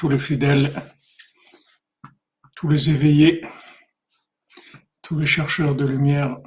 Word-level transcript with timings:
tous 0.00 0.08
les 0.08 0.18
fidèles, 0.18 0.72
tous 2.56 2.68
les 2.68 2.88
éveillés, 2.88 3.46
tous 5.02 5.18
les 5.18 5.26
chercheurs 5.26 5.74
de 5.74 5.84
lumière 5.84 6.38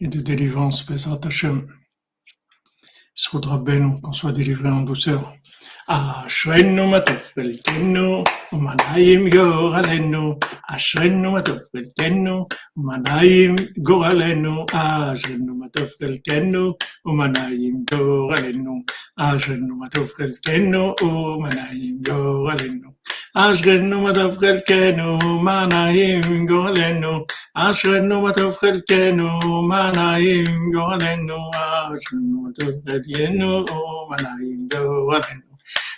et 0.00 0.06
de 0.06 0.20
délivrance, 0.20 0.84
Bezrat 0.84 1.20
Hashem. 1.24 1.66
Soudra 3.14 3.56
Ben, 3.56 3.98
qu'on 4.02 4.12
soit 4.12 4.32
délivré 4.32 4.68
en 4.68 4.82
douceur. 4.82 5.34
אשרנו 5.87 6.87
מה 6.87 6.99
טוב 6.99 7.17
חלקנו, 7.35 8.23
ומנעים 8.53 9.29
גורלנו. 9.29 10.35
אשרנו 10.69 11.31
מה 11.31 11.41
טוב 11.41 11.57
חלקנו, 11.71 12.47
ומנעים 12.77 13.55
גורלנו. 13.77 14.65
אשרנו 14.73 15.55
מה 15.55 15.67
טוב 15.73 15.87
חלקנו, 15.99 16.73
ומנעים 17.05 17.83
גורלנו. 17.91 18.81
אשרנו 19.17 19.75
מה 19.75 19.89
טוב 19.89 20.09
חלקנו, 20.15 20.95
ומנעים 20.95 21.97
גורלנו. 22.07 22.89
אשרנו 23.35 24.01
מה 24.01 24.13
טוב 24.13 24.37
חלקנו, 24.37 25.17
מה 25.43 25.65
נעים 25.65 26.45
גורלנו. 26.45 27.25
אשרנו 27.55 28.21
מה 28.21 28.33
טוב 28.33 28.55
חלקנו, 28.55 29.39
מה 29.61 29.91
נעים 29.95 30.71
גורלנו. 30.73 31.49
אשרנו 31.55 32.41
מה 32.43 32.49
טוב 32.59 32.69
חלקנו, 32.85 33.65
מה 34.09 34.15
נעים 34.21 34.67
גורלנו. 34.73 35.49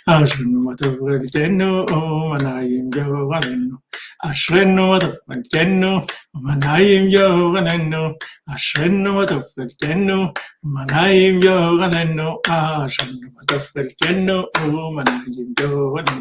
אשרנו 0.08 0.62
מה 0.64 0.76
טוב 0.76 0.94
חלקנו, 1.08 1.84
ומנעים 1.92 2.90
גורלנו. 2.90 3.76
אשרנו 4.24 4.90
מה 4.90 5.00
טוב 5.00 5.14
חלקנו, 5.30 6.00
ומנעים 6.34 7.10
גורלנו. 7.16 8.08
אשרנו 8.54 9.14
מה 9.14 9.26
טוב 9.26 9.42
חלקנו, 9.56 10.32
ומנעים 10.64 11.40
גורלנו. 11.40 12.38
אשרנו 12.48 13.20
מה 13.34 13.42
טוב 13.48 13.60
חלקנו, 13.60 14.42
ומנעים 14.60 15.52
גורלנו. 15.60 16.20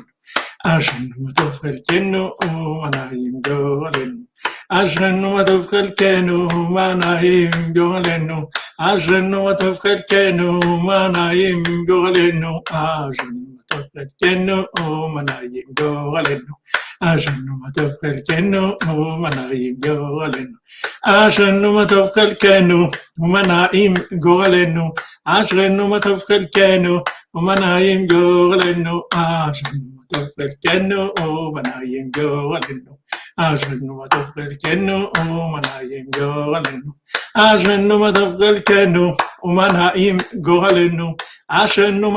אשרנו 0.66 1.10
מה 1.20 1.32
טוב 1.32 1.52
חלקנו, 1.52 2.32
ומנעים 2.44 3.34
גורלנו. 3.48 4.32
אשרנו 4.70 5.34
מה 5.34 5.44
טוב 5.44 5.68
חלקנו, 5.68 6.48
מה 6.70 6.94
נעים 6.94 7.50
גורלנו. 7.76 8.50
אשרנו 8.80 9.46
מה 9.46 9.54
טוב 9.54 9.78
חלקנו, 9.80 10.60
מה 10.86 11.08
נעים 11.08 11.64
גורלנו. 11.88 12.62
אשרנו 12.70 13.42
מה 13.56 13.62
טוב 13.68 13.82
חלקנו, 13.96 14.64
מה 15.14 15.22
נעים 15.22 15.64
גורלנו. 15.80 16.54
אשרנו 17.04 17.58
מה 17.60 17.70
טוב 17.76 17.92
חלקנו, 18.02 18.72
מה 19.22 19.30
נעים 19.30 19.76
גורלנו. 19.86 20.62
אשרנו 21.06 21.74
מה 21.74 21.86
טוב 21.86 22.10
חלקנו, 22.16 22.90
ומה 23.20 23.42
נעים 23.42 23.94
גורלנו. 24.20 24.92
אשרנו 25.26 25.88
מה 25.88 26.00
טוב 26.00 26.20
חלקנו, 26.20 27.00
ומה 27.36 27.56
נעים 27.56 28.08
גורלנו. 28.08 29.02
אשרנו 29.14 29.90
מה 29.96 30.04
טוב 30.14 30.28
חלקנו, 30.38 31.10
ומה 31.20 31.62
נעים 31.62 32.10
גורלנו. 32.18 33.02
Ashenu 33.39 33.93
matov 34.01 34.33
chelkenu 34.35 35.13
umanaim 35.21 36.07
goralenu. 36.11 36.91
Ashenu 37.37 37.99
matov 38.01 38.31
chelkenu 38.41 39.15
umanaim 39.45 40.19
goralenu. 40.41 41.15
Ashenu 41.37 42.09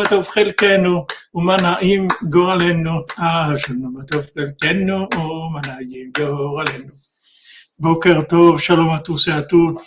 matov 3.92 4.31
chelkenu 4.31 5.09
umanaim 5.11 6.14
goralenu. 6.14 6.94
Boker 7.80 8.23
tov 8.26 8.61
shalom 8.61 8.92
a 8.92 9.00
tous 9.00 9.28
et 9.28 9.31
à 9.31 9.42
toutes. 9.42 9.78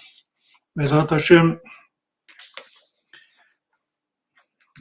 Bezrat 0.76 1.08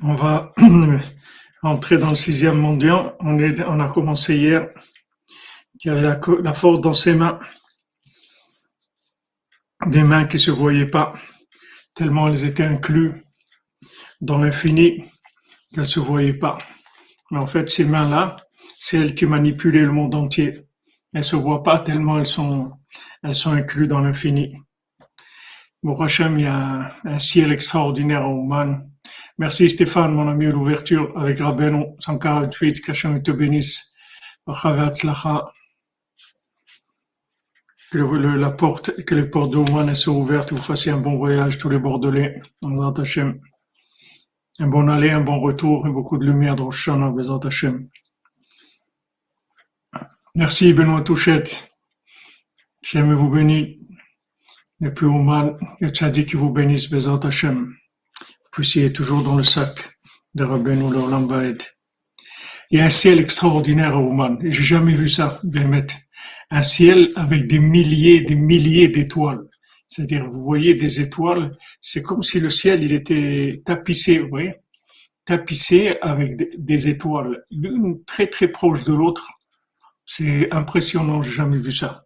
On 0.04 0.16
va 0.16 0.54
entrer 1.64 1.98
dans 1.98 2.10
le 2.10 2.16
sixième 2.16 2.58
mondial. 2.58 3.14
On 3.22 3.80
a 3.80 3.88
commencé 3.88 4.36
hier 4.36 4.68
qui 5.82 5.90
avait 5.90 6.02
la, 6.02 6.54
force 6.54 6.80
dans 6.80 6.94
ses 6.94 7.16
mains, 7.16 7.40
des 9.88 10.04
mains 10.04 10.26
qui 10.26 10.38
se 10.38 10.52
voyaient 10.52 10.86
pas, 10.86 11.16
tellement 11.96 12.28
elles 12.28 12.46
étaient 12.46 12.64
incluses 12.64 13.16
dans 14.22 14.38
l'infini 14.38 15.03
qu'elles 15.74 15.88
se 15.88 16.00
voyaient 16.00 16.36
pas. 16.36 16.59
Mais 17.31 17.40
en 17.40 17.47
fait, 17.47 17.68
ces 17.68 17.84
mains-là, 17.84 18.36
c'est 18.78 19.00
elles 19.00 19.16
qui 19.16 19.25
manipulaient 19.25 19.81
le 19.81 19.92
monde 19.92 20.14
entier. 20.14 20.68
Elles 21.14 21.24
se 21.24 21.36
voient 21.36 21.64
pas 21.64 21.80
tellement 21.80 22.19
elles 22.19 22.28
sont, 22.28 22.74
elles 23.24 23.34
sont 23.34 23.52
incluses 23.52 23.88
dans 23.88 24.02
l'infini. 24.02 24.56
Bon, 25.81 26.00
Hachem, 26.00 26.38
il 26.38 26.44
y 26.44 26.48
a 26.48 26.56
un, 26.56 26.92
un, 27.06 27.18
ciel 27.18 27.52
extraordinaire 27.52 28.24
en 28.24 28.34
Oman. 28.34 28.88
Merci 29.40 29.68
Stéphane, 29.68 30.13
mon 30.13 30.30
ami, 30.30 30.46
l'ouverture 30.46 31.12
avec 31.18 31.40
Rabbeinu 31.40 31.86
148, 31.98 32.81
qu'Hachem 32.81 33.24
te 33.24 33.31
bénisse. 33.31 33.96
Que 37.91 37.97
la 37.97 38.52
porte, 38.52 39.03
que 39.03 39.16
les 39.16 39.28
portes 39.28 39.52
d'Oman 39.52 39.94
soient 39.96 40.13
ouvertes, 40.13 40.53
vous 40.53 40.62
fassiez 40.62 40.94
un 40.94 40.97
bon 40.97 41.18
voyage, 41.18 41.57
tous 41.57 41.68
les 41.68 41.78
Bordelais, 41.78 42.41
Bezat 42.62 43.02
Hashem. 43.02 43.41
Un 44.59 44.68
bon 44.68 44.88
aller, 44.88 45.12
un 45.12 45.19
bon 45.19 45.41
retour, 45.41 45.85
et 45.85 45.90
beaucoup 45.90 46.18
de 46.18 46.25
lumière 46.25 46.56
dans 46.56 46.68
le 46.68 46.72
Shana, 46.72 47.09
Bezat 47.09 47.41
Hashem. 47.44 47.90
Merci 50.35 50.72
Benoît 50.72 51.01
Touchette. 51.01 51.69
J'aime 52.81 53.13
vous 53.13 53.30
bénir. 53.30 53.75
Depuis 54.80 55.06
Oman, 55.06 55.57
le 55.81 55.90
Tchadi 55.90 56.24
qui 56.25 56.38
vous 56.38 56.50
bénisse, 56.50 56.90
Bezat 56.90 57.19
Hashem. 57.24 57.75
Vous 58.19 58.50
puissiez 58.53 58.94
toujours 58.94 59.22
dans 59.22 59.35
le 59.35 59.44
sac 59.44 60.00
de 60.34 60.46
Rabbeinu 60.46 60.90
Lorlam 60.94 61.28
Baed. 61.28 61.62
Il 62.69 62.80
y 62.80 62.81
a 62.81 62.85
un 62.85 62.90
ciel 62.90 63.19
extraordinaire 63.19 63.97
à 63.97 64.00
Oman. 64.00 64.38
J'ai 64.44 64.63
jamais 64.63 64.94
vu 64.96 65.09
ça, 65.09 65.41
Bémet. 65.44 65.88
Un 66.50 66.62
ciel 66.62 67.12
avec 67.16 67.48
des 67.48 67.59
milliers, 67.59 68.22
des 68.22 68.36
milliers 68.36 68.90
d'étoiles. 68.90 69.48
C'est-à-dire, 69.88 70.28
vous 70.28 70.44
voyez 70.44 70.74
des 70.76 71.02
étoiles, 71.02 71.58
c'est 71.82 72.02
comme 72.02 72.24
si 72.24 72.40
le 72.40 72.50
ciel, 72.50 72.84
il 72.84 72.94
était 72.94 73.62
tapissé, 73.66 74.20
vous 74.20 74.30
voyez, 74.30 74.56
tapissé 75.26 75.98
avec 76.02 76.64
des 76.64 76.88
étoiles, 76.88 77.44
l'une 77.52 78.04
très 78.06 78.28
très 78.28 78.48
proche 78.48 78.84
de 78.86 78.94
l'autre. 78.94 79.28
C'est 80.06 80.52
impressionnant, 80.52 81.22
j'ai 81.24 81.31
jamais 81.31 81.58
vu 81.58 81.72
ça. 81.72 82.06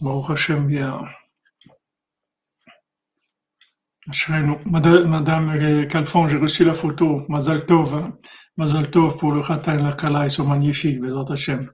Bon, 0.00 0.22
Hachem, 0.24 0.66
bien. 0.66 1.00
Madame, 4.64 5.08
Madame 5.08 5.86
Calfon, 5.86 6.28
j'ai 6.28 6.38
reçu 6.38 6.64
la 6.64 6.74
photo. 6.74 7.24
Mazal 7.28 7.64
Tov, 7.66 7.94
hein? 7.94 8.18
Mazal 8.56 8.90
Tov 8.90 9.16
pour 9.16 9.32
le 9.32 9.42
Khatan 9.42 9.78
et 9.78 9.82
la 9.82 9.92
Kala, 9.92 10.24
ils 10.24 10.30
sont 10.30 10.46
magnifiques, 10.46 11.00
Bezat 11.00 11.32
Hachem. 11.32 11.70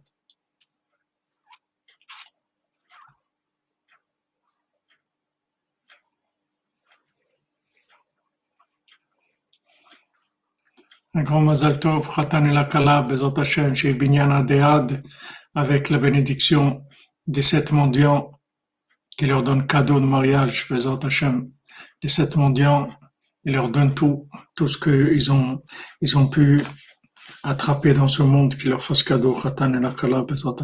Un 11.16 11.22
grand 11.22 11.40
Mazal 11.40 11.80
Tov, 11.80 12.06
Khatan 12.14 12.44
et 12.44 12.52
la 12.52 12.66
Kala, 12.66 13.00
Bezat 13.00 13.32
Hachem, 13.38 13.74
chez 13.74 13.94
Binyan 13.94 14.30
Adéad, 14.30 15.02
avec 15.54 15.88
la 15.88 15.96
bénédiction 15.96 16.84
des 17.26 17.40
sept 17.40 17.72
mendiants 17.72 18.32
qui 19.16 19.24
leur 19.24 19.42
donnent 19.42 19.66
cadeau 19.66 19.98
de 19.98 20.04
mariage, 20.04 20.68
Bezat 20.68 20.98
Hachem. 21.02 21.48
Les 22.02 22.10
sept 22.10 22.36
mendiants, 22.36 22.86
il 23.44 23.54
leur 23.54 23.70
donne 23.70 23.94
tout, 23.94 24.28
tout 24.54 24.68
ce 24.68 24.76
qu'ils 24.76 25.32
ont, 25.32 25.62
ils 26.02 26.18
ont 26.18 26.28
pu 26.28 26.60
attraper 27.42 27.94
dans 27.94 28.08
ce 28.08 28.22
monde, 28.22 28.54
qui 28.54 28.68
leur 28.68 28.82
fasse 28.82 29.02
cadeau, 29.02 29.32
Khatan 29.32 29.72
et 29.72 29.80
la 29.80 29.92
Kala, 29.92 30.20
Bezat 30.20 30.56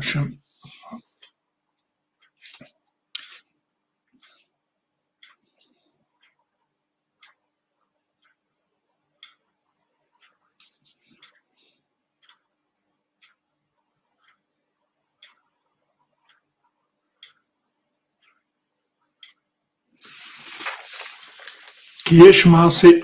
Yesh 22.12 22.44
Maaseh. 22.44 23.03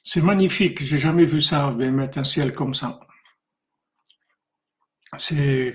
C'est 0.00 0.22
magnifique, 0.22 0.80
j'ai 0.80 0.96
jamais 0.96 1.24
vu 1.24 1.42
ça, 1.42 1.72
mettre 1.72 2.18
un 2.18 2.24
ciel 2.24 2.54
comme 2.54 2.72
ça. 2.72 3.00
C'est 5.18 5.74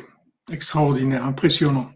extraordinaire, 0.50 1.26
impressionnant. 1.26 1.92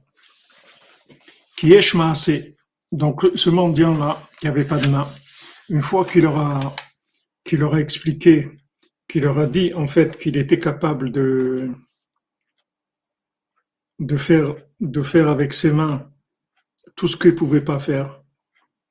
Yesh 1.62 1.94
Maaseh. 1.94 2.58
Donc 2.92 3.26
ce 3.34 3.50
mendiant-là, 3.50 4.22
qui 4.38 4.50
avait 4.50 4.66
pas 4.66 4.78
de 4.78 4.88
main, 4.88 5.10
une 5.70 5.82
fois 5.82 6.04
qu'il 6.04 6.24
leur 6.24 6.38
a, 6.38 6.76
qu'il 7.46 7.60
leur 7.60 7.76
a 7.76 7.80
expliqué, 7.80 8.52
qu'il 9.08 9.24
leur 9.24 9.40
a 9.40 9.48
dit 9.48 9.74
en 9.74 9.88
fait 9.88 10.18
qu'il 10.18 10.36
était 10.36 10.60
capable 10.60 11.14
de, 11.14 11.72
faire, 14.18 15.30
avec 15.30 15.54
ses 15.54 15.72
mains 15.72 16.12
tout 16.98 17.08
ce 17.08 17.16
qu'il 17.16 17.36
pouvait 17.36 17.64
pas 17.64 17.80
faire, 17.80 18.23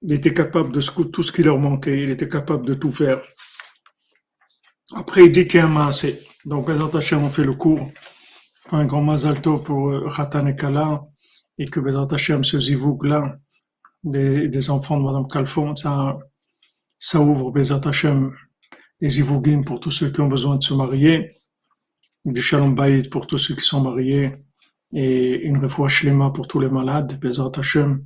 il 0.03 0.13
était 0.13 0.35
capable 0.35 0.73
de 0.73 0.81
tout 0.81 1.23
ce 1.23 1.33
qui 1.33 1.43
leur 1.43 1.59
manquait, 1.59 2.03
il 2.03 2.11
était 2.11 2.29
capable 2.29 2.67
de 2.67 2.75
tout 2.75 2.91
faire. 2.91 3.23
Après, 4.95 5.25
il 5.25 5.33
dit 5.33 5.47
qu'il 5.47 5.61
y 5.61 5.63
a 5.63 5.67
un 5.67 5.69
maasé. 5.69 6.19
Donc, 6.45 6.67
Bezat 6.67 6.97
Hashem, 6.97 7.23
on 7.23 7.29
fait 7.29 7.45
le 7.45 7.55
cours. 7.55 7.89
Un 8.73 8.85
grand 8.85 9.03
mazal 9.03 9.41
tov 9.41 9.63
pour 9.63 9.91
euh, 9.91 10.09
Khatan 10.15 10.47
et 10.47 10.57
Kala. 10.57 11.03
Et 11.59 11.67
que 11.67 11.81
Bezat 11.81 12.09
Hashem, 12.11 12.43
ce 12.43 12.61
zivouk 12.61 13.05
là, 13.07 13.39
des, 14.03 14.71
enfants 14.71 14.99
de 14.99 15.05
Madame 15.05 15.29
Kalfon, 15.29 15.77
ça, 15.77 16.19
ça 16.99 17.21
ouvre 17.21 17.53
Bezat 17.53 17.81
Hashem, 17.85 18.33
les 19.01 19.09
zivougim 19.09 19.63
pour 19.63 19.79
tous 19.79 19.91
ceux 19.91 20.11
qui 20.11 20.21
ont 20.21 20.29
besoin 20.29 20.57
de 20.57 20.63
se 20.63 20.75
marier. 20.75 21.31
Du 22.25 22.43
shalom 22.43 22.75
bayit 22.75 23.09
pour 23.09 23.27
tous 23.27 23.39
ceux 23.39 23.55
qui 23.55 23.65
sont 23.65 23.81
mariés. 23.81 24.45
Et 24.95 25.41
une 25.43 25.59
refoua 25.59 25.89
shlema 25.89 26.31
pour 26.31 26.49
tous 26.49 26.61
les 26.61 26.69
malades. 26.69 27.19
Hashem. 27.57 28.05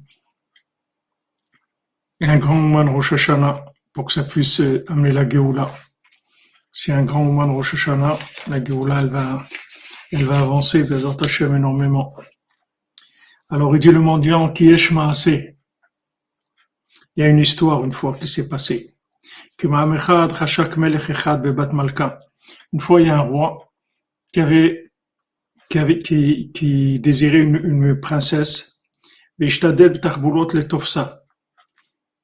Et 2.21 2.27
un 2.27 2.39
grand 2.39 2.85
de 2.85 2.89
Rosh 2.89 3.13
Hashanah 3.13 3.63
pour 3.93 4.07
que 4.07 4.13
ça 4.13 4.23
puisse 4.23 4.61
euh, 4.61 4.85
amener 4.89 5.13
la 5.13 5.29
Géoula. 5.29 5.71
C'est 6.73 6.93
un 6.93 7.03
grand 7.03 7.27
de 7.27 7.53
Rosh 7.53 7.75
Hashanah, 7.75 8.19
la 8.49 8.65
Géoula, 8.65 9.01
elle 9.01 9.09
va, 9.09 9.47
elle 10.13 10.25
va 10.25 10.41
avancer, 10.41 10.83
Bezat 10.83 11.17
Hashem, 11.23 11.55
énormément. 11.55 12.11
Alors, 13.51 13.77
il 13.77 13.81
dit 13.81 13.91
le 13.91 14.01
mendiant 14.01 14.51
qui 14.51 14.71
est 14.71 14.99
assez? 14.99 15.59
Il 17.15 17.21
y 17.21 17.23
a 17.23 17.29
une 17.29 17.39
histoire 17.39 17.85
une 17.85 17.93
fois 17.93 18.15
qui 18.15 18.27
s'est 18.27 18.49
passée. 18.49 18.97
Une 19.63 19.99
fois, 22.81 23.01
il 23.01 23.07
y 23.07 23.11
a 23.11 23.17
un 23.17 23.21
roi 23.21 23.73
qui 24.33 24.41
avait, 24.41 24.91
qui 25.69 25.79
avait, 25.79 25.99
qui, 25.99 26.51
qui 26.53 26.99
désirait 26.99 27.41
une, 27.41 27.57
une 27.57 28.01
princesse. 28.01 28.81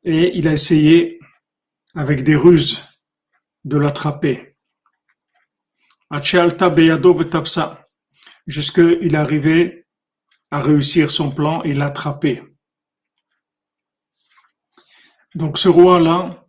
Et 0.05 0.37
il 0.37 0.49
a 0.49 0.53
essayé 0.53 1.21
avec 1.95 2.25
des 2.25 2.37
ruses 2.37 2.83
de 3.65 3.77
l'attraper. 3.77 4.57
Jusqu'il 8.47 9.17
arrivait 9.17 9.87
à 10.51 10.61
réussir 10.61 11.11
son 11.11 11.31
plan 11.31 11.63
et 11.63 11.73
l'attraper. 11.73 12.43
Donc 15.35 15.57
ce 15.57 15.69
roi-là, 15.69 16.47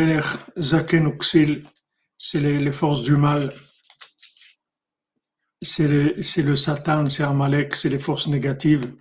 c'est 2.18 2.40
les, 2.40 2.72
forces 2.72 3.02
du 3.02 3.18
mal, 3.18 3.54
c'est 5.62 5.88
le, 5.88 6.56
Satan, 6.56 7.10
c'est 7.10 7.24
Amalek, 7.24 7.76
c'est 7.76 7.90
les 7.90 8.00
forces 8.00 8.28
négatives 8.28 8.92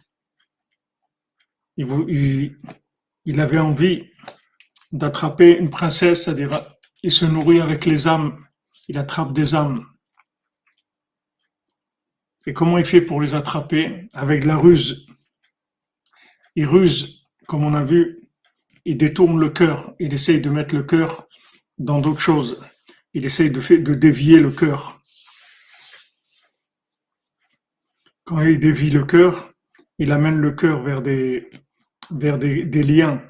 il, 1.76 3.40
avait 3.40 3.58
envie 3.58 4.04
d'attraper 4.92 5.56
une 5.56 5.70
princesse, 5.70 6.24
c'est-à-dire 6.24 6.50
il 7.02 7.12
se 7.12 7.24
nourrit 7.24 7.60
avec 7.60 7.86
les 7.86 8.06
âmes, 8.06 8.44
il 8.88 8.98
attrape 8.98 9.32
des 9.32 9.54
âmes. 9.54 9.86
Et 12.46 12.52
comment 12.52 12.78
il 12.78 12.84
fait 12.84 13.00
pour 13.00 13.20
les 13.20 13.34
attraper? 13.34 14.08
Avec 14.12 14.44
la 14.44 14.56
ruse. 14.56 15.06
Il 16.56 16.66
ruse, 16.66 17.26
comme 17.46 17.64
on 17.64 17.74
a 17.74 17.84
vu, 17.84 18.28
il 18.84 18.96
détourne 18.96 19.38
le 19.38 19.50
cœur, 19.50 19.94
il 20.00 20.12
essaye 20.12 20.40
de 20.40 20.50
mettre 20.50 20.74
le 20.74 20.82
cœur 20.82 21.28
dans 21.78 22.00
d'autres 22.00 22.20
choses. 22.20 22.60
Il 23.14 23.24
essaye 23.26 23.50
de 23.50 23.94
dévier 23.94 24.40
le 24.40 24.50
cœur. 24.50 24.99
Quand 28.30 28.42
il 28.42 28.60
dévie 28.60 28.90
le 28.90 29.02
cœur, 29.02 29.50
il 29.98 30.12
amène 30.12 30.36
le 30.36 30.52
cœur 30.52 30.84
vers 30.84 31.02
des, 31.02 31.50
vers 32.12 32.38
des, 32.38 32.62
liens 32.84 33.20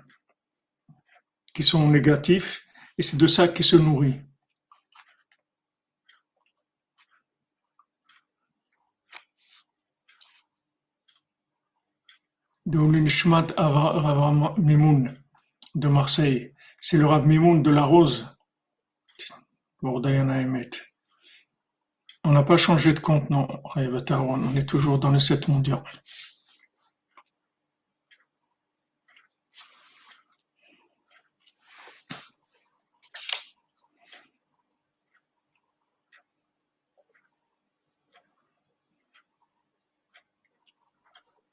qui 1.55 1.62
sont 1.62 1.88
négatifs 1.88 2.67
et 2.99 3.02
c'est 3.02 3.17
de 3.17 3.26
ça 3.26 3.49
qu'il 3.49 3.64
se 3.64 3.76
nourrit. 3.76 4.20
de 15.76 15.88
Marseille. 15.88 16.55
C'est 16.79 16.99
le 16.99 17.06
Rav 17.06 17.26
Mimoun 17.26 17.62
de 17.62 17.70
la 17.70 17.85
Rose. 17.85 18.29
On 22.25 22.32
n'a 22.32 22.43
pas 22.43 22.56
changé 22.56 22.93
de 22.94 23.00
compte, 23.00 23.28
non, 23.31 23.49
on 23.75 24.56
est 24.56 24.69
toujours 24.69 24.99
dans 24.99 25.11
le 25.11 25.19
7 25.19 25.49
mondial. 25.49 25.82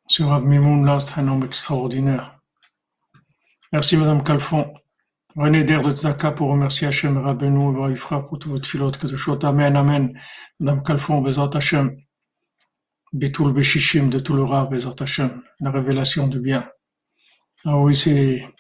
Sur 0.08 0.30
Rav 0.30 0.44
là, 0.50 1.00
c'est 1.00 1.20
un 1.20 1.28
homme 1.28 1.44
extraordinaire. 1.44 2.40
Merci 3.72 3.98
Madame 3.98 4.24
Calfon. 4.24 4.74
René 5.38 5.63
Der 5.63 5.84
de 5.84 5.92
Tzaka 5.92 6.31
pour 6.31 6.50
remercier 6.50 6.88
Hachem 6.88 7.19
Rabbeinu 7.19 7.92
et 7.92 7.95
pour 8.28 8.39
tout 8.39 8.50
votre 8.50 8.68
filote 8.68 8.98
que 8.98 9.06
de. 9.06 9.45
Amen, 9.45 9.75
Amen. 9.75 10.19
Madame 10.60 10.81
Calfon, 10.81 11.22
Bezat 11.22 11.51
Hachem. 11.54 11.95
Bitul 13.13 13.54
Beshishim 13.54 14.10
de 14.10 14.18
tout 14.18 14.34
le 14.34 14.44
Bezat 14.68 14.95
Hachem. 15.00 15.44
La 15.60 15.69
révélation 15.69 16.28
du 16.28 16.39
bien. 16.39 16.68
Ah 17.66 17.78
oui, 17.78 17.95
c'est. 17.95 18.51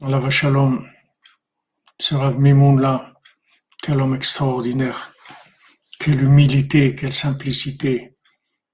Allah 0.00 0.30
Shalom. 0.30 0.86
Ce 1.98 2.14
Rav 2.14 2.38
Mimoun 2.38 2.80
là, 2.80 3.12
quel 3.82 4.00
homme 4.00 4.14
extraordinaire. 4.14 5.12
Quelle 5.98 6.22
humilité, 6.22 6.94
quelle 6.94 7.12
simplicité 7.12 8.16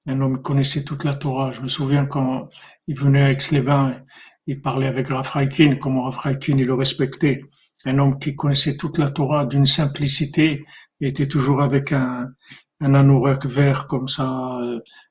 un 0.06 0.20
homme 0.20 0.38
qui 0.38 0.42
connaissait 0.42 0.84
toute 0.84 1.04
la 1.04 1.14
Torah. 1.14 1.52
Je 1.52 1.60
me 1.60 1.68
souviens 1.68 2.06
quand 2.06 2.48
il 2.86 2.98
venait 2.98 3.22
à 3.22 3.30
Aix-les-Bains, 3.30 4.02
il 4.46 4.60
parlait 4.60 4.86
avec 4.88 5.08
Rafraikin, 5.08 5.76
comment 5.76 6.04
Rafraikin 6.04 6.58
il 6.58 6.66
le 6.66 6.74
respectait. 6.74 7.44
Un 7.84 7.98
homme 7.98 8.18
qui 8.18 8.36
connaissait 8.36 8.76
toute 8.76 8.98
la 8.98 9.10
Torah 9.10 9.44
d'une 9.44 9.66
simplicité, 9.66 10.64
il 11.00 11.08
était 11.08 11.26
toujours 11.26 11.62
avec 11.62 11.92
un, 11.92 12.28
un 12.80 12.94
anorak 12.94 13.46
vert 13.46 13.86
comme 13.86 14.08
ça, 14.08 14.58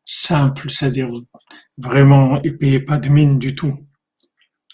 simple, 0.03 0.69
c'est-à-dire 0.69 1.09
vraiment, 1.77 2.41
il 2.43 2.57
payait 2.57 2.81
pas 2.81 2.97
de 2.97 3.09
mine 3.09 3.39
du 3.39 3.55
tout. 3.55 3.77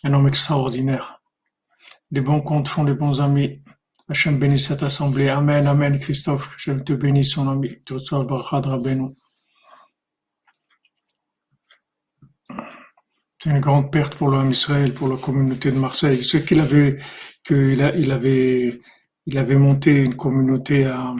Un 0.03 0.13
homme 0.13 0.27
extraordinaire. 0.27 1.21
Les 2.11 2.21
bons 2.21 2.41
comptes 2.41 2.67
font 2.67 2.83
les 2.83 2.93
bons 2.93 3.19
amis. 3.19 3.61
Hachem 4.09 4.39
bénisse 4.39 4.67
cette 4.67 4.83
assemblée. 4.83 5.29
Amen, 5.29 5.67
Amen, 5.67 5.99
Christophe. 5.99 6.55
Je 6.57 6.71
te 6.71 6.93
bénis, 6.93 7.25
son 7.25 7.49
ami. 7.49 7.77
C'est 13.47 13.53
une 13.53 13.61
grande 13.61 13.93
perte 13.93 14.15
pour 14.15 14.27
l'homme 14.27 14.51
Israël, 14.51 14.93
pour 14.93 15.07
la 15.07 15.15
communauté 15.15 15.71
de 15.71 15.79
Marseille. 15.79 16.21
Ce 16.21 16.35
qu'il 16.35 16.59
avait, 16.59 16.97
qu'il 17.45 17.79
il 17.97 18.11
avait, 18.11 18.81
il 19.25 19.37
avait 19.37 19.55
monté 19.55 20.03
une 20.03 20.17
communauté 20.17 20.85
à, 20.85 21.15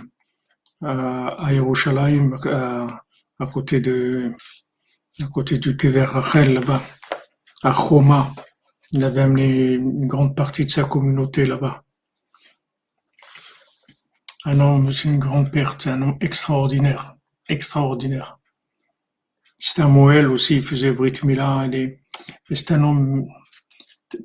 à, 0.83 1.27
à 1.37 1.51
à, 3.39 3.47
côté 3.47 3.79
de, 3.79 4.33
à 5.21 5.27
côté 5.27 5.57
du 5.57 5.77
Kever 5.77 6.03
Rachel, 6.03 6.55
là-bas, 6.55 6.81
à 7.63 7.71
Choma. 7.71 8.29
Il 8.91 9.05
avait 9.05 9.21
amené 9.21 9.75
une 9.75 10.07
grande 10.07 10.35
partie 10.35 10.65
de 10.65 10.69
sa 10.69 10.83
communauté 10.83 11.45
là-bas. 11.45 11.81
Un 14.43 14.59
homme, 14.59 14.91
c'est 14.91 15.07
une 15.07 15.19
grande 15.19 15.49
perte, 15.49 15.83
c'est 15.83 15.91
un 15.91 16.01
homme 16.01 16.17
extraordinaire, 16.19 17.15
extraordinaire. 17.47 18.37
C'est 19.59 19.81
un 19.81 19.87
Moël 19.87 20.27
aussi, 20.27 20.57
il 20.57 20.63
faisait 20.63 20.91
Brit 20.91 21.19
Mila, 21.23 21.65
il 21.71 21.99
c'est 22.51 22.71
un 22.71 22.83
homme 22.83 23.27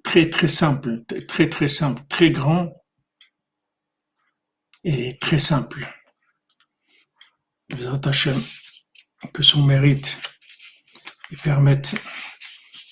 très 0.05 0.31
très 0.31 0.49
simple, 0.49 1.03
très 1.29 1.49
très 1.49 1.69
simple, 1.69 2.03
très 2.09 2.31
grand 2.31 2.73
et 4.85 5.19
très 5.19 5.39
simple. 5.39 5.89
que 9.33 9.43
son 9.43 9.63
mérite 9.63 10.19
lui 11.31 11.37
permette 11.37 11.95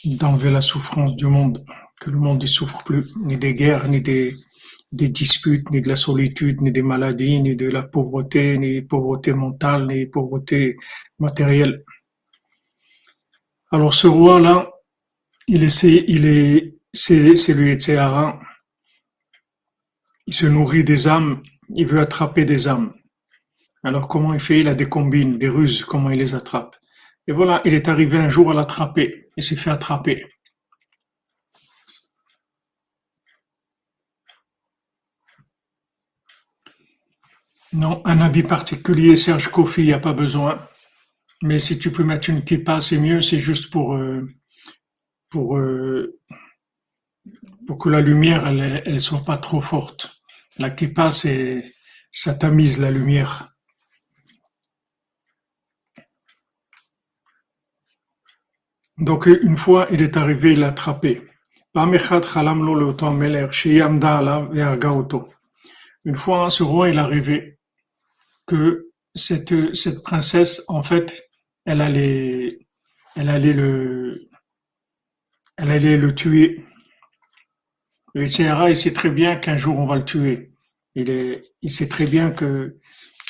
d'enlever 0.05 0.51
la 0.51 0.63
souffrance 0.63 1.15
du 1.17 1.27
monde, 1.27 1.65
que 2.01 2.11
le 2.11 2.19
monde 2.19 2.43
ne 2.43 2.47
souffre 2.47 2.83
plus, 2.85 3.15
ni 3.17 3.37
des 3.37 3.55
guerres, 3.55 3.89
ni 3.89 4.01
des, 4.01 4.35
des 4.93 5.09
disputes, 5.09 5.71
ni 5.71 5.81
de 5.83 5.89
la 5.89 5.97
solitude, 5.97 6.63
ni 6.63 6.73
des 6.73 6.83
maladies, 6.83 7.41
ni 7.41 7.57
de 7.57 7.69
la 7.69 7.83
pauvreté, 7.83 8.57
ni 8.59 8.81
pauvreté 8.81 9.33
mentale, 9.33 9.87
ni 9.87 10.07
pauvreté 10.07 10.77
matérielle. 11.19 11.85
Alors 13.71 13.95
ce 13.95 14.07
roi-là, 14.07 14.70
il 15.47 15.65
est, 15.65 15.83
il 15.83 16.27
est, 16.27 16.79
c'est, 16.93 17.35
c'est 17.35 17.55
le 17.55 17.77
Il 20.27 20.35
se 20.35 20.47
nourrit 20.47 20.85
des 20.85 21.09
âmes, 21.09 21.43
il 21.75 21.87
veut 21.87 22.01
attraper 22.01 22.45
des 22.45 22.69
âmes. 22.69 22.93
Alors 23.83 24.09
comment 24.09 24.35
il 24.35 24.41
fait? 24.41 24.61
Il 24.61 24.69
a 24.69 24.75
des 24.75 24.89
combines, 24.89 25.39
des 25.39 25.49
ruses, 25.49 25.85
comment 25.85 26.11
il 26.11 26.19
les 26.19 26.35
attrape. 26.35 26.77
Et 27.27 27.33
voilà, 27.33 27.63
il 27.65 27.75
est 27.75 27.89
arrivé 27.89 28.19
un 28.19 28.29
jour 28.29 28.51
à 28.51 28.55
l'attraper, 28.55 29.31
il 29.37 29.43
s'est 29.43 29.57
fait 29.57 29.71
attraper. 29.71 30.27
Non, 37.73 38.03
un 38.05 38.21
habit 38.21 38.43
particulier, 38.43 39.17
Serge 39.17 39.49
Kofi, 39.49 39.83
il 39.83 39.87
n'y 39.87 39.93
a 39.93 40.01
pas 40.01 40.13
besoin. 40.13 40.69
Mais 41.43 41.61
si 41.61 41.79
tu 41.79 41.93
peux 41.93 42.05
mettre 42.05 42.29
une 42.29 42.45
kippa, 42.45 42.81
c'est 42.81 42.99
mieux, 42.99 43.21
c'est 43.21 43.39
juste 43.39 43.71
pour... 43.71 43.95
Euh, 43.95 44.29
pour, 45.31 45.57
euh, 45.57 46.19
pour 47.67 47.79
que 47.79 47.89
la 47.89 48.01
lumière, 48.01 48.47
elle, 48.47 49.01
soit 49.01 49.25
pas 49.25 49.39
trop 49.39 49.61
forte. 49.61 50.21
La 50.59 50.71
kippa, 50.71 51.13
c'est, 51.13 51.73
ça 52.11 52.35
tamise 52.35 52.79
la 52.81 52.91
lumière. 52.91 53.55
Donc, 58.99 59.27
une 59.27 59.57
fois, 59.57 59.87
il 59.91 60.03
est 60.03 60.17
arrivé, 60.19 60.53
il 60.53 60.61
l'a 60.61 60.69
attrapé. 60.69 61.23
Une 61.75 61.99
fois, 66.17 66.51
ce 66.51 66.63
roi, 66.63 66.89
il 66.89 66.97
est 66.97 66.99
arrivé 66.99 67.59
que 68.47 68.91
cette, 69.15 69.75
cette 69.75 70.03
princesse, 70.03 70.63
en 70.69 70.83
fait, 70.83 71.31
elle 71.65 71.81
allait, 71.81 72.59
elle 73.17 73.29
allait 73.29 73.53
le, 73.53 74.30
elle 75.61 75.71
allait 75.71 75.97
le 75.99 76.15
tuer. 76.15 76.65
Le 78.15 78.25
il 78.25 78.77
sait 78.77 78.95
très 78.95 79.11
bien 79.11 79.37
qu'un 79.37 79.59
jour 79.59 79.79
on 79.79 79.87
va 79.87 79.97
le 79.97 80.05
tuer. 80.05 80.53
Il 80.95 81.11
est, 81.11 81.43
il 81.61 81.71
sait 81.71 81.87
très 81.87 82.07
bien 82.07 82.31
que 82.31 82.79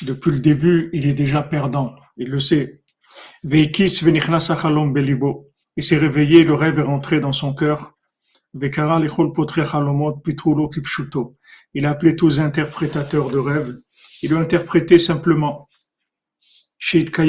depuis 0.03 0.31
le 0.31 0.39
début, 0.39 0.89
il 0.93 1.05
est 1.07 1.13
déjà 1.13 1.43
perdant. 1.43 1.93
Il 2.15 2.29
le 2.29 2.39
sait. 2.39 2.81
Il 3.43 3.69
s'est 5.83 5.97
réveillé, 5.97 6.43
le 6.43 6.53
rêve 6.53 6.79
est 6.79 6.83
rentré 6.83 7.19
dans 7.19 7.33
son 7.33 7.53
cœur. 7.53 7.97
Il 8.53 8.63
a 11.85 11.89
appelé 11.89 12.15
tous 12.15 12.29
les 12.29 12.39
interprétateurs 12.39 13.29
de 13.29 13.37
rêves. 13.37 13.75
Il 14.21 14.33
a 14.33 14.37
interprété 14.37 14.99
simplement 14.99 15.67
que 16.79 17.21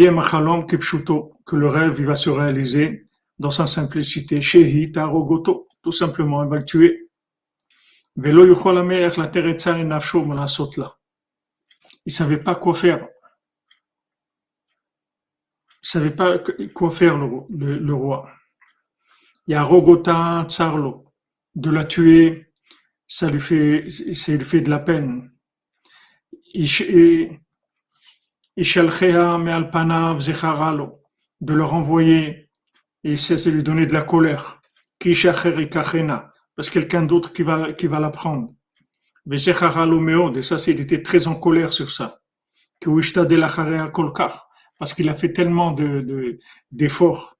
le 1.57 1.69
rêve 1.69 1.97
il 1.99 2.07
va 2.07 2.15
se 2.15 2.31
réaliser 2.31 3.09
dans 3.43 3.51
sa 3.51 3.67
simplicité. 3.67 4.41
Tout 4.41 5.93
simplement, 5.93 6.45
il 6.45 6.49
va 6.49 6.57
le 6.59 6.65
tuer. 6.65 7.11
Il 8.17 8.33
ne 12.07 12.11
savait 12.11 12.43
pas 12.43 12.55
quoi 12.55 12.75
faire. 12.75 13.09
Il 15.83 15.89
savait 15.89 16.13
pas 16.13 16.39
quoi 16.73 16.91
faire, 16.93 17.19
le, 17.19 17.79
le, 17.79 17.95
roi. 17.95 18.31
Il 19.49 19.59
Rogota 19.59 20.47
Tsarlo. 20.49 21.07
De 21.57 21.71
la 21.71 21.85
tuer, 21.85 22.47
ça 23.07 23.29
lui 23.29 23.41
fait, 23.41 23.91
ça 23.91 24.33
lui 24.33 24.45
fait 24.45 24.61
de 24.61 24.71
la 24.71 24.79
peine. 24.79 25.33
De 31.41 31.55
le 31.55 31.65
renvoyer, 31.65 32.42
et 33.05 33.17
ça, 33.17 33.37
c'est 33.37 33.51
lui 33.51 33.63
donner 33.63 33.87
de 33.87 33.93
la 33.93 34.03
colère. 34.03 34.61
Parce 36.55 36.69
que 36.69 36.75
quelqu'un 36.75 37.03
d'autre 37.03 37.33
qui 37.33 37.43
va, 37.43 37.73
qui 37.73 37.87
va 37.89 37.99
la 37.99 38.11
prendre. 38.11 38.51
Et 39.31 39.39
ça, 39.39 40.57
il 40.69 40.81
était 40.81 41.03
très 41.03 41.27
en 41.27 41.35
colère 41.35 41.73
sur 41.73 41.91
ça. 41.91 42.21
Parce 44.79 44.95
qu'il 44.95 45.09
a 45.09 45.15
fait 45.15 45.33
tellement 45.33 45.73
de, 45.73 46.39
d'efforts 46.71 47.37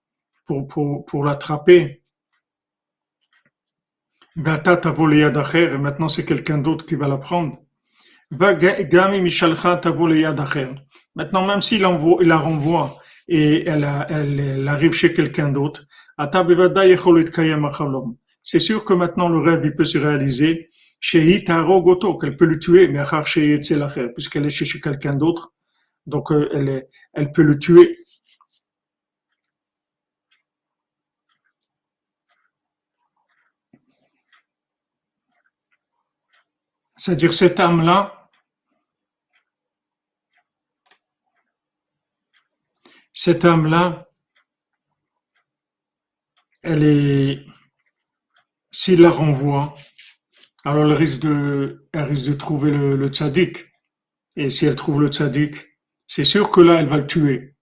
pour, 0.47 0.67
pour, 0.67 1.05
pour 1.05 1.25
l'attraper. 1.25 2.03
Et 4.37 4.41
maintenant, 4.41 6.09
c'est 6.09 6.25
quelqu'un 6.25 6.59
d'autre 6.59 6.87
qui 6.87 6.95
va 6.97 7.07
la 7.07 7.19
prendre. 7.19 7.59
Maintenant, 11.15 11.47
même 11.47 11.61
s'il 11.61 11.81
il 11.81 12.29
la 12.29 12.39
renvoie 12.39 13.02
et 13.29 13.69
elle, 13.69 13.89
elle, 14.09 14.69
arrive 14.69 14.93
chez 14.93 15.13
quelqu'un 15.13 15.51
d'autre, 15.51 15.87
c'est 18.43 18.59
sûr 18.61 18.85
que 18.85 18.93
maintenant 18.93 19.29
le 19.29 19.39
rêve 19.39 19.63
il 19.65 19.75
peut 19.75 19.85
se 19.85 19.99
réaliser 19.99 20.69
chez 21.01 21.25
qu'elle 22.19 22.37
peut 22.37 22.45
le 22.45 22.59
tuer, 22.59 22.89
mais 22.89 23.03
puisqu'elle 24.15 24.47
est 24.47 24.51
chez 24.51 24.81
quelqu'un 24.81 25.15
d'autre, 25.15 25.53
donc 26.07 26.31
euh, 26.33 26.49
elle, 26.53 26.89
elle 27.15 27.33
peut 27.33 27.43
le 27.43 27.59
tuer. 27.59 27.97
C'est-à-dire 36.97 37.35
cette 37.35 37.59
âme-là, 37.59 38.22
cette 43.13 43.45
âme-là, 43.45 44.09
elle 46.63 46.85
est, 46.85 47.45
s'il 48.71 49.01
la 49.01 49.11
renvoie, 49.11 49.75
alors 50.65 50.85
elle 50.85 50.93
risque 50.93 51.21
de, 51.23 51.89
elle 51.93 52.05
risque 52.05 52.27
de 52.27 52.33
trouver 52.33 52.71
le, 52.71 52.97
le 52.97 53.09
tzaddik. 53.09 53.67
Et 54.37 54.49
si 54.49 54.67
elle 54.67 54.77
trouve 54.77 55.01
le 55.01 55.09
tzaddik, 55.09 55.55
c'est 56.07 56.25
sûr 56.25 56.51
que 56.51 56.61
là, 56.61 56.81
elle 56.81 56.89
va 56.89 56.99
le 56.99 57.07
tuer. 57.07 57.57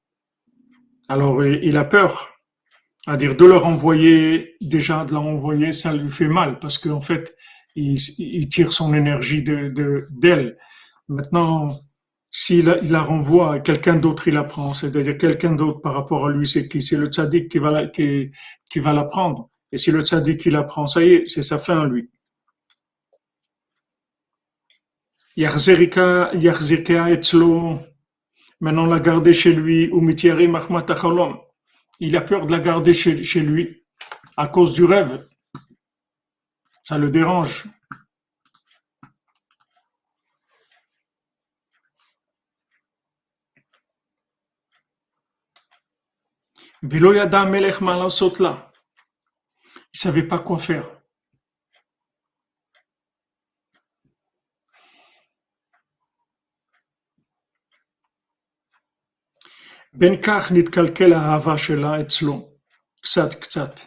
Alors 1.09 1.45
il 1.45 1.77
a 1.77 1.85
peur. 1.85 2.29
À 3.07 3.17
dire 3.17 3.35
de 3.35 3.45
le 3.47 3.57
renvoyer, 3.57 4.57
déjà 4.61 5.05
de 5.07 5.13
la 5.13 5.19
renvoyer, 5.19 5.73
ça 5.73 5.95
lui 5.95 6.11
fait 6.11 6.29
mal 6.29 6.59
parce 6.59 6.77
qu'en 6.77 7.01
fait, 7.01 7.35
il, 7.75 7.97
il, 8.19 8.49
tire 8.49 8.73
son 8.73 8.93
énergie 8.93 9.43
de 9.43 10.07
d'elle. 10.11 10.57
Maintenant, 11.09 11.71
s'il 12.31 12.67
la, 12.67 13.03
renvoie 13.03 13.55
à 13.55 13.61
quelqu'un 13.61 13.97
d'autre, 13.97 14.29
il 14.29 14.35
la 14.35 14.45
prend. 14.45 14.73
C'est-à-dire 14.75 15.19
quelqu'un 15.19 15.53
d'autre 15.53 15.81
par 15.81 15.95
rapport 15.95 16.27
à 16.27 16.31
lui, 16.31 16.47
c'est 16.47 16.69
qui? 16.69 16.81
C'est 16.81 16.97
le 16.97 17.07
tzaddik 17.07 17.51
qui 17.51 17.59
va 17.59 17.71
la, 17.71 17.87
qui, 17.89 18.31
qui 18.71 18.81
prendre. 18.81 19.51
Et 19.73 19.79
si 19.79 19.91
le 19.91 20.03
tzaddik 20.03 20.47
il 20.47 20.53
la 20.53 20.63
prend, 20.63 20.87
ça 20.87 21.03
y 21.05 21.15
est, 21.15 21.27
c'est 21.27 21.43
sa 21.43 21.59
fin 21.59 21.85
lui. 21.87 22.11
Yarzerika, 25.37 26.31
etzlo. 27.11 27.81
Maintenant, 28.61 28.87
la 28.87 29.01
garder 29.01 29.33
chez 29.33 29.53
lui, 29.55 29.91
Il 32.01 32.17
a 32.17 32.21
peur 32.21 32.47
de 32.47 32.53
la 32.53 32.61
garder 32.61 32.93
chez 32.93 33.41
lui 33.41 33.85
à 34.37 34.49
cause 34.49 34.75
du 34.75 34.85
rêve. 34.85 35.27
Ça 36.85 36.99
le 36.99 37.11
dérange. 37.11 37.65
Il 46.84 47.04
ne 47.04 47.10
savait 49.94 50.28
pas 50.28 50.40
quoi 50.40 50.60
faire. 50.60 50.96
בין 59.98 60.22
כך 60.22 60.52
נתקלקל 60.52 61.14
האהבה 61.14 61.58
שלה 61.58 62.02
אצלו, 62.02 62.58
קצת 63.02 63.34
קצת. 63.42 63.80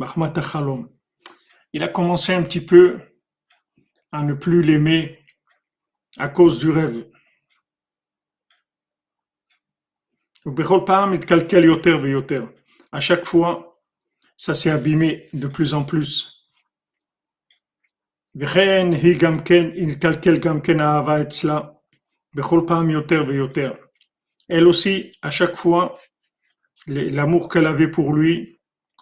מחמת 0.00 0.38
החלום. 0.38 0.96
Il 1.76 1.82
a 1.82 1.88
commencé 1.88 2.32
un 2.32 2.42
petit 2.42 2.64
peu 2.64 2.98
à 4.12 4.22
ne 4.22 4.34
plus 4.34 4.62
l'aimer 4.62 5.18
à 6.18 6.28
cause 6.28 6.58
du 6.58 6.70
rêve. 6.70 7.04
À 12.91 12.99
chaque 12.99 13.25
fois, 13.25 13.79
ça 14.37 14.55
s'est 14.55 14.71
abîmé 14.71 15.29
de 15.33 15.47
plus 15.47 15.73
en 15.73 15.83
plus. 15.83 16.49
Elle 24.49 24.67
aussi, 24.67 25.11
à 25.21 25.29
chaque 25.29 25.55
fois, 25.55 25.99
l'amour 26.87 27.49
qu'elle 27.49 27.67
avait 27.67 27.89
pour 27.89 28.13
lui 28.13 28.59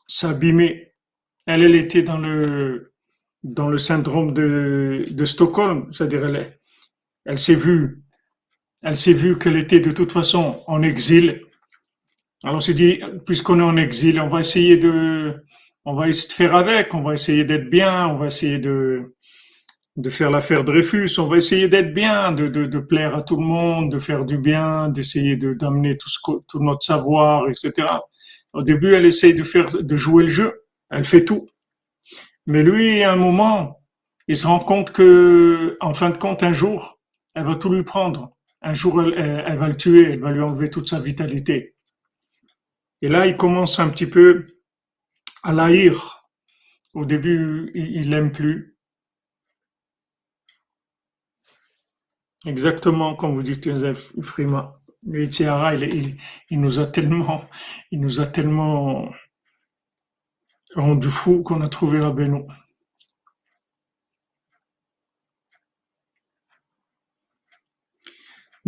s'abîmait. 0.08 0.96
Elle, 1.46 1.64
elle 1.64 1.76
était 1.76 2.04
dans 2.04 2.18
le, 2.18 2.92
syndrome 3.78 4.34
de, 4.34 5.06
de 5.10 5.26
Stockholm, 5.26 5.92
c'est-à-dire 5.94 6.26
elle, 6.26 6.60
elle 7.26 7.38
s'est 7.40 7.56
vue 7.56 8.04
elle 8.84 8.96
s'est 8.96 9.14
vue 9.14 9.38
qu'elle 9.38 9.58
était 9.58 9.80
de 9.80 9.92
toute 9.92 10.12
façon 10.12 10.58
en 10.68 10.82
exil. 10.82 11.42
Alors 12.44 12.58
on 12.58 12.62
s'est 12.62 12.74
dit, 12.74 13.02
puisqu'on 13.26 13.60
est 13.60 13.64
en 13.64 13.78
exil, 13.78 14.20
on 14.20 14.30
va 14.30 14.40
essayer 14.40 14.78
de, 14.78 15.44
on 15.86 15.94
va 15.94 16.08
essayer 16.08 16.30
de 16.30 16.34
faire 16.34 16.56
avec, 16.56 16.94
on 16.94 17.02
va 17.02 17.14
essayer 17.14 17.44
d'être 17.44 17.70
bien, 17.70 18.08
on 18.08 18.18
va 18.18 18.28
essayer 18.28 18.60
de, 18.60 19.16
de 19.98 20.10
faire 20.10 20.32
l'affaire 20.32 20.64
Dreyfus, 20.64 21.10
on 21.18 21.28
va 21.28 21.38
essayer 21.38 21.68
d'être 21.68 21.94
bien, 21.94 22.32
de, 22.32 22.48
de, 22.48 22.80
plaire 22.80 23.16
à 23.16 23.22
tout 23.22 23.36
le 23.36 23.44
monde, 23.44 23.92
de 23.92 24.00
faire 24.00 24.24
du 24.24 24.38
bien, 24.38 24.88
d'essayer 24.88 25.36
de, 25.36 25.54
d'amener 25.54 25.98
tout, 25.98 26.10
ce, 26.10 26.20
tout 26.48 26.60
notre 26.64 26.84
savoir, 26.84 27.50
etc. 27.50 27.88
Au 28.54 28.64
début, 28.64 28.94
elle 28.94 29.06
essaye 29.06 29.34
de 29.34 29.44
faire, 29.44 29.70
de 29.72 29.96
jouer 29.98 30.24
le 30.24 30.30
jeu, 30.30 30.62
elle 30.90 31.04
fait 31.04 31.26
tout. 31.26 31.48
Mais 32.46 32.64
lui, 32.64 33.04
à 33.04 33.12
un 33.12 33.18
moment, 33.18 33.82
il 34.28 34.38
se 34.38 34.48
rend 34.48 34.60
compte 34.60 34.92
que, 34.92 35.78
en 35.82 35.94
fin 35.94 36.10
de 36.12 36.18
compte, 36.18 36.44
un 36.44 36.54
jour, 36.54 37.00
elle 37.36 37.46
va 37.46 37.56
tout 37.56 37.70
lui 37.70 37.84
prendre. 37.84 38.32
Un 38.62 38.74
jour, 38.74 39.02
elle, 39.02 39.58
va 39.58 39.68
le 39.68 39.78
tuer, 39.78 40.14
elle 40.14 40.20
va 40.20 40.32
lui 40.32 40.42
enlever 40.42 40.70
toute 40.70 40.90
sa 40.90 41.00
vitalité. 41.00 41.76
Et 43.02 43.08
là, 43.08 43.26
il 43.26 43.36
commence 43.36 43.80
un 43.80 43.90
petit 43.90 44.08
peu 44.08 44.48
à 45.44 45.54
l'haïr. 45.54 46.28
Au 46.94 47.06
début, 47.06 47.72
il 47.74 48.10
l'aime 48.10 48.32
plus. 48.32 48.78
Exactement 52.46 53.16
comme 53.16 53.34
vous 53.34 53.44
dites, 53.44 53.70
Frima. 54.22 54.80
Le 55.06 55.24
il, 55.24 56.18
il, 56.50 56.60
nous 56.60 56.80
a 56.80 56.86
tellement, 56.86 57.46
il 57.92 58.02
nous 58.02 58.20
a 58.20 58.26
tellement 58.26 59.10
rendu 60.76 61.08
fou 61.10 61.42
qu'on 61.42 61.62
a 61.62 61.70
trouvé 61.70 62.00
la 62.00 62.12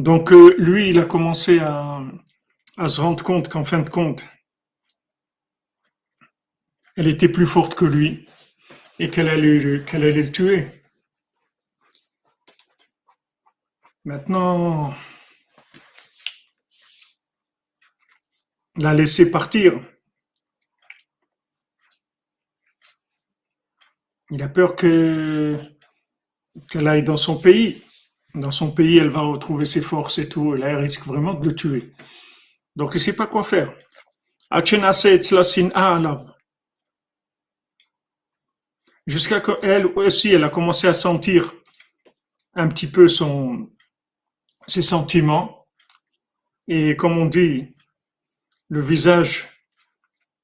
Donc 0.02 0.32
euh, 0.32 0.56
lui, 0.58 0.90
il 0.90 0.98
a 0.98 1.06
commencé 1.06 1.60
à, 1.60 2.02
se 2.88 3.00
rendre 3.00 3.24
compte 3.24 3.50
qu'en 3.50 3.64
fin 3.64 3.82
de 3.82 3.90
compte, 3.90 4.26
elle 6.98 7.08
était 7.08 7.30
plus 7.30 7.46
forte 7.46 7.76
que 7.76 7.86
lui 7.86 8.28
et 8.98 9.12
qu'elle 9.12 9.30
allait, 9.30 9.60
le 9.60 10.32
tuer. 10.32 10.68
Maintenant, 14.04 14.92
la 18.78 18.96
laisser 18.96 19.30
partir. 19.30 19.80
Il 24.32 24.42
a 24.42 24.50
peur 24.50 24.76
que 24.76 25.60
qu'elle 26.72 26.88
aille 26.88 27.04
dans 27.04 27.18
son 27.18 27.38
pays. 27.40 27.84
Dans 28.34 28.52
son 28.52 28.72
pays, 28.72 28.98
elle 28.98 29.10
va 29.10 29.22
retrouver 29.22 29.66
ses 29.66 29.82
forces 29.82 30.20
et 30.20 30.30
tout. 30.30 30.56
Et 30.56 30.60
là, 30.60 30.70
elle 30.70 30.78
risque 30.78 31.06
vraiment 31.06 31.34
de 31.34 31.46
le 31.46 31.56
tuer. 31.56 31.92
Donc, 32.76 32.92
il 32.94 32.98
ne 32.98 33.02
sait 33.02 33.14
pas 33.14 33.28
quoi 33.28 33.44
faire. 33.44 33.74
Jusqu'à 39.08 39.42
qu'elle 39.42 39.86
aussi, 39.88 40.30
elle 40.30 40.44
a 40.44 40.50
commencé 40.50 40.88
à 40.88 40.94
sentir 40.94 41.54
un 42.54 42.68
petit 42.68 42.88
peu 42.88 43.08
ses 44.68 44.82
sentiments. 44.82 45.68
Et 46.68 46.96
comme 46.96 47.18
on 47.18 47.26
dit, 47.26 47.76
le 48.70 48.82
visage, 48.82 49.50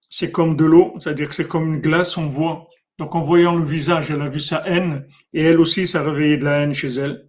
c'est 0.10 0.32
comme 0.32 0.56
de 0.58 0.66
l'eau, 0.66 0.96
c'est-à-dire 1.00 1.30
que 1.30 1.36
c'est 1.36 1.48
comme 1.48 1.76
une 1.76 1.82
glace, 1.82 2.18
on 2.18 2.28
voit. 2.28 2.68
Donc 2.98 3.14
en 3.16 3.22
voyant 3.22 3.56
le 3.56 3.64
visage, 3.64 4.10
elle 4.10 4.22
a 4.22 4.30
vu 4.30 4.40
sa 4.40 4.68
haine, 4.68 5.06
et 5.32 5.44
elle 5.44 5.60
aussi, 5.60 5.86
ça 5.86 6.00
a 6.00 6.04
réveillé 6.04 6.38
de 6.38 6.46
la 6.46 6.60
haine 6.60 6.74
chez 6.74 6.88
elle. 6.88 7.27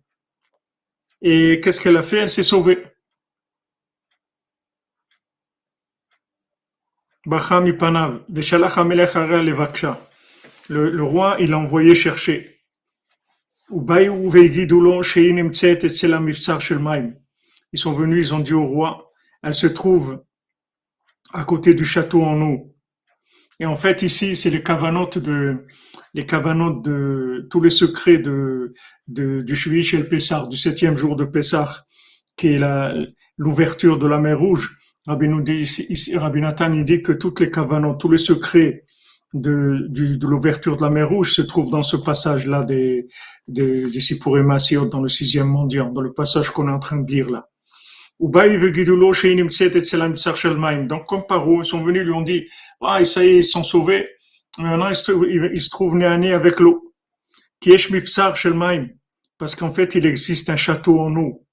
Et 1.22 1.60
qu'est-ce 1.60 1.80
qu'elle 1.80 1.96
a 1.96 2.02
fait? 2.02 2.18
Elle 2.18 2.30
s'est 2.30 2.42
sauvée. 2.42 2.82
Le, 10.68 10.90
le 10.90 11.02
roi, 11.02 11.36
il 11.40 11.52
a 11.52 11.58
envoyé 11.58 11.94
chercher. 11.94 12.60
Ils 17.72 17.78
sont 17.78 17.92
venus, 17.92 18.28
ils 18.28 18.34
ont 18.34 18.38
dit 18.38 18.54
au 18.54 18.66
roi, 18.66 19.12
elle 19.42 19.54
se 19.54 19.66
trouve 19.66 20.24
à 21.34 21.44
côté 21.44 21.74
du 21.74 21.84
château 21.84 22.22
en 22.24 22.40
eau. 22.40 22.74
Et 23.60 23.66
en 23.66 23.76
fait, 23.76 24.02
ici, 24.02 24.36
c'est 24.36 24.50
les 24.50 24.62
cavanotes 24.62 25.18
de, 25.18 25.66
les 26.18 26.26
cavanotes 26.26 26.84
de 26.84 27.46
tous 27.48 27.60
les 27.60 27.70
secrets 27.70 28.18
de, 28.18 28.74
de 29.06 29.40
du 29.42 29.54
Shvish 29.54 29.94
el 29.94 30.08
du 30.08 30.56
septième 30.56 30.96
jour 30.96 31.14
de 31.14 31.24
Pessar, 31.24 31.84
qui 32.36 32.54
est 32.54 32.58
la, 32.58 32.92
l'ouverture 33.36 34.00
de 34.00 34.08
la 34.08 34.18
mer 34.18 34.36
Rouge. 34.36 34.68
Rabbi 35.06 35.28
nous 35.28 35.42
dit, 35.42 35.64
Rabbi 36.16 36.40
Nathan, 36.40 36.70
dit 36.70 37.02
que 37.02 37.12
toutes 37.12 37.38
les 37.38 37.50
cavanotes, 37.50 38.00
tous 38.00 38.10
les 38.10 38.18
secrets 38.18 38.82
de, 39.32 39.86
de 39.90 40.26
l'ouverture 40.26 40.76
de 40.76 40.82
la 40.82 40.90
mer 40.90 41.08
Rouge 41.08 41.34
se 41.34 41.42
trouvent 41.42 41.70
dans 41.70 41.84
ce 41.84 41.96
passage-là 41.96 42.64
des, 42.64 43.06
des, 43.46 43.88
des 43.88 44.00
dans 44.90 45.00
le 45.00 45.08
sixième 45.08 45.46
mondial, 45.46 45.92
dans 45.92 46.00
le 46.00 46.12
passage 46.12 46.50
qu'on 46.50 46.66
est 46.66 46.72
en 46.72 46.80
train 46.80 46.96
de 46.96 47.12
lire 47.12 47.30
là. 47.30 47.48
Donc, 48.20 48.34
comme 51.06 51.26
Paro, 51.28 51.62
ils 51.62 51.64
sont 51.64 51.84
venus, 51.84 52.02
lui 52.02 52.12
ont 52.12 52.22
dit, 52.22 52.44
ah, 52.80 53.04
ça 53.04 53.24
y 53.24 53.28
est, 53.28 53.36
ils 53.36 53.44
sont 53.44 53.62
sauvés. 53.62 54.08
Ils 54.58 54.94
se, 55.60 55.70
trouvent 55.70 55.94
nez 55.94 56.06
à 56.06 56.18
nez 56.18 56.32
avec 56.32 56.58
l'eau. 56.58 56.94
Parce 59.38 59.54
qu'en 59.54 59.70
fait, 59.70 59.94
il 59.94 60.04
existe 60.04 60.50
un 60.50 60.56
château 60.56 61.00
en 61.00 61.14
eau. 61.14 61.46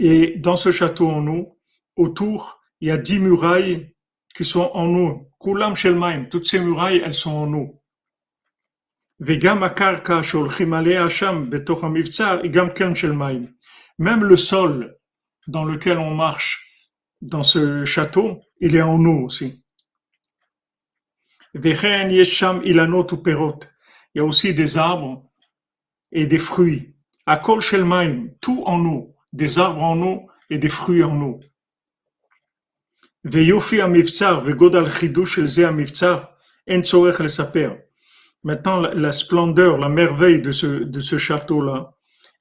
Et 0.00 0.36
dans 0.38 0.56
ce 0.56 0.72
château 0.72 1.08
en 1.08 1.26
eau, 1.26 1.58
autour, 1.96 2.60
il 2.80 2.88
y 2.88 2.90
a 2.90 2.98
dix 2.98 3.20
murailles 3.20 3.94
qui 4.34 4.44
sont 4.44 4.70
en 4.74 4.92
eau. 4.94 5.30
Toutes 6.30 6.46
ces 6.46 6.58
murailles, 6.58 7.02
elles 7.04 7.14
sont 7.14 7.30
en 7.30 7.52
eau. 7.54 7.80
Même 13.98 14.24
le 14.24 14.36
sol 14.36 14.98
dans 15.46 15.64
lequel 15.64 15.98
on 15.98 16.14
marche 16.14 16.63
dans 17.24 17.42
ce 17.42 17.84
château, 17.86 18.42
il 18.60 18.76
est 18.76 18.82
en 18.82 19.02
eau 19.04 19.24
aussi. 19.24 19.64
Il 21.54 21.64
y 24.14 24.20
a 24.20 24.24
aussi 24.24 24.54
des 24.54 24.76
arbres 24.76 25.24
et 26.12 26.26
des 26.26 26.38
fruits. 26.38 26.94
tout 28.40 28.62
en 28.66 28.84
eau, 28.84 29.16
des 29.32 29.58
arbres 29.58 29.82
en 29.82 30.00
eau 30.02 30.28
et 30.50 30.58
des 30.58 30.68
fruits 30.68 31.02
en 31.02 31.18
eau. 31.22 31.40
Maintenant, 38.42 38.80
la, 38.82 39.12
splendeur, 39.12 39.78
la 39.78 39.88
merveille 39.88 40.42
de 40.42 40.52
ce, 40.52 40.66
de 40.66 41.00
ce 41.00 41.16
château-là, 41.16 41.94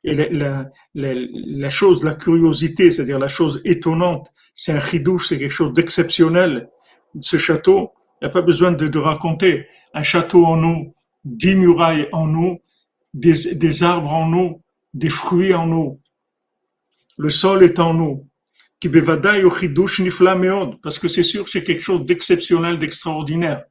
et 0.04 0.16
la, 0.16 0.72
la, 0.96 1.14
la, 1.16 1.70
chose, 1.70 2.04
la 2.04 2.14
curiosité, 2.14 2.92
c'est-à-dire 2.92 3.20
la 3.20 3.28
chose 3.28 3.62
étonnante, 3.64 4.32
c'est 4.54 4.74
un 4.74 4.82
chidouche, 4.82 5.30
c'est 5.30 5.38
quelque 5.38 5.52
chose 5.52 5.74
d'exceptionnel. 5.74 6.70
Ce 7.20 7.38
château, 7.38 7.92
il 8.22 8.26
n'y 8.26 8.30
a 8.30 8.32
pas 8.32 8.42
besoin 8.42 8.72
de, 8.72 8.88
de, 8.88 9.00
raconter. 9.00 9.68
Un 9.94 10.04
château 10.04 10.46
en 10.46 10.62
eau, 10.64 10.94
dix 11.24 11.56
murailles 11.56 12.10
en 12.12 12.34
eau, 12.34 12.60
des, 13.14 13.56
des 13.56 13.84
arbres 13.84 14.14
en 14.14 14.32
eau, 14.34 14.62
des 14.94 15.10
fruits 15.10 15.54
en 15.54 15.72
eau. 15.72 16.02
Le 17.18 17.30
sol 17.30 17.64
est 17.64 17.80
en 17.80 17.98
eau. 18.00 18.28
Parce 20.82 21.00
que 21.00 21.08
c'est 21.08 21.24
sûr, 21.24 21.48
c'est 21.48 21.64
quelque 21.64 21.82
chose 21.82 22.04
d'exceptionnel, 22.06 22.80
d'extraordinaire. 22.80 23.64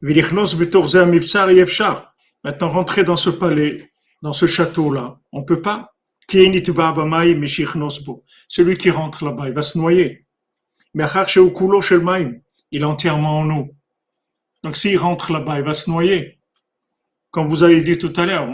Maintenant, 0.00 0.44
rentrer 2.68 3.04
dans 3.04 3.16
ce 3.16 3.30
palais, 3.30 3.90
dans 4.22 4.32
ce 4.32 4.46
château-là, 4.46 5.18
on 5.32 5.42
peut 5.42 5.60
pas. 5.60 5.94
Celui 6.28 6.62
qui 8.76 8.90
rentre 8.90 9.24
là-bas, 9.24 9.48
il 9.48 9.54
va 9.54 9.62
se 9.62 9.78
noyer. 9.78 10.26
Il 10.94 12.82
est 12.82 12.84
entièrement 12.84 13.40
en 13.40 13.50
eau. 13.50 13.68
Donc 14.62 14.76
s'il 14.76 14.98
rentre 14.98 15.32
là-bas, 15.32 15.58
il 15.58 15.64
va 15.64 15.74
se 15.74 15.90
noyer. 15.90 16.38
Comme 17.30 17.46
vous 17.46 17.62
avez 17.62 17.80
dit 17.80 17.98
tout 17.98 18.12
à 18.16 18.26
l'heure, 18.26 18.48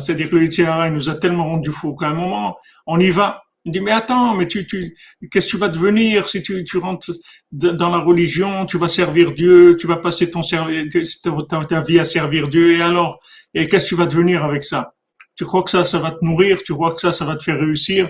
c'est-à-dire 0.00 0.30
que 0.30 0.36
le 0.36 0.44
Yitzhara, 0.44 0.88
nous 0.90 1.10
a 1.10 1.16
tellement 1.16 1.48
rendu 1.48 1.70
fou 1.70 1.96
qu'à 1.96 2.08
un 2.08 2.14
moment, 2.14 2.56
on 2.86 3.00
y 3.00 3.10
va. 3.10 3.41
Il 3.64 3.70
dit, 3.70 3.80
mais 3.80 3.92
attends, 3.92 4.34
mais 4.34 4.48
tu, 4.48 4.66
tu, 4.66 4.96
qu'est-ce 5.30 5.46
que 5.46 5.50
tu 5.52 5.56
vas 5.56 5.68
devenir 5.68 6.28
si 6.28 6.42
tu, 6.42 6.64
tu 6.64 6.78
rentres 6.78 7.12
dans 7.52 7.90
la 7.90 7.98
religion, 7.98 8.66
tu 8.66 8.76
vas 8.76 8.88
servir 8.88 9.32
Dieu, 9.32 9.76
tu 9.78 9.86
vas 9.86 9.98
passer 9.98 10.30
ton 10.30 10.40
ta, 10.42 11.64
ta 11.64 11.80
vie 11.82 12.00
à 12.00 12.04
servir 12.04 12.48
Dieu, 12.48 12.76
et 12.76 12.82
alors, 12.82 13.20
et 13.54 13.68
qu'est-ce 13.68 13.84
que 13.84 13.88
tu 13.90 13.94
vas 13.94 14.06
devenir 14.06 14.44
avec 14.44 14.64
ça? 14.64 14.94
Tu 15.36 15.44
crois 15.44 15.62
que 15.62 15.70
ça, 15.70 15.84
ça 15.84 16.00
va 16.00 16.10
te 16.10 16.24
nourrir, 16.24 16.62
tu 16.64 16.72
crois 16.72 16.92
que 16.92 17.00
ça, 17.00 17.12
ça 17.12 17.24
va 17.24 17.36
te 17.36 17.42
faire 17.44 17.58
réussir? 17.58 18.08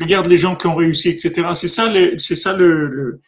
Regarde 0.00 0.26
les 0.26 0.38
gens 0.38 0.56
qui 0.56 0.66
ont 0.66 0.74
réussi, 0.74 1.10
etc. 1.10 1.48
C'est 1.54 1.68
ça, 1.68 1.92
c'est 2.16 2.34
ça 2.34 2.54
le, 2.54 2.86
le, 2.88 3.20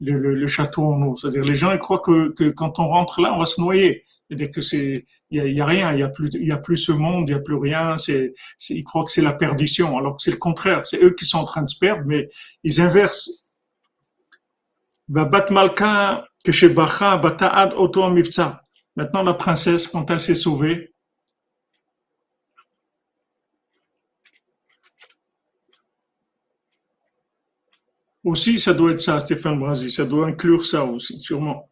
le, 0.00 0.34
le, 0.34 0.46
château 0.46 0.92
en 0.92 1.02
eau. 1.02 1.16
C'est-à-dire, 1.16 1.44
les 1.44 1.54
gens, 1.54 1.72
ils 1.72 1.78
croient 1.78 2.00
que, 2.00 2.32
que 2.34 2.50
quand 2.50 2.78
on 2.78 2.88
rentre 2.88 3.20
là, 3.20 3.32
on 3.34 3.38
va 3.38 3.46
se 3.46 3.60
noyer. 3.60 4.04
C'est-à-dire 4.34 4.54
que 4.54 4.60
c'est, 4.60 5.04
il 5.30 5.52
y 5.52 5.60
a, 5.60 5.66
rien, 5.66 5.92
il 5.92 6.00
y 6.00 6.02
a 6.02 6.08
plus, 6.08 6.28
il 6.34 6.48
y 6.48 6.52
a 6.52 6.56
plus 6.56 6.76
ce 6.76 6.90
monde, 6.90 7.28
il 7.28 7.32
y 7.32 7.34
a 7.34 7.40
plus 7.40 7.54
rien. 7.54 7.96
C'est, 7.96 8.34
ils 8.70 8.82
croient 8.82 9.04
que 9.04 9.10
c'est 9.10 9.22
la 9.22 9.32
perdition, 9.32 9.96
alors 9.96 10.16
que 10.16 10.22
c'est 10.22 10.32
le 10.32 10.38
contraire. 10.38 10.84
C'est 10.84 11.02
eux 11.02 11.14
qui 11.14 11.24
sont 11.24 11.38
en 11.38 11.44
train 11.44 11.62
de 11.62 11.68
se 11.68 11.78
perdre, 11.78 12.02
mais 12.06 12.28
ils 12.64 12.80
inversent. 12.80 13.52
Maintenant, 18.96 19.22
la 19.22 19.34
princesse, 19.34 19.86
quand 19.86 20.10
elle 20.10 20.20
s'est 20.20 20.34
sauvée, 20.34 20.94
Aussi, 28.24 28.58
ça 28.58 28.72
doit 28.72 28.92
être 28.92 29.02
ça, 29.02 29.20
Stéphane 29.20 29.58
Brasi, 29.58 29.90
ça 29.90 30.06
doit 30.06 30.26
inclure 30.28 30.64
ça 30.64 30.82
aussi, 30.82 31.20
sûrement. 31.20 31.68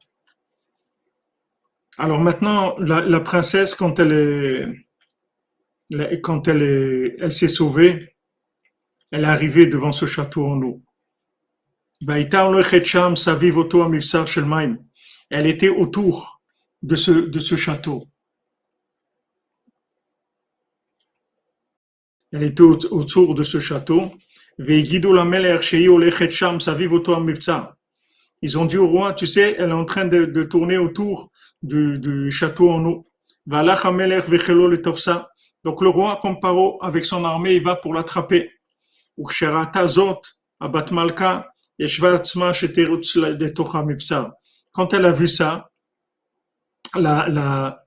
Alors 1.98 2.20
maintenant, 2.20 2.76
la, 2.78 3.20
princesse, 3.20 3.74
quand 3.74 3.98
elle 3.98 4.82
est, 5.90 6.20
quand 6.20 6.48
elle 6.48 6.62
est, 6.62 7.16
elle 7.20 7.32
s'est 7.32 7.48
sauvée, 7.48 8.16
elle 9.10 9.24
est 9.24 9.26
arrivée 9.26 9.66
devant 9.66 9.92
ce 9.92 10.06
château 10.06 10.46
en 10.46 10.62
eau. 10.62 10.82
Elle 15.30 15.46
était 15.46 15.68
autour 15.68 16.40
de 16.82 16.96
ce, 16.96 17.10
de 17.10 17.38
ce 17.38 17.56
château. 17.56 18.08
Elle 22.32 22.42
était 22.44 22.62
autour 22.62 23.34
de 23.34 23.42
ce 23.42 23.60
château. 23.60 24.10
Ils 24.58 25.06
ont 28.58 28.64
dit 28.64 28.78
au 28.78 28.86
roi, 28.86 29.12
tu 29.12 29.26
sais, 29.26 29.56
elle 29.58 29.70
est 29.70 29.72
en 29.72 29.84
train 29.84 30.04
de, 30.04 30.42
tourner 30.44 30.78
autour 30.78 31.31
du, 31.62 32.30
château 32.30 32.70
en 32.70 32.84
eau. 32.84 33.08
Donc 35.64 35.80
le 35.80 35.88
roi, 35.88 36.18
comme 36.20 36.40
Paro, 36.40 36.78
avec 36.82 37.06
son 37.06 37.24
armée, 37.24 37.54
il 37.54 37.64
va 37.64 37.76
pour 37.76 37.94
l'attraper. 37.94 38.50
Quand 44.72 44.94
elle 44.94 45.04
a 45.04 45.12
vu 45.12 45.28
ça, 45.28 45.70
la, 46.94 47.28
la, 47.28 47.84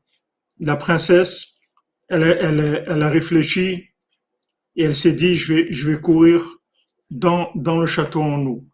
la 0.60 0.76
princesse, 0.76 1.60
elle, 2.08 2.24
elle, 2.24 2.86
elle 2.88 3.04
a 3.04 3.10
réfléchi 3.10 3.90
et 4.76 4.84
elle 4.84 4.96
s'est 4.96 5.14
dit, 5.14 5.36
je 5.36 5.54
vais, 5.54 5.72
je 5.72 5.90
vais 5.90 6.00
courir 6.00 6.42
dans, 7.10 7.50
dans 7.56 7.80
le 7.80 7.86
château 7.86 8.22
en 8.22 8.46
eau. 8.46 8.66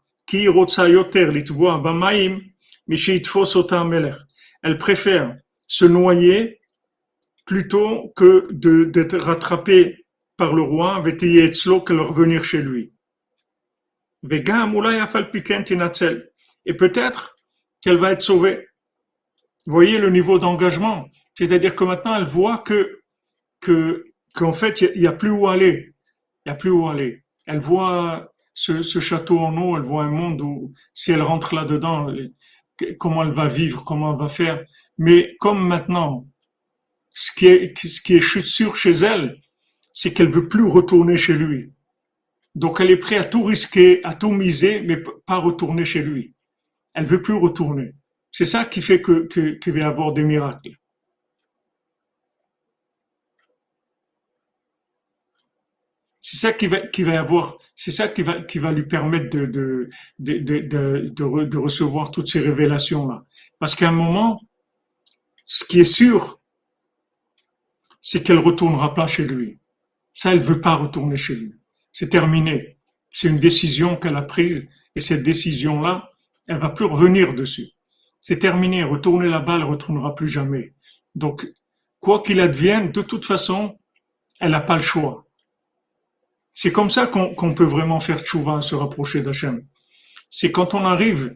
Elle 4.64 4.78
préfère 4.78 5.38
se 5.68 5.86
noyer 5.86 6.60
plutôt 7.46 8.14
que 8.16 8.48
d'être 8.52 9.18
rattrapée 9.18 10.06
par 10.38 10.54
le 10.54 10.62
roi, 10.62 11.02
que 11.02 11.94
de 11.94 12.00
revenir 12.00 12.44
chez 12.44 12.62
lui. 12.62 12.94
Et 16.66 16.74
peut-être 16.74 17.38
qu'elle 17.82 17.98
va 17.98 18.12
être 18.12 18.22
sauvée. 18.22 18.68
Vous 19.66 19.74
voyez 19.74 19.98
le 19.98 20.10
niveau 20.10 20.40
d'engagement. 20.40 21.08
C'est-à-dire 21.36 21.76
que 21.76 21.84
maintenant, 21.84 22.16
elle 22.16 22.26
voit 22.26 22.60
que, 22.60 23.02
que, 23.60 24.06
qu'en 24.34 24.54
fait, 24.54 24.82
il 24.82 25.02
n'y 25.02 25.08
a, 25.08 25.12
plus 25.12 25.32
où 25.32 25.48
aller. 25.48 25.94
Il 26.46 26.50
n'y 26.50 26.52
a 26.52 26.56
plus 26.56 26.72
où 26.72 26.88
aller. 26.88 27.24
Elle 27.46 27.60
voit 27.60 28.32
ce, 28.54 28.82
château 29.00 29.40
en 29.40 29.58
eau, 29.58 29.78
elle 29.78 29.84
voit 29.84 30.04
un 30.04 30.12
monde 30.12 30.42
où, 30.42 30.74
si 30.94 31.12
elle 31.12 31.22
rentre 31.22 31.56
là-dedans, 31.56 32.08
comment 33.00 33.24
elle 33.24 33.34
va 33.34 33.48
vivre, 33.48 33.84
comment 33.84 34.14
elle 34.14 34.20
va 34.20 34.30
faire. 34.30 34.64
Mais 34.98 35.36
comme 35.40 35.66
maintenant, 35.68 36.28
ce 37.12 37.32
qui 37.32 37.48
est, 37.48 37.78
ce 37.78 38.02
qui 38.02 38.16
est 38.16 38.42
sûr 38.42 38.76
chez 38.76 38.92
elle, 38.92 39.42
c'est 39.92 40.14
qu'elle 40.14 40.30
veut 40.30 40.48
plus 40.48 40.66
retourner 40.66 41.18
chez 41.18 41.34
lui. 41.34 41.72
Donc 42.56 42.80
elle 42.80 42.92
est 42.92 42.98
prête 42.98 43.22
à 43.22 43.26
tout 43.26 43.44
risquer, 43.44 44.04
à 44.04 44.14
tout 44.14 44.32
miser, 44.32 44.82
mais 44.82 44.98
pas 45.26 45.38
retourner 45.38 45.86
chez 45.86 46.02
lui. 46.02 46.34
Elle 46.94 47.06
veut 47.06 47.22
plus 47.22 47.34
retourner. 47.34 47.94
C'est 48.32 48.46
ça 48.46 48.66
qui 48.66 48.82
fait 48.82 49.02
que, 49.02 49.28
que, 49.28 49.52
qu'il 49.52 49.74
va 49.74 49.80
y 49.80 49.84
avoir 49.84 50.14
des 50.14 50.24
miracles. 50.24 50.76
C'est 56.22 56.38
ça 56.38 56.54
qui 56.54 56.68
va, 56.68 56.82
qui 56.82 58.60
va 58.60 58.72
lui 58.72 58.84
permettre 58.84 59.30
de, 59.36 59.90
recevoir 61.58 62.12
toutes 62.12 62.30
ces 62.30 62.40
révélations-là. 62.40 63.26
Parce 63.58 63.74
qu'à 63.74 63.90
un 63.90 63.94
moment, 63.94 64.40
ce 65.46 65.66
qui 65.66 65.80
est 65.80 65.84
sûr, 65.84 66.40
c'est 68.00 68.22
qu'elle 68.24 68.38
retournera 68.38 68.94
pas 68.94 69.08
chez 69.08 69.26
lui. 69.26 69.60
Ça, 70.14 70.32
elle 70.32 70.40
veut 70.40 70.62
pas 70.62 70.76
retourner 70.76 71.18
chez 71.18 71.36
lui. 71.36 71.56
C'est 71.92 72.10
terminé. 72.10 72.78
C'est 73.10 73.28
une 73.28 73.40
décision 73.40 73.96
qu'elle 73.96 74.16
a 74.16 74.22
prise 74.22 74.68
et 74.96 75.02
cette 75.02 75.24
décision-là, 75.24 76.12
elle 76.48 76.60
va 76.60 76.70
plus 76.70 76.86
revenir 76.86 77.34
dessus. 77.34 77.70
C'est 78.22 78.38
terminé. 78.38 78.84
Retourner 78.84 79.28
là-bas, 79.28 79.56
elle 79.56 79.64
retournera 79.64 80.14
plus 80.14 80.28
jamais. 80.28 80.76
Donc, 81.16 81.52
quoi 82.00 82.22
qu'il 82.22 82.40
advienne, 82.40 82.92
de 82.92 83.02
toute 83.02 83.26
façon, 83.26 83.80
elle 84.40 84.52
n'a 84.52 84.62
pas 84.62 84.76
le 84.76 84.82
choix. 84.82 85.28
C'est 86.54 86.72
comme 86.72 86.90
ça 86.90 87.08
qu'on 87.08 87.54
peut 87.54 87.66
vraiment 87.66 88.00
faire 88.00 88.20
tchouva, 88.20 88.62
se 88.62 88.76
rapprocher 88.76 89.22
d'Hachem. 89.22 89.66
C'est 90.30 90.52
quand 90.52 90.74
on 90.74 90.86
arrive. 90.86 91.36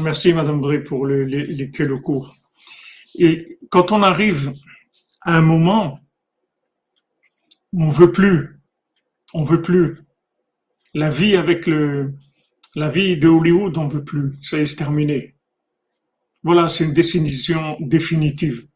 Merci 0.00 0.32
Madame 0.32 0.60
Bré 0.60 0.82
pour 0.82 1.06
les, 1.06 1.24
les, 1.24 1.66
le 1.66 1.98
cours. 1.98 2.34
Et 3.16 3.58
quand 3.70 3.92
on 3.92 4.02
arrive 4.02 4.52
à 5.20 5.36
un 5.36 5.42
moment 5.42 6.00
où 7.72 7.84
on 7.84 7.90
veut 7.90 8.10
plus, 8.10 8.60
on 9.32 9.44
veut 9.44 9.62
plus. 9.62 10.00
La 10.94 11.10
vie 11.10 11.36
avec 11.36 11.66
le, 11.66 12.14
la 12.74 12.88
vie 12.88 13.16
de 13.16 13.28
Hollywood, 13.28 13.76
on 13.78 13.86
veut 13.86 14.04
plus. 14.04 14.38
Ça 14.42 14.58
est, 14.58 14.66
c'est 14.66 14.76
terminé. 14.76 15.34
Voilà, 16.42 16.68
c'est 16.68 16.84
une 16.84 16.92
décision 16.92 17.76
définitive. 17.80 18.66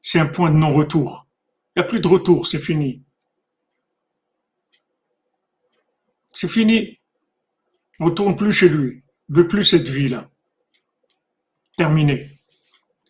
C'est 0.00 0.18
un 0.18 0.26
point 0.26 0.50
de 0.50 0.56
non-retour. 0.56 1.26
Il 1.74 1.80
n'y 1.80 1.84
a 1.84 1.88
plus 1.88 2.00
de 2.00 2.08
retour, 2.08 2.46
c'est 2.46 2.60
fini. 2.60 3.02
C'est 6.36 6.48
fini. 6.48 7.00
On 7.98 8.10
ne 8.10 8.10
tourne 8.10 8.36
plus 8.36 8.52
chez 8.52 8.68
lui. 8.68 9.02
ne 9.30 9.36
veut 9.36 9.48
plus 9.48 9.64
cette 9.64 9.88
vie-là. 9.88 10.28
Terminé. 11.78 12.28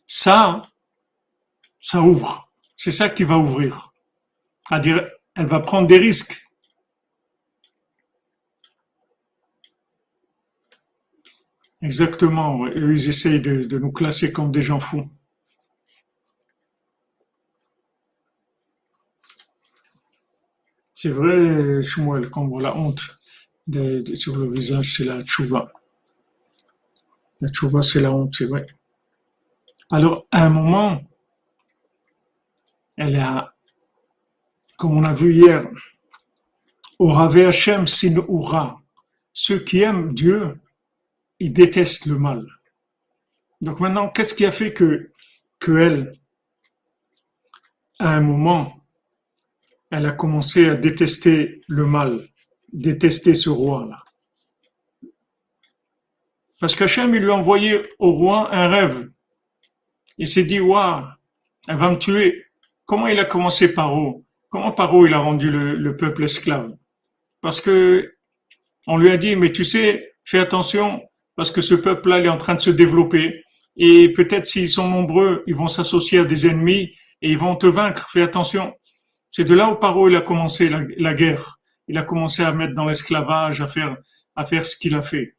Ça, 0.06 0.70
ça 1.80 2.00
ouvre. 2.02 2.48
C'est 2.76 2.92
ça 2.92 3.08
qui 3.08 3.24
va 3.24 3.36
ouvrir. 3.36 3.92
À 4.70 4.78
dire, 4.78 5.10
elle 5.34 5.46
va 5.46 5.58
prendre 5.58 5.88
des 5.88 5.98
risques. 5.98 6.40
Exactement. 11.82 12.68
ils 12.68 13.08
essayent 13.08 13.40
de, 13.40 13.76
nous 13.76 13.90
classer 13.90 14.30
comme 14.30 14.52
des 14.52 14.60
gens 14.60 14.78
fous. 14.78 15.10
C'est 20.94 21.10
vrai, 21.10 21.82
Shmuel, 21.82 22.30
quand 22.30 22.42
on 22.42 22.46
voit 22.46 22.62
la 22.62 22.76
honte 22.76 23.15
sur 24.14 24.36
le 24.36 24.48
visage, 24.48 24.96
c'est 24.96 25.04
la 25.04 25.22
tchouva. 25.22 25.72
La 27.40 27.48
tchouva, 27.48 27.82
c'est 27.82 28.00
la 28.00 28.12
honte, 28.12 28.34
c'est 28.36 28.46
vrai. 28.46 28.66
Alors, 29.90 30.26
à 30.30 30.46
un 30.46 30.48
moment, 30.48 31.02
elle 32.96 33.16
a, 33.16 33.54
comme 34.78 34.96
on 34.96 35.04
a 35.04 35.12
vu 35.12 35.34
hier, 35.34 35.66
Orave 36.98 37.38
Hashem 37.38 37.86
sin 37.86 38.16
ura. 38.28 38.80
Ceux 39.32 39.58
qui 39.58 39.82
aiment 39.82 40.14
Dieu, 40.14 40.58
ils 41.38 41.52
détestent 41.52 42.06
le 42.06 42.18
mal. 42.18 42.46
Donc 43.60 43.80
maintenant, 43.80 44.08
qu'est-ce 44.08 44.34
qui 44.34 44.46
a 44.46 44.50
fait 44.50 44.72
que, 44.72 45.12
que 45.58 45.76
elle, 45.76 46.18
à 47.98 48.14
un 48.14 48.22
moment, 48.22 48.76
elle 49.90 50.06
a 50.06 50.12
commencé 50.12 50.68
à 50.68 50.74
détester 50.74 51.62
le 51.68 51.86
mal, 51.86 52.28
détester 52.72 53.34
ce 53.34 53.48
roi-là. 53.48 54.02
Parce 56.60 56.74
qu'Hachem, 56.74 57.14
il 57.14 57.22
lui 57.22 57.30
a 57.30 57.34
envoyé 57.34 57.82
au 57.98 58.12
roi 58.12 58.54
un 58.54 58.68
rêve. 58.68 59.10
Il 60.18 60.26
s'est 60.26 60.44
dit, 60.44 60.60
waouh, 60.60 61.04
elle 61.68 61.76
va 61.76 61.90
me 61.90 61.96
tuer. 61.96 62.44
Comment 62.86 63.08
il 63.08 63.18
a 63.18 63.24
commencé 63.24 63.72
Paro 63.72 64.24
Comment 64.48 64.72
Paro 64.72 65.06
il 65.06 65.12
a 65.12 65.18
rendu 65.18 65.50
le, 65.50 65.96
peuple 65.96 66.24
esclave? 66.24 66.72
Parce 67.40 67.60
que 67.60 68.14
on 68.86 68.96
lui 68.96 69.10
a 69.10 69.16
dit, 69.16 69.36
mais 69.36 69.50
tu 69.50 69.64
sais, 69.64 70.14
fais 70.24 70.38
attention, 70.38 71.02
parce 71.34 71.50
que 71.50 71.60
ce 71.60 71.74
peuple-là, 71.74 72.20
il 72.20 72.26
est 72.26 72.30
en 72.30 72.36
train 72.36 72.54
de 72.54 72.60
se 72.60 72.70
développer. 72.70 73.42
Et 73.76 74.12
peut-être 74.12 74.46
s'ils 74.46 74.68
sont 74.68 74.88
nombreux, 74.88 75.42
ils 75.46 75.54
vont 75.54 75.68
s'associer 75.68 76.20
à 76.20 76.24
des 76.24 76.46
ennemis 76.46 76.94
et 77.20 77.30
ils 77.30 77.38
vont 77.38 77.56
te 77.56 77.66
vaincre. 77.66 78.08
Fais 78.10 78.22
attention. 78.22 78.74
C'est 79.30 79.44
de 79.44 79.54
là 79.54 79.68
où 79.70 79.74
Paro 79.74 80.08
il 80.08 80.16
a 80.16 80.22
commencé 80.22 80.70
la, 80.70 81.14
guerre. 81.14 81.55
Il 81.88 81.98
a 81.98 82.02
commencé 82.02 82.42
à 82.42 82.52
mettre 82.52 82.74
dans 82.74 82.86
l'esclavage, 82.86 83.60
à 83.60 83.66
faire, 83.66 83.96
à 84.34 84.44
faire 84.44 84.64
ce 84.64 84.76
qu'il 84.76 84.94
a 84.94 85.02
fait. 85.02 85.36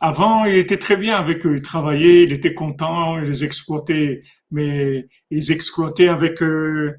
Avant, 0.00 0.46
il 0.46 0.56
était 0.56 0.78
très 0.78 0.96
bien 0.96 1.16
avec 1.16 1.44
eux. 1.46 1.56
Il 1.56 1.62
travaillait, 1.62 2.24
il 2.24 2.32
était 2.32 2.54
content, 2.54 3.18
il 3.18 3.24
les 3.24 3.44
exploitait, 3.44 4.22
mais 4.50 5.06
il 5.30 5.38
les 5.38 5.52
exploitait 5.52 6.08
avec 6.08 6.42
euh, 6.42 6.96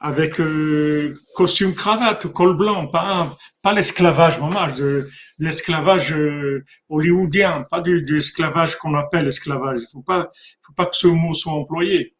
avec 0.00 0.38
euh, 0.38 1.14
costume 1.34 1.74
cravate, 1.74 2.26
col 2.28 2.56
blanc, 2.56 2.86
pas 2.88 3.36
pas 3.62 3.72
l'esclavage 3.72 4.38
vraiment, 4.38 4.66
de 4.76 5.08
l'esclavage 5.38 6.12
euh, 6.12 6.64
hollywoodien, 6.88 7.64
pas 7.70 7.80
du, 7.80 8.02
de 8.02 8.14
l'esclavage 8.14 8.76
qu'on 8.76 8.94
appelle 8.94 9.26
esclavage. 9.26 9.78
Il 9.82 9.88
faut 9.90 10.02
pas 10.02 10.30
faut 10.62 10.74
pas 10.74 10.86
que 10.86 10.96
ce 10.96 11.06
mot 11.08 11.34
soit 11.34 11.52
employé. 11.52 12.14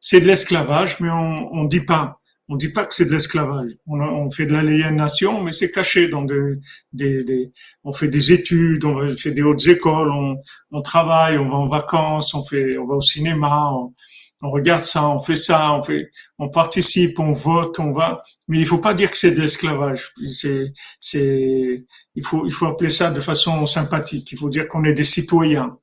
C'est 0.00 0.20
de 0.20 0.26
l'esclavage, 0.26 0.98
mais 1.00 1.10
on 1.10 1.54
on 1.54 1.64
dit 1.64 1.80
pas 1.80 2.20
On 2.48 2.56
dit 2.56 2.70
pas 2.70 2.84
que 2.84 2.94
c'est 2.94 3.06
de 3.06 3.12
l'esclavage. 3.12 3.72
On, 3.86 4.30
fait 4.30 4.46
de 4.46 4.52
l'aliénation, 4.52 5.42
mais 5.42 5.52
c'est 5.52 5.70
caché 5.70 6.08
dans 6.08 6.22
des, 6.22 6.58
des, 6.92 7.52
on 7.84 7.92
fait 7.92 8.08
des 8.08 8.32
études, 8.32 8.84
on 8.84 9.14
fait 9.16 9.30
des 9.30 9.42
hautes 9.42 9.66
écoles, 9.66 10.10
on, 10.10 10.36
on 10.72 10.82
travaille, 10.82 11.38
on 11.38 11.48
va 11.48 11.56
en 11.56 11.68
vacances, 11.68 12.34
on 12.34 12.42
fait, 12.42 12.76
on 12.78 12.86
va 12.86 12.96
au 12.96 13.00
cinéma, 13.00 13.70
on, 13.72 13.94
on 14.42 14.50
regarde 14.50 14.82
ça, 14.82 15.08
on 15.08 15.20
fait 15.20 15.36
ça, 15.36 15.72
on 15.72 15.82
fait, 15.82 16.10
on 16.38 16.48
participe, 16.48 17.20
on 17.20 17.32
vote, 17.32 17.78
on 17.78 17.92
va, 17.92 18.22
mais 18.48 18.58
il 18.58 18.66
faut 18.66 18.78
pas 18.78 18.92
dire 18.92 19.10
que 19.10 19.16
c'est 19.16 19.30
de 19.30 19.40
l'esclavage. 19.40 20.12
C'est, 20.30 20.72
c'est, 20.98 21.86
il 22.16 22.24
faut, 22.24 22.44
il 22.44 22.52
faut 22.52 22.66
appeler 22.66 22.90
ça 22.90 23.12
de 23.12 23.20
façon 23.20 23.66
sympathique. 23.66 24.32
Il 24.32 24.38
faut 24.38 24.50
dire 24.50 24.66
qu'on 24.66 24.82
est 24.84 24.92
des 24.92 25.04
citoyens, 25.04 25.78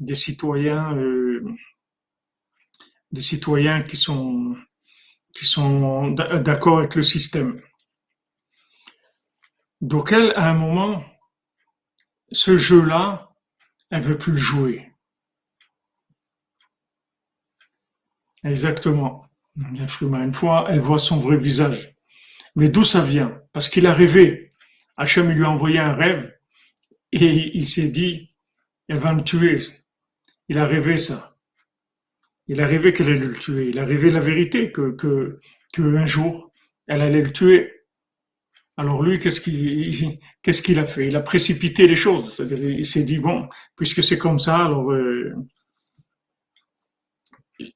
des 0.00 0.16
citoyens, 0.16 0.96
euh, 0.96 1.44
des 3.12 3.22
citoyens 3.22 3.82
qui 3.82 3.96
sont, 3.96 4.56
qui 5.34 5.44
sont 5.44 6.10
d'accord 6.10 6.78
avec 6.78 6.94
le 6.94 7.02
système. 7.02 7.60
Donc 9.80 10.12
elle, 10.12 10.32
à 10.34 10.50
un 10.50 10.54
moment, 10.54 11.04
ce 12.32 12.56
jeu-là, 12.56 13.32
elle 13.90 14.02
veut 14.02 14.18
plus 14.18 14.32
le 14.32 14.38
jouer. 14.38 14.92
Exactement. 18.44 19.28
Une 19.56 20.32
fois, 20.32 20.66
elle 20.68 20.80
voit 20.80 20.98
son 20.98 21.18
vrai 21.18 21.36
visage. 21.36 21.94
Mais 22.56 22.68
d'où 22.68 22.84
ça 22.84 23.02
vient? 23.02 23.40
Parce 23.52 23.68
qu'il 23.68 23.86
a 23.86 23.92
rêvé. 23.92 24.52
Hachem 24.96 25.30
lui 25.30 25.44
a 25.44 25.50
envoyé 25.50 25.78
un 25.78 25.92
rêve 25.92 26.36
et 27.12 27.56
il 27.56 27.66
s'est 27.68 27.88
dit, 27.88 28.34
elle 28.88 28.98
va 28.98 29.12
me 29.12 29.22
tuer. 29.22 29.56
Il 30.48 30.58
a 30.58 30.66
rêvé 30.66 30.98
ça. 30.98 31.37
Il 32.48 32.60
a 32.62 32.66
rêvé 32.66 32.92
qu'elle 32.92 33.08
allait 33.08 33.18
le 33.26 33.34
tuer. 33.34 33.68
Il 33.68 33.78
a 33.78 33.84
rêvé 33.84 34.10
la 34.10 34.20
vérité, 34.20 34.72
que, 34.72 35.38
jour, 36.06 36.52
elle 36.86 37.02
allait 37.02 37.22
le 37.22 37.32
tuer. 37.32 37.72
Alors 38.78 39.02
lui, 39.02 39.18
qu'est-ce 39.18 39.40
qu'il 39.40 40.78
a 40.78 40.86
fait? 40.86 41.06
Il 41.08 41.16
a 41.16 41.20
précipité 41.20 41.86
les 41.86 41.96
choses. 41.96 42.34
C'est-à-dire, 42.34 42.70
il 42.70 42.86
s'est 42.86 43.04
dit 43.04 43.18
bon, 43.18 43.48
puisque 43.76 44.02
c'est 44.02 44.18
comme 44.18 44.38
ça, 44.38 44.64
alors 44.64 44.92
euh, 44.92 45.34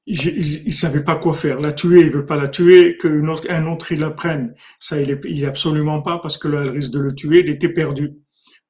il, 0.05 0.63
ne 0.65 0.71
savait 0.71 1.03
pas 1.03 1.17
quoi 1.17 1.33
faire. 1.33 1.59
La 1.59 1.73
tuer, 1.73 2.01
il 2.01 2.09
veut 2.09 2.25
pas 2.25 2.37
la 2.37 2.47
tuer, 2.47 2.97
qu'un 2.97 3.27
autre, 3.67 3.91
il 3.91 3.99
la 3.99 4.11
prenne. 4.11 4.55
Ça, 4.79 4.99
il 4.99 5.11
est, 5.11 5.21
il 5.25 5.45
absolument 5.45 6.01
pas 6.01 6.19
parce 6.19 6.37
que 6.37 6.47
là, 6.47 6.61
elle 6.61 6.69
risque 6.69 6.91
de 6.91 6.99
le 6.99 7.13
tuer. 7.13 7.41
Il 7.41 7.49
était 7.49 7.69
perdu. 7.69 8.13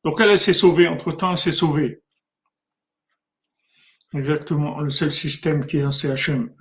Donc 0.04 0.20
elle, 0.20 0.32
elle 0.32 0.40
s'est 0.40 0.54
sauvée. 0.54 0.88
Entre 0.88 1.12
temps, 1.12 1.32
elle 1.32 1.38
s'est 1.38 1.52
sauvée. 1.52 2.03
Exactement, 4.14 4.80
le 4.80 4.90
seul 4.92 5.12
système 5.12 5.66
qui 5.66 5.78
est 5.78 5.82
un 5.82 5.92
CHM. 5.92 6.54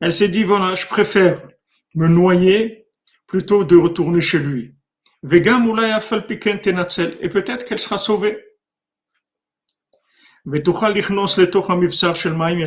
Elle 0.00 0.12
s'est 0.12 0.28
dit, 0.28 0.42
voilà, 0.42 0.74
je 0.74 0.86
préfère 0.86 1.46
me 1.94 2.08
noyer 2.08 2.88
plutôt 3.26 3.64
de 3.64 3.76
retourner 3.76 4.20
chez 4.20 4.38
lui. 4.38 4.74
Et 5.24 5.40
peut-être 7.28 7.64
qu'elle 7.64 7.78
sera 7.78 7.98
sauvée. 7.98 8.44
Elle 10.44 10.62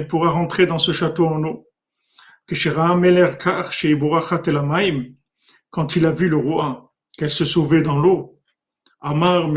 pourra 0.07 0.29
rentrer 0.29 0.65
dans 0.65 0.77
ce 0.77 0.91
château 0.93 1.27
en 1.27 1.43
eau. 1.43 1.67
Quand 5.69 5.95
il 5.95 6.05
a 6.05 6.11
vu 6.11 6.29
le 6.29 6.37
roi, 6.37 6.93
qu'elle 7.17 7.31
se 7.31 7.43
sauvait 7.43 7.81
dans 7.81 7.99
l'eau, 7.99 8.39
Amar 9.01 9.51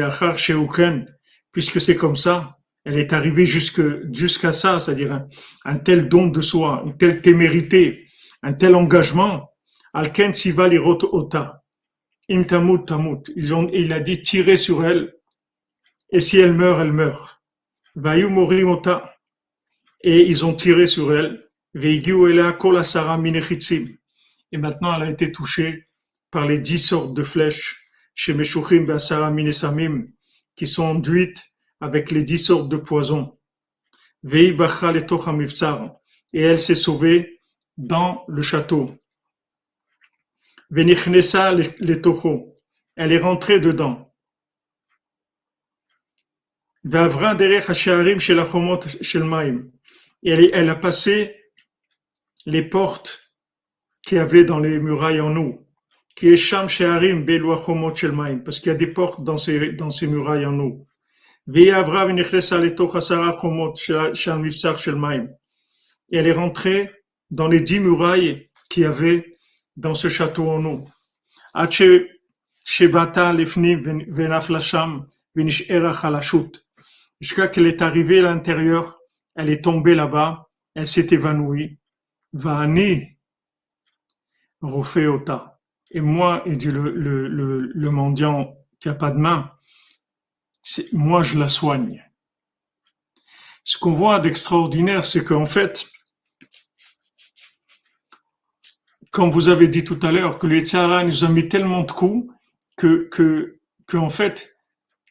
puisque 1.52 1.80
c'est 1.80 1.96
comme 1.96 2.16
ça, 2.16 2.57
elle 2.88 2.98
est 2.98 3.12
arrivée 3.12 3.44
jusqu'à 3.44 4.52
ça, 4.54 4.80
c'est-à-dire 4.80 5.26
un, 5.66 5.78
tel 5.78 6.08
don 6.08 6.28
de 6.28 6.40
soi, 6.40 6.82
une 6.86 6.96
telle 6.96 7.20
témérité, 7.20 8.06
un 8.42 8.54
tel 8.54 8.74
engagement. 8.74 9.50
Alken 9.92 10.32
ota. 11.12 11.62
Im 12.30 12.44
tamut 12.44 13.30
il 13.74 13.92
a 13.92 14.00
dit 14.00 14.22
tirer 14.22 14.56
sur 14.56 14.86
elle. 14.86 15.14
Et 16.12 16.22
si 16.22 16.38
elle 16.38 16.54
meurt, 16.54 16.80
elle 16.80 16.94
meurt. 16.94 17.42
Vayu. 17.94 18.30
Et 20.00 20.22
ils 20.22 20.46
ont 20.46 20.54
tiré 20.54 20.86
sur 20.86 21.14
elle. 21.14 21.46
Et 21.74 22.00
maintenant, 24.56 24.96
elle 24.96 25.02
a 25.02 25.10
été 25.10 25.30
touchée 25.30 25.88
par 26.30 26.46
les 26.46 26.58
dix 26.58 26.78
sortes 26.78 27.12
de 27.12 27.22
flèches 27.22 27.86
chez 28.14 28.32
Meshuchim 28.32 28.86
Minesamim 29.30 30.06
qui 30.56 30.66
sont 30.66 30.84
enduites 30.84 31.44
avec 31.80 32.10
les 32.10 32.22
dix 32.22 32.38
sortes 32.38 32.68
de 32.68 32.76
poisons. 32.76 33.38
Et 36.32 36.42
elle 36.42 36.60
s'est 36.60 36.74
sauvée 36.74 37.42
dans 37.76 38.24
le 38.28 38.42
château. 38.42 38.96
Elle 42.96 43.12
est 43.12 43.18
rentrée 43.18 43.60
dedans. 43.60 44.12
Elle, 50.24 50.68
a 50.68 50.76
passé 50.76 51.36
les 52.46 52.62
portes 52.62 53.34
qu'il 54.02 54.16
y 54.16 54.20
avait 54.20 54.44
dans 54.44 54.58
les 54.58 54.78
murailles 54.78 55.20
en 55.20 55.36
eau. 55.36 55.66
Qui 56.16 56.34
parce 56.36 56.76
qu'il 58.58 58.68
y 58.68 58.70
a 58.70 58.74
des 58.74 58.86
portes 58.88 59.22
dans 59.22 59.38
ces 59.38 60.06
murailles 60.06 60.46
en 60.46 60.58
eau. 60.58 60.87
Et 61.50 61.68
elle 66.10 66.26
est 66.26 66.32
rentrée 66.32 66.90
dans 67.30 67.48
les 67.48 67.60
dix 67.60 67.80
murailles 67.80 68.50
qu'il 68.68 68.82
y 68.82 68.86
avait 68.86 69.32
dans 69.76 69.94
ce 69.94 70.08
château 70.08 70.50
en 70.50 70.62
eau. 70.66 70.86
Jusqu'à 77.20 77.48
qu'elle 77.48 77.66
est 77.66 77.82
arrivée 77.82 78.20
à 78.20 78.22
l'intérieur, 78.22 78.98
elle 79.34 79.48
est 79.48 79.64
tombée 79.64 79.94
là-bas, 79.94 80.50
elle 80.74 80.86
s'est 80.86 81.06
évanouie. 81.10 81.78
Vani 82.34 83.16
Rofeota. 84.60 85.60
Et 85.90 86.02
moi, 86.02 86.42
il 86.44 86.58
dit 86.58 86.70
le, 86.70 86.90
le, 86.90 87.26
le, 87.26 87.60
le 87.60 87.90
mendiant 87.90 88.54
qui 88.80 88.90
a 88.90 88.94
pas 88.94 89.10
de 89.10 89.16
main, 89.18 89.50
moi 90.92 91.22
je 91.22 91.38
la 91.38 91.48
soigne. 91.48 92.04
Ce 93.64 93.78
qu'on 93.78 93.92
voit 93.92 94.20
d'extraordinaire, 94.20 95.04
c'est 95.04 95.24
qu'en 95.24 95.46
fait, 95.46 95.86
comme 99.10 99.30
vous 99.30 99.48
avez 99.48 99.68
dit 99.68 99.84
tout 99.84 99.98
à 100.02 100.12
l'heure, 100.12 100.38
que 100.38 100.46
les 100.46 100.60
Tzara 100.60 101.04
nous 101.04 101.24
a 101.24 101.28
mis 101.28 101.48
tellement 101.48 101.82
de 101.82 101.92
coups 101.92 102.32
que, 102.76 103.08
que, 103.10 103.60
que 103.86 103.96
en 103.96 104.08
fait, 104.08 104.56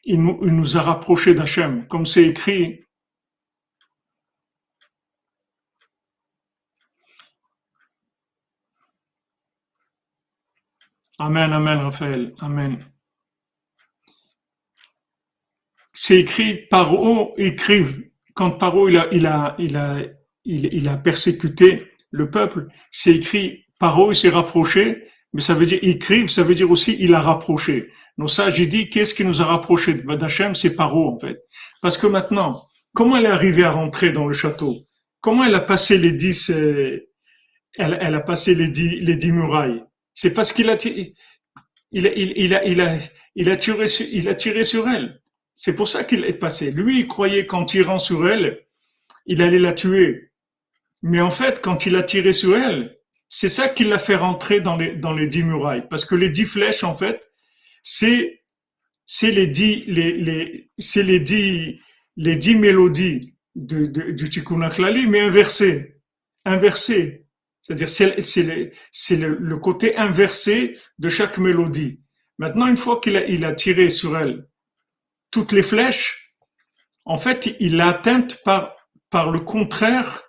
il 0.04 0.20
nous, 0.22 0.38
il 0.42 0.54
nous 0.54 0.76
a 0.76 0.82
rapprochés 0.82 1.34
d'Hachem. 1.34 1.86
Comme 1.88 2.06
c'est 2.06 2.24
écrit, 2.24 2.84
Amen, 11.20 11.52
Amen, 11.52 11.78
Raphaël, 11.78 12.34
Amen 12.38 12.97
c'est 16.00 16.20
écrit 16.20 16.54
Paro 16.70 17.34
écrive. 17.38 18.04
Quand 18.34 18.52
Paro 18.52 18.88
il 18.88 18.98
a, 18.98 19.08
il 19.10 19.26
a, 19.26 19.56
il 19.58 19.76
a, 19.76 19.96
il, 20.44 20.86
a 20.86 20.96
persécuté 20.96 21.88
le 22.12 22.30
peuple, 22.30 22.68
c'est 22.92 23.16
écrit 23.16 23.64
Paro 23.80 24.12
il 24.12 24.14
s'est 24.14 24.28
rapproché, 24.28 25.08
mais 25.32 25.40
ça 25.40 25.54
veut 25.54 25.66
dire 25.66 25.80
écrive, 25.82 26.28
ça 26.28 26.44
veut 26.44 26.54
dire 26.54 26.70
aussi 26.70 26.96
il 27.00 27.14
a 27.14 27.20
rapproché. 27.20 27.88
Donc 28.16 28.30
ça, 28.30 28.48
j'ai 28.48 28.66
dit 28.66 28.90
qu'est-ce 28.90 29.12
qui 29.12 29.24
nous 29.24 29.40
a 29.40 29.44
rapproché 29.44 29.92
d'Hachem, 29.94 30.54
c'est 30.54 30.76
Paro 30.76 31.08
en 31.08 31.18
fait. 31.18 31.40
Parce 31.82 31.98
que 31.98 32.06
maintenant, 32.06 32.62
comment 32.94 33.16
elle 33.16 33.26
est 33.26 33.36
arrivée 33.40 33.64
à 33.64 33.72
rentrer 33.72 34.12
dans 34.12 34.28
le 34.28 34.34
château? 34.34 34.76
Comment 35.20 35.44
elle 35.46 35.54
a 35.56 35.60
passé 35.60 35.98
les 35.98 36.12
dix, 36.12 36.50
euh, 36.50 37.08
elle, 37.76 37.98
elle, 38.00 38.14
a 38.14 38.20
passé 38.20 38.54
les 38.54 38.68
dix, 38.68 39.00
les 39.00 39.16
dix 39.16 39.32
murailles? 39.32 39.82
C'est 40.14 40.32
parce 40.32 40.52
qu'il 40.52 40.70
a, 40.70 40.76
il, 40.84 41.12
il, 41.90 42.06
il, 42.36 42.54
a, 42.54 42.64
il 42.64 42.80
a, 42.80 42.98
il 43.34 43.50
a 43.50 43.56
tiré, 43.56 43.86
il 44.12 44.28
a 44.28 44.36
tiré 44.36 44.62
sur 44.62 44.88
elle. 44.88 45.20
C'est 45.58 45.74
pour 45.74 45.88
ça 45.88 46.04
qu'il 46.04 46.24
est 46.24 46.38
passé. 46.38 46.70
Lui, 46.70 47.00
il 47.00 47.06
croyait 47.08 47.44
qu'en 47.44 47.64
tirant 47.64 47.98
sur 47.98 48.28
elle, 48.28 48.64
il 49.26 49.42
allait 49.42 49.58
la 49.58 49.72
tuer. 49.72 50.30
Mais 51.02 51.20
en 51.20 51.32
fait, 51.32 51.60
quand 51.60 51.84
il 51.84 51.96
a 51.96 52.04
tiré 52.04 52.32
sur 52.32 52.56
elle, 52.56 52.96
c'est 53.28 53.48
ça 53.48 53.68
qui 53.68 53.84
l'a 53.84 53.98
fait 53.98 54.14
rentrer 54.14 54.60
dans 54.60 54.76
les, 54.76 54.94
dans 54.94 55.12
les 55.12 55.26
dix 55.26 55.42
murailles. 55.42 55.86
Parce 55.90 56.04
que 56.04 56.14
les 56.14 56.30
dix 56.30 56.44
flèches, 56.44 56.84
en 56.84 56.94
fait, 56.94 57.30
c'est, 57.82 58.44
c'est 59.04 59.32
les 59.32 59.48
dix, 59.48 59.84
les, 59.88 60.12
les, 60.12 60.70
c'est 60.78 61.02
les 61.02 61.18
dix, 61.18 61.80
les 62.16 62.36
dix 62.36 62.54
mélodies 62.54 63.34
du 63.56 64.30
Tikkun 64.30 64.70
mais 65.08 65.20
inversées. 65.20 66.00
Inversées. 66.44 67.26
C'est-à-dire, 67.62 67.88
c'est, 67.88 68.20
c'est, 68.22 68.72
c'est 68.92 69.16
le, 69.16 69.36
le, 69.40 69.58
côté 69.58 69.96
inversé 69.96 70.78
de 70.98 71.08
chaque 71.08 71.36
mélodie. 71.38 72.00
Maintenant, 72.38 72.68
une 72.68 72.76
fois 72.76 73.00
qu'il 73.00 73.16
a, 73.16 73.26
il 73.26 73.44
a 73.44 73.52
tiré 73.52 73.90
sur 73.90 74.16
elle, 74.16 74.46
toutes 75.30 75.52
les 75.52 75.62
flèches, 75.62 76.34
en 77.04 77.18
fait, 77.18 77.54
il 77.60 77.76
l'a 77.76 77.88
atteinte 77.88 78.42
par, 78.44 78.76
par 79.10 79.30
le 79.30 79.40
contraire 79.40 80.22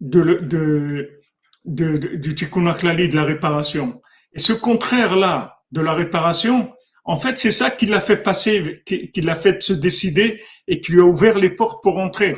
de, 0.00 0.34
de, 0.42 1.24
du 1.64 2.34
tikkun 2.34 2.62
de 2.62 3.14
la 3.14 3.24
réparation. 3.24 4.00
Et 4.32 4.38
ce 4.38 4.52
contraire-là 4.52 5.58
de 5.72 5.80
la 5.80 5.94
réparation, 5.94 6.72
en 7.04 7.16
fait, 7.16 7.38
c'est 7.38 7.50
ça 7.50 7.70
qui 7.70 7.86
l'a 7.86 8.00
fait 8.00 8.16
passer, 8.16 8.82
qui, 8.86 9.20
l'a 9.20 9.34
fait 9.34 9.62
se 9.62 9.72
décider 9.72 10.42
et 10.66 10.80
qui 10.80 10.92
lui 10.92 11.00
a 11.00 11.04
ouvert 11.04 11.38
les 11.38 11.50
portes 11.50 11.82
pour 11.82 11.98
entrer. 11.98 12.34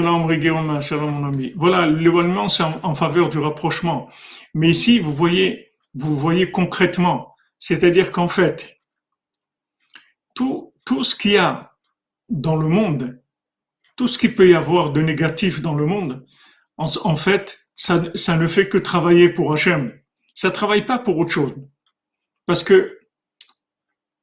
Mon 0.00 1.28
ami. 1.28 1.52
Voilà, 1.56 1.86
l'éloignement, 1.86 2.48
c'est 2.48 2.62
en, 2.62 2.94
faveur 2.94 3.28
du 3.28 3.38
rapprochement. 3.38 4.08
Mais 4.54 4.70
ici, 4.70 4.98
vous 4.98 5.12
voyez, 5.12 5.72
vous 5.94 6.16
voyez 6.16 6.50
concrètement, 6.50 7.34
c'est-à-dire 7.58 8.10
qu'en 8.10 8.28
fait, 8.28 8.80
tout, 10.34 10.72
tout 10.84 11.04
ce 11.04 11.14
qu'il 11.14 11.32
y 11.32 11.38
a 11.38 11.72
dans 12.28 12.56
le 12.56 12.68
monde, 12.68 13.22
tout 13.96 14.06
ce 14.06 14.18
qu'il 14.18 14.34
peut 14.34 14.48
y 14.48 14.54
avoir 14.54 14.92
de 14.92 15.00
négatif 15.00 15.62
dans 15.62 15.74
le 15.74 15.86
monde, 15.86 16.26
en, 16.76 17.16
fait, 17.16 17.58
ça, 17.74 18.04
ça, 18.14 18.36
ne 18.36 18.46
fait 18.46 18.68
que 18.68 18.76
travailler 18.76 19.30
pour 19.30 19.52
Hachem. 19.52 19.92
Ça 20.34 20.50
travaille 20.50 20.84
pas 20.84 20.98
pour 20.98 21.16
autre 21.16 21.32
chose. 21.32 21.54
Parce 22.44 22.62
que 22.62 22.98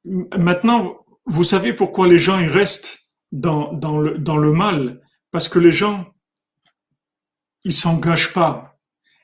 maintenant, 0.04 1.04
vous 1.26 1.42
savez 1.42 1.72
pourquoi 1.72 2.06
les 2.06 2.18
gens 2.18 2.38
ils 2.38 2.48
restent 2.48 3.10
dans, 3.32 3.72
dans, 3.72 3.98
le, 3.98 4.18
dans 4.18 4.36
le 4.36 4.52
mal? 4.52 5.03
Parce 5.34 5.48
que 5.48 5.58
les 5.58 5.72
gens, 5.72 6.14
ils 7.64 7.72
s'engagent 7.72 8.32
pas. 8.32 8.78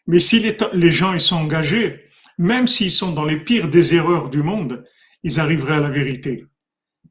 Mais 0.09 0.19
si 0.19 0.41
les, 0.41 0.91
gens, 0.91 1.15
ils 1.15 1.21
sont 1.21 1.37
engagés, 1.37 2.11
même 2.37 2.67
s'ils 2.67 2.91
sont 2.91 3.13
dans 3.13 3.25
les 3.25 3.39
pires 3.39 3.71
des 3.71 3.95
erreurs 3.95 4.29
du 4.29 4.43
monde, 4.43 4.85
ils 5.23 5.39
arriveraient 5.39 5.77
à 5.77 5.79
la 5.79 5.89
vérité. 5.89 6.47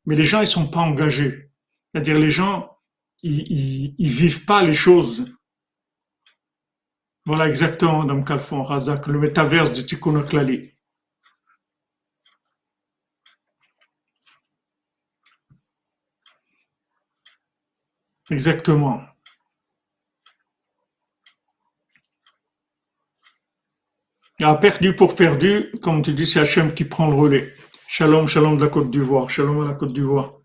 Mais 0.06 0.18
les 0.18 0.26
gens, 0.26 0.42
ils 0.42 0.48
sont 0.48 0.68
pas 0.68 0.82
engagés. 0.82 1.50
C'est-à-dire, 1.94 2.20
les 2.20 2.30
gens, 2.30 2.78
ils, 3.24 3.96
ils, 3.98 4.10
vivent 4.10 4.44
pas 4.44 4.64
les 4.64 4.74
choses. 4.74 5.34
Voilà 7.26 7.48
exactement, 7.48 8.00
Madame 8.00 8.26
Calfon, 8.26 8.64
Razak, 8.64 9.08
le 9.08 9.20
métaverse 9.20 9.72
du 9.72 9.86
Tikkun 9.86 10.22
Exactement. 18.32 19.02
perdu 24.62 24.96
pour 24.96 25.16
perdu, 25.16 25.72
comme 25.82 26.02
tu 26.02 26.14
dis, 26.14 26.26
c'est 26.26 26.40
Hachem 26.40 26.74
qui 26.74 26.86
prend 26.86 27.10
le 27.10 27.16
relais. 27.16 27.56
Shalom, 27.88 28.28
shalom 28.28 28.58
de 28.58 28.64
la 28.64 28.70
Côte 28.70 28.92
d'Ivoire, 28.92 29.30
shalom 29.30 29.62
à 29.62 29.66
la 29.66 29.74
Côte 29.74 29.94
d'Ivoire. 29.94 30.36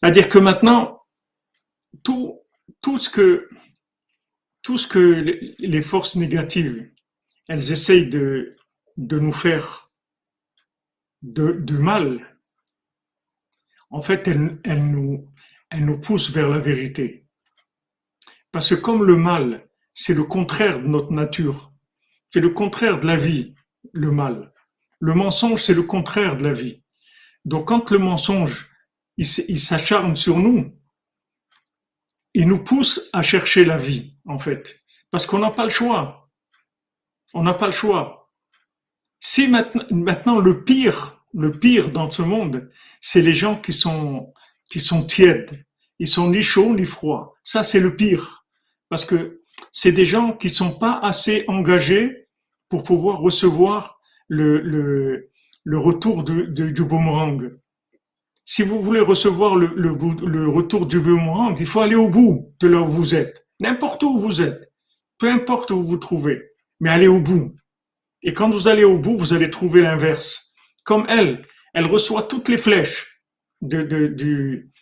C'est-à-dire 0.00 0.28
que 0.28 0.38
maintenant, 0.38 1.02
tout, 2.02 2.40
tout 2.80 2.98
ce 2.98 3.10
que, 3.10 3.48
tout 4.62 4.78
ce 4.78 4.88
que 4.88 5.54
les 5.58 5.82
forces 5.82 6.16
négatives, 6.16 6.90
elles 7.48 7.70
essayent 7.70 8.08
de, 8.08 8.56
de 8.96 9.18
nous 9.18 9.32
faire 9.32 9.90
de, 11.22 11.52
de 11.52 11.76
mal, 11.76 12.38
en 13.90 14.02
fait, 14.02 14.26
elles, 14.26 14.58
elles, 14.64 14.84
nous, 14.84 15.30
elle 15.76 15.84
nous 15.84 16.00
pousse 16.00 16.30
vers 16.30 16.48
la 16.48 16.58
vérité. 16.58 17.26
Parce 18.50 18.70
que 18.70 18.74
comme 18.74 19.04
le 19.04 19.16
mal, 19.16 19.68
c'est 19.92 20.14
le 20.14 20.24
contraire 20.24 20.80
de 20.80 20.86
notre 20.86 21.12
nature, 21.12 21.72
c'est 22.32 22.40
le 22.40 22.50
contraire 22.50 22.98
de 22.98 23.06
la 23.06 23.16
vie, 23.16 23.54
le 23.92 24.10
mal. 24.10 24.54
Le 25.00 25.12
mensonge, 25.12 25.62
c'est 25.62 25.74
le 25.74 25.82
contraire 25.82 26.38
de 26.38 26.44
la 26.44 26.54
vie. 26.54 26.82
Donc 27.44 27.68
quand 27.68 27.90
le 27.90 27.98
mensonge, 27.98 28.70
il 29.18 29.26
s'acharne 29.26 30.16
sur 30.16 30.38
nous, 30.38 30.74
il 32.32 32.48
nous 32.48 32.62
pousse 32.64 33.10
à 33.12 33.22
chercher 33.22 33.64
la 33.64 33.76
vie, 33.76 34.16
en 34.26 34.38
fait. 34.38 34.80
Parce 35.10 35.26
qu'on 35.26 35.38
n'a 35.38 35.50
pas 35.50 35.64
le 35.64 35.70
choix. 35.70 36.30
On 37.34 37.42
n'a 37.42 37.54
pas 37.54 37.66
le 37.66 37.72
choix. 37.72 38.30
Si 39.20 39.48
maintenant, 39.48 39.84
maintenant 39.90 40.38
le 40.38 40.64
pire, 40.64 41.22
le 41.34 41.58
pire 41.58 41.90
dans 41.90 42.10
ce 42.10 42.22
monde, 42.22 42.70
c'est 43.00 43.22
les 43.22 43.34
gens 43.34 43.60
qui 43.60 43.72
sont 43.74 44.32
qui 44.68 44.80
sont 44.80 45.04
tièdes. 45.06 45.65
Ils 45.98 46.06
sont 46.06 46.30
ni 46.30 46.42
chauds 46.42 46.74
ni 46.74 46.84
froids. 46.84 47.34
Ça, 47.42 47.62
c'est 47.62 47.80
le 47.80 47.96
pire. 47.96 48.46
Parce 48.88 49.04
que 49.04 49.42
c'est 49.72 49.92
des 49.92 50.04
gens 50.04 50.32
qui 50.32 50.48
sont 50.48 50.78
pas 50.78 50.98
assez 51.02 51.44
engagés 51.48 52.28
pour 52.68 52.82
pouvoir 52.82 53.18
recevoir 53.18 54.00
le, 54.28 54.60
le, 54.60 55.78
retour 55.78 56.22
du, 56.22 56.48
du, 56.48 56.72
du, 56.72 56.84
boomerang. 56.84 57.50
Si 58.44 58.62
vous 58.62 58.80
voulez 58.80 59.00
recevoir 59.00 59.56
le, 59.56 59.72
le, 59.74 59.96
le 60.26 60.48
retour 60.48 60.86
du 60.86 61.00
boomerang, 61.00 61.56
il 61.58 61.66
faut 61.66 61.80
aller 61.80 61.94
au 61.94 62.08
bout 62.08 62.54
de 62.60 62.68
là 62.68 62.80
où 62.80 62.86
vous 62.86 63.14
êtes. 63.14 63.46
N'importe 63.60 64.02
où 64.02 64.18
vous 64.18 64.42
êtes. 64.42 64.72
Peu 65.18 65.30
importe 65.30 65.70
où 65.70 65.80
vous 65.80 65.88
vous 65.88 65.96
trouvez. 65.96 66.42
Mais 66.80 66.90
allez 66.90 67.08
au 67.08 67.20
bout. 67.20 67.54
Et 68.22 68.32
quand 68.32 68.50
vous 68.50 68.68
allez 68.68 68.84
au 68.84 68.98
bout, 68.98 69.16
vous 69.16 69.32
allez 69.32 69.50
trouver 69.50 69.82
l'inverse. 69.82 70.54
Comme 70.84 71.06
elle, 71.08 71.42
elle 71.74 71.86
reçoit 71.86 72.22
toutes 72.22 72.48
les 72.48 72.58
flèches 72.58 73.22
de, 73.62 73.82
de, 73.82 74.06
du, 74.08 74.72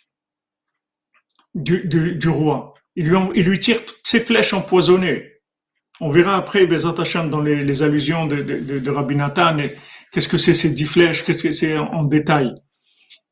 du, 1.54 1.86
du, 1.86 2.16
du, 2.16 2.28
roi. 2.28 2.74
Il 2.96 3.08
lui, 3.08 3.16
il 3.34 3.44
lui 3.44 3.60
tire 3.60 3.84
toutes 3.84 4.00
ses 4.04 4.20
flèches 4.20 4.52
empoisonnées. 4.52 5.34
On 6.00 6.10
verra 6.10 6.36
après, 6.36 6.66
Bezat 6.66 6.92
dans 7.28 7.40
les, 7.40 7.82
allusions 7.82 8.26
de, 8.26 8.36
de, 8.36 8.78
de 8.78 8.90
Rabbi 8.90 9.14
Nathan, 9.14 9.58
qu'est-ce 10.10 10.28
que 10.28 10.38
c'est 10.38 10.54
ces 10.54 10.70
dix 10.70 10.86
flèches, 10.86 11.24
qu'est-ce 11.24 11.44
que 11.44 11.52
c'est 11.52 11.78
en, 11.78 12.02
détail. 12.02 12.52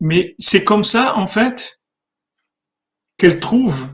Mais 0.00 0.34
c'est 0.38 0.64
comme 0.64 0.84
ça, 0.84 1.16
en 1.16 1.26
fait, 1.26 1.80
qu'elle 3.16 3.40
trouve 3.40 3.88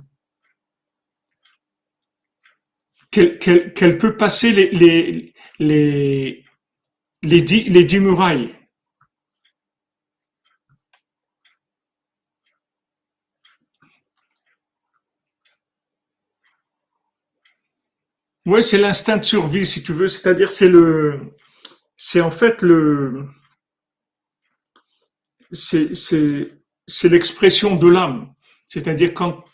qu'elle 3.10 3.38
qu 3.38 3.72
qu 3.72 3.96
peut 3.96 4.16
passer 4.16 4.52
les, 4.52 4.70
les, 4.70 5.34
les, 5.58 6.44
les, 7.22 7.42
dix, 7.42 7.64
les 7.64 7.84
dix 7.84 8.00
murailles. 8.00 8.54
Oui, 18.48 18.62
c'est 18.62 18.78
l'instinct 18.78 19.18
de 19.18 19.24
survie, 19.24 19.66
si 19.66 19.82
tu 19.82 19.92
veux. 19.92 20.08
C'est-à-dire, 20.08 20.50
c'est 20.50 20.70
le, 20.70 21.34
c'est 21.96 22.22
en 22.22 22.30
fait 22.30 22.62
le, 22.62 23.26
c'est, 25.52 25.92
l'expression 27.04 27.76
de 27.76 27.86
l'âme. 27.86 28.32
C'est-à-dire 28.70 29.12
quand, 29.12 29.44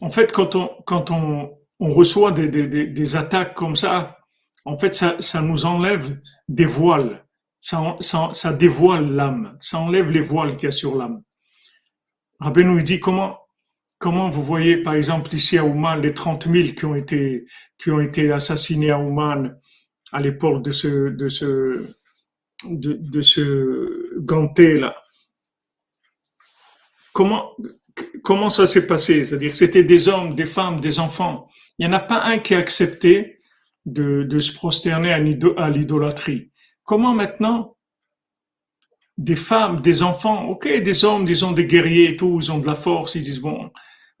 en 0.00 0.10
fait, 0.10 0.30
quand 0.30 0.54
on, 0.54 0.70
quand 0.86 1.10
on, 1.10 1.58
on 1.80 1.90
reçoit 1.90 2.30
des, 2.30 2.48
des, 2.48 2.86
des, 2.86 3.16
attaques 3.16 3.54
comme 3.54 3.74
ça, 3.74 4.18
en 4.64 4.78
fait, 4.78 4.94
ça, 4.94 5.16
ça 5.20 5.42
nous 5.42 5.64
enlève 5.64 6.16
des 6.48 6.66
voiles. 6.66 7.26
Ça, 7.60 7.96
ça, 7.98 8.30
ça 8.32 8.52
dévoile 8.52 9.16
l'âme. 9.16 9.58
Ça 9.60 9.80
enlève 9.80 10.10
les 10.10 10.20
voiles 10.20 10.56
qu'il 10.56 10.66
y 10.66 10.68
a 10.68 10.70
sur 10.70 10.96
l'âme. 10.96 11.24
Rabbi 12.38 12.64
nous 12.64 12.80
dit 12.82 13.00
comment, 13.00 13.45
Comment 13.98 14.28
vous 14.28 14.42
voyez, 14.42 14.76
par 14.76 14.94
exemple, 14.94 15.34
ici 15.34 15.56
à 15.56 15.64
Ouman, 15.64 15.96
les 15.96 16.12
30 16.12 16.48
000 16.48 16.68
qui 16.74 16.84
ont 16.84 16.94
été, 16.94 17.46
qui 17.78 17.90
ont 17.90 18.00
été 18.00 18.30
assassinés 18.30 18.90
à 18.90 18.98
Ouman 18.98 19.58
à 20.12 20.20
l'époque 20.20 20.62
de 20.62 20.70
ce, 20.70 21.08
de 21.08 21.28
ce, 21.28 21.86
de, 22.64 23.22
ce 23.22 24.18
ganté-là? 24.20 24.94
Comment, 27.14 27.56
comment 28.22 28.50
ça 28.50 28.66
s'est 28.66 28.86
passé? 28.86 29.24
C'est-à-dire 29.24 29.56
c'était 29.56 29.84
des 29.84 30.08
hommes, 30.08 30.34
des 30.34 30.46
femmes, 30.46 30.80
des 30.80 30.98
enfants. 30.98 31.48
Il 31.78 31.86
n'y 31.86 31.92
en 31.94 31.96
a 31.96 32.00
pas 32.00 32.22
un 32.24 32.38
qui 32.38 32.54
a 32.54 32.58
accepté 32.58 33.40
de, 33.86 34.24
de 34.24 34.38
se 34.38 34.52
prosterner 34.52 35.12
à 35.12 35.70
l'idolâtrie. 35.70 36.50
Comment 36.84 37.14
maintenant 37.14 37.76
des 39.16 39.36
femmes, 39.36 39.80
des 39.80 40.02
enfants, 40.02 40.44
ok, 40.48 40.68
des 40.82 41.04
hommes, 41.04 41.24
disons 41.24 41.52
des 41.52 41.66
guerriers 41.66 42.10
et 42.10 42.16
tout, 42.16 42.38
ils 42.40 42.52
ont 42.52 42.58
de 42.58 42.66
la 42.66 42.74
force, 42.74 43.14
ils 43.14 43.22
disent 43.22 43.40
bon, 43.40 43.70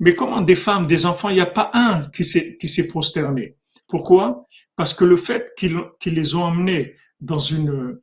mais 0.00 0.14
comment 0.14 0.42
des 0.42 0.54
femmes, 0.54 0.86
des 0.86 1.06
enfants, 1.06 1.28
il 1.30 1.34
n'y 1.34 1.40
a 1.40 1.46
pas 1.46 1.70
un 1.74 2.02
qui 2.10 2.24
s'est 2.24 2.88
prosterné. 2.88 3.56
Pourquoi? 3.88 4.46
Parce 4.76 4.92
que 4.94 5.04
le 5.04 5.16
fait 5.16 5.52
qu'ils 5.56 5.80
les 6.04 6.34
ont 6.34 6.44
emmenés 6.44 6.94
dans 7.20 7.38
une 7.38 7.98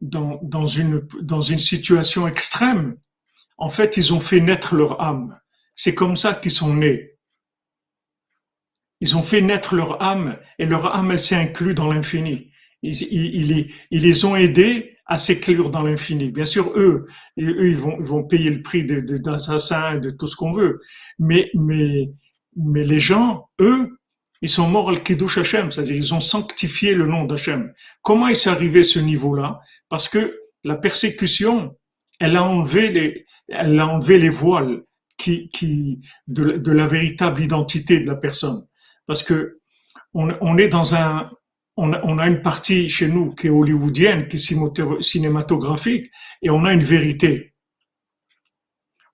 dans, 0.00 0.40
dans 0.42 0.66
une 0.66 1.06
dans 1.20 1.42
une 1.42 1.58
situation 1.58 2.26
extrême, 2.26 2.96
en 3.58 3.68
fait, 3.68 3.96
ils 3.96 4.12
ont 4.12 4.20
fait 4.20 4.40
naître 4.40 4.74
leur 4.74 5.00
âme. 5.00 5.38
C'est 5.74 5.94
comme 5.94 6.16
ça 6.16 6.34
qu'ils 6.34 6.50
sont 6.50 6.74
nés. 6.74 7.12
Ils 9.00 9.16
ont 9.16 9.22
fait 9.22 9.40
naître 9.40 9.74
leur 9.74 10.02
âme 10.02 10.38
et 10.58 10.66
leur 10.66 10.94
âme, 10.94 11.10
elle 11.12 11.18
s'est 11.18 11.36
inclue 11.36 11.74
dans 11.74 11.92
l'infini. 11.92 12.50
Ils, 12.82 13.02
ils, 13.02 13.72
ils, 13.90 14.02
les 14.02 14.24
ont 14.24 14.36
aidés 14.36 14.96
à 15.06 15.18
s'éclure 15.18 15.70
dans 15.70 15.82
l'infini. 15.82 16.30
Bien 16.30 16.44
sûr, 16.44 16.72
eux, 16.76 17.06
eux, 17.38 17.68
ils 17.68 17.76
vont, 17.76 17.96
ils 17.98 18.04
vont 18.04 18.24
payer 18.24 18.50
le 18.50 18.62
prix 18.62 18.84
d'assassins, 18.84 19.94
de, 19.94 20.00
de, 20.00 20.10
de 20.10 20.16
tout 20.16 20.26
ce 20.26 20.36
qu'on 20.36 20.52
veut. 20.52 20.80
Mais, 21.22 21.50
mais, 21.54 22.10
mais 22.56 22.82
les 22.82 22.98
gens, 22.98 23.48
eux, 23.60 23.96
ils 24.40 24.48
sont 24.48 24.68
morts 24.68 24.90
al 24.90 25.04
kiddush 25.04 25.38
Hashem, 25.38 25.70
c'est-à-dire 25.70 25.94
ils 25.94 26.12
ont 26.12 26.20
sanctifié 26.20 26.94
le 26.94 27.06
nom 27.06 27.24
d'Hachem. 27.24 27.72
Comment 28.02 28.26
ils 28.26 28.34
sont 28.34 28.50
arrivés 28.50 28.80
à 28.80 28.90
ce 28.94 28.98
niveau-là? 28.98 29.60
Parce 29.88 30.08
que 30.08 30.36
la 30.64 30.74
persécution, 30.74 31.76
elle 32.18 32.36
a 32.36 32.42
enlevé 32.42 32.90
les, 32.90 33.26
elle 33.46 33.78
a 33.78 33.86
enlevé 33.86 34.18
les 34.18 34.30
voiles 34.30 34.82
qui, 35.16 35.48
qui, 35.48 36.00
de, 36.26 36.72
la 36.72 36.88
véritable 36.88 37.40
identité 37.40 38.00
de 38.00 38.08
la 38.08 38.16
personne. 38.16 38.66
Parce 39.06 39.22
que 39.22 39.60
on, 40.14 40.58
est 40.58 40.68
dans 40.68 40.96
un, 40.96 41.30
on 41.76 41.92
on 42.02 42.18
a, 42.18 42.26
une 42.26 42.42
partie 42.42 42.88
chez 42.88 43.06
nous 43.06 43.32
qui 43.32 43.46
est 43.46 43.50
hollywoodienne, 43.50 44.26
qui 44.26 44.36
est 44.36 45.02
cinématographique, 45.02 46.10
et 46.42 46.50
on 46.50 46.64
a 46.64 46.72
une 46.72 46.82
vérité. 46.82 47.54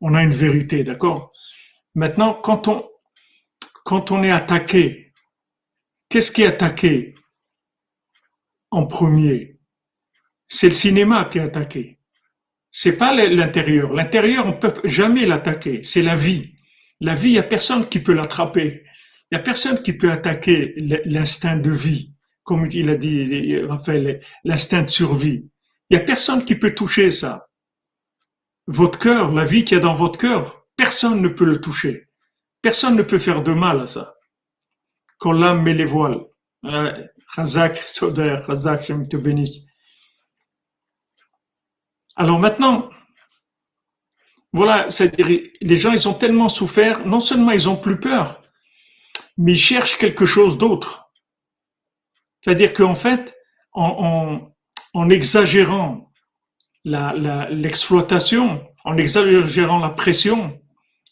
On 0.00 0.14
a 0.14 0.22
une 0.22 0.32
vérité, 0.32 0.84
d'accord? 0.84 1.32
Maintenant, 1.94 2.34
quand 2.34 2.68
on, 2.68 4.22
est 4.22 4.30
attaqué, 4.30 5.12
qu'est-ce 6.08 6.30
qui 6.30 6.42
est 6.42 6.46
attaqué 6.46 7.14
en 8.70 8.86
premier? 8.86 9.58
C'est 10.48 10.68
le 10.68 10.74
cinéma 10.74 11.24
qui 11.26 11.38
est 11.38 11.42
attaqué. 11.42 11.98
C'est 12.70 12.96
pas 12.96 13.14
l'intérieur. 13.14 13.92
L'intérieur, 13.92 14.46
on 14.46 14.52
peut 14.52 14.74
jamais 14.84 15.26
l'attaquer. 15.26 15.82
C'est 15.82 16.02
la 16.02 16.16
vie. 16.16 16.54
La 17.00 17.14
vie, 17.14 17.30
il 17.30 17.34
y 17.34 17.38
a 17.38 17.42
personne 17.42 17.88
qui 17.88 18.00
peut 18.00 18.12
l'attraper. 18.12 18.84
Il 19.30 19.34
y 19.34 19.38
a 19.38 19.42
personne 19.42 19.82
qui 19.82 19.92
peut 19.92 20.10
attaquer 20.10 20.74
l'instinct 21.04 21.56
de 21.56 21.70
vie, 21.70 22.14
comme 22.44 22.66
il 22.70 22.88
a 22.88 22.96
dit 22.96 23.58
Raphaël, 23.60 24.20
l'instinct 24.44 24.82
de 24.82 24.90
survie. 24.90 25.48
Il 25.90 25.94
y 25.94 26.00
a 26.00 26.04
personne 26.04 26.44
qui 26.44 26.54
peut 26.54 26.74
toucher 26.74 27.10
ça. 27.10 27.48
Votre 28.66 28.98
cœur, 28.98 29.32
la 29.32 29.44
vie 29.44 29.64
qu'il 29.64 29.76
y 29.76 29.80
a 29.80 29.82
dans 29.82 29.94
votre 29.94 30.18
cœur, 30.18 30.57
personne 30.78 31.20
ne 31.20 31.28
peut 31.28 31.44
le 31.44 31.60
toucher. 31.60 32.08
Personne 32.62 32.96
ne 32.96 33.02
peut 33.02 33.18
faire 33.18 33.42
de 33.42 33.52
mal 33.52 33.82
à 33.82 33.86
ça. 33.86 34.14
Quand 35.18 35.32
l'âme 35.32 35.62
met 35.62 35.74
les 35.74 35.84
voiles. 35.84 36.24
Razak, 37.34 37.76
Soder, 37.76 38.38
Razak, 38.46 38.86
je 38.86 38.94
te 39.04 39.16
bénisse. 39.18 39.66
Alors 42.16 42.38
maintenant, 42.38 42.88
voilà, 44.52 44.90
c'est-à-dire, 44.90 45.40
les 45.60 45.76
gens, 45.76 45.92
ils 45.92 46.08
ont 46.08 46.14
tellement 46.14 46.48
souffert, 46.48 47.06
non 47.06 47.20
seulement 47.20 47.52
ils 47.52 47.68
ont 47.68 47.76
plus 47.76 48.00
peur, 48.00 48.40
mais 49.36 49.52
ils 49.52 49.58
cherchent 49.58 49.98
quelque 49.98 50.26
chose 50.26 50.56
d'autre. 50.58 51.12
C'est-à-dire 52.40 52.72
qu'en 52.72 52.94
fait, 52.94 53.36
en, 53.72 54.50
exagérant 55.10 56.10
l'exploitation, 56.84 58.66
en 58.84 58.96
exagérant 58.96 59.80
la 59.80 59.90
pression, 59.90 60.58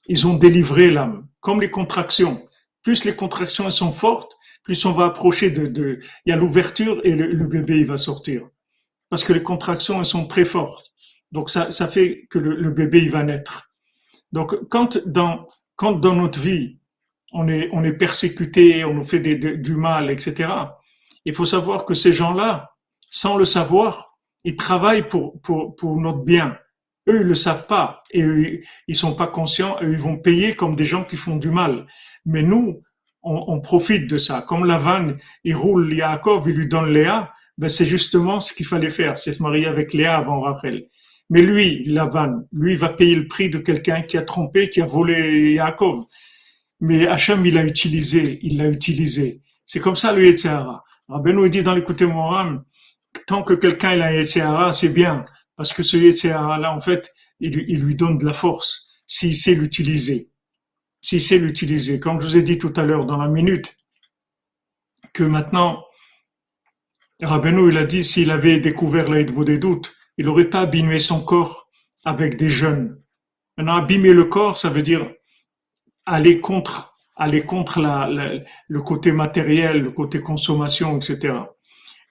ils 0.09 0.27
ont 0.27 0.35
délivré 0.35 0.91
l'âme, 0.91 1.27
comme 1.41 1.61
les 1.61 1.71
contractions. 1.71 2.47
Plus 2.83 3.05
les 3.05 3.17
contractions 3.17 3.71
sont 3.71 3.91
fortes, 3.91 4.37
plus 4.63 4.85
on 4.85 4.93
va 4.93 5.07
approcher 5.07 5.51
de, 5.51 6.01
il 6.25 6.31
y 6.31 6.33
a 6.33 6.37
l'ouverture 6.37 7.01
et 7.05 7.15
le, 7.15 7.47
bébé 7.47 7.79
il 7.79 7.87
va 7.87 7.99
sortir. 7.99 8.49
Parce 9.09 9.25
que 9.25 9.33
les 9.33 9.43
contractions 9.43 9.99
elles 9.99 10.05
sont 10.05 10.27
très 10.27 10.45
fortes. 10.45 10.93
Donc 11.33 11.51
ça, 11.51 11.71
ça 11.71 11.89
fait 11.89 12.27
que 12.31 12.39
le, 12.39 12.71
bébé 12.71 13.03
il 13.03 13.11
va 13.11 13.23
naître. 13.23 13.71
Donc 14.33 14.57
quand 14.69 14.99
dans 15.07 15.49
quand 15.77 15.93
dans 15.93 16.15
notre 16.15 16.41
vie 16.41 16.79
on 17.33 17.49
est 17.49 17.69
on 17.73 17.85
est 17.85 17.93
persécuté, 17.93 18.85
on 18.85 18.95
nous 18.95 19.03
fait 19.03 19.21
du 19.21 19.77
mal, 19.77 20.11
etc. 20.11 20.53
Il 21.25 21.35
faut 21.35 21.47
savoir 21.47 21.85
que 21.85 21.95
ces 21.95 22.13
gens-là, 22.13 22.75
sans 23.09 23.37
le 23.37 23.45
savoir, 23.45 24.17
ils 24.45 24.57
travaillent 24.57 25.07
pour 25.07 25.41
pour 25.43 25.77
pour 25.77 26.01
notre 26.01 26.25
bien. 26.25 26.59
Eux, 27.09 27.21
ils 27.21 27.27
le 27.27 27.35
savent 27.35 27.67
pas 27.67 28.03
et 28.11 28.23
eux, 28.23 28.61
ils 28.89 28.95
sont 28.95 29.15
pas 29.15 29.27
conscients 29.29 29.77
et 29.81 29.85
ils 29.85 29.99
vont 29.99 30.17
payer 30.17 30.57
comme 30.57 30.75
des 30.77 30.85
gens 30.85 31.05
qui 31.05 31.17
font 31.17 31.37
du 31.37 31.51
mal. 31.51 31.87
Mais 32.25 32.43
nous, 32.43 32.83
on, 33.23 33.45
on 33.49 33.61
profite 33.61 34.09
de 34.09 34.19
ça. 34.19 34.43
Comme 34.43 34.65
Lavan, 34.65 35.15
il 35.45 35.55
roule 35.55 35.95
Yaakov, 35.95 36.49
il 36.49 36.57
lui 36.57 36.69
donne 36.69 36.91
Léa, 36.93 37.33
ben 37.59 37.69
c'est 37.69 37.87
justement 37.87 38.41
ce 38.41 38.53
qu'il 38.53 38.67
fallait 38.67 38.91
faire, 38.91 39.19
c'est 39.19 39.33
se 39.33 39.43
marier 39.43 39.67
avec 39.67 39.93
Léa 39.93 40.17
avant 40.17 40.41
Rachel. 40.41 40.89
Mais 41.31 41.43
lui, 41.43 41.85
Lavan, 41.87 42.43
lui 42.53 42.77
va 42.77 42.91
payer 42.91 43.17
le 43.17 43.27
prix 43.27 43.51
de 43.51 43.59
quelqu'un 43.59 44.03
qui 44.03 44.17
a 44.17 44.23
trompé, 44.23 44.69
qui 44.69 44.81
a 44.81 44.87
volé 44.87 45.55
Yaakov. 45.55 46.05
Mais 46.81 47.07
Hachem, 47.07 47.45
il 47.47 47.55
l'a 47.55 47.65
utilisé, 47.65 48.39
il 48.43 48.59
l'a 48.59 48.69
utilisé. 48.69 49.41
C'est 49.65 49.81
comme 49.81 49.97
ça 49.97 50.13
le 50.13 50.25
Yetzirah. 50.25 50.85
nous 51.09 51.49
dit 51.49 51.63
dans 51.63 51.75
l'écouter 51.75 52.07
Moram, 52.07 52.63
tant 53.27 53.43
que 53.43 53.55
quelqu'un 53.55 54.01
a 54.01 54.67
un 54.67 54.73
c'est 54.73 54.89
bien, 54.91 55.23
parce 55.57 55.73
que 55.73 55.83
ce 55.83 55.97
Yetzirah-là, 55.97 56.73
en 56.73 56.81
fait, 56.81 57.13
il, 57.41 57.65
il, 57.69 57.81
lui 57.81 57.95
donne 57.95 58.19
de 58.19 58.25
la 58.25 58.33
force, 58.33 58.89
s'il 59.07 59.35
sait 59.35 59.55
l'utiliser. 59.55 60.31
S'il 61.01 61.21
sait 61.21 61.39
l'utiliser. 61.39 62.01
Comme 62.01 62.21
je 62.21 62.27
vous 62.27 62.37
ai 62.37 62.43
dit 62.43 62.59
tout 62.59 62.73
à 62.77 62.85
l'heure 62.85 63.07
dans 63.07 63.17
la 63.17 63.29
minute, 63.29 63.77
que 65.13 65.25
maintenant, 65.25 65.85
Rabbeinu, 67.23 67.71
il 67.71 67.79
a 67.79 67.87
dit, 67.87 68.05
s'il 68.05 68.31
avait 68.31 68.61
découvert 68.61 69.11
l'aide 69.11 69.33
des 69.45 69.59
doutes, 69.59 69.95
il 70.19 70.27
n'aurait 70.27 70.51
pas 70.51 70.61
abîmé 70.61 70.99
son 70.99 71.23
corps 71.23 71.69
avec 72.05 72.37
des 72.37 72.51
jeunes. 72.51 73.03
Maintenant, 73.57 73.77
abîmer 73.77 74.13
le 74.13 74.27
corps, 74.27 74.59
ça 74.59 74.69
veut 74.69 74.83
dire 74.83 75.11
aller 76.05 76.41
contre, 76.41 76.95
aller 77.17 77.43
contre 77.43 77.81
la, 77.81 78.09
le 78.69 78.83
côté 78.83 79.13
matériel, 79.13 79.83
le 79.83 79.91
côté 79.91 80.21
consommation, 80.21 80.97
etc. 80.97 81.35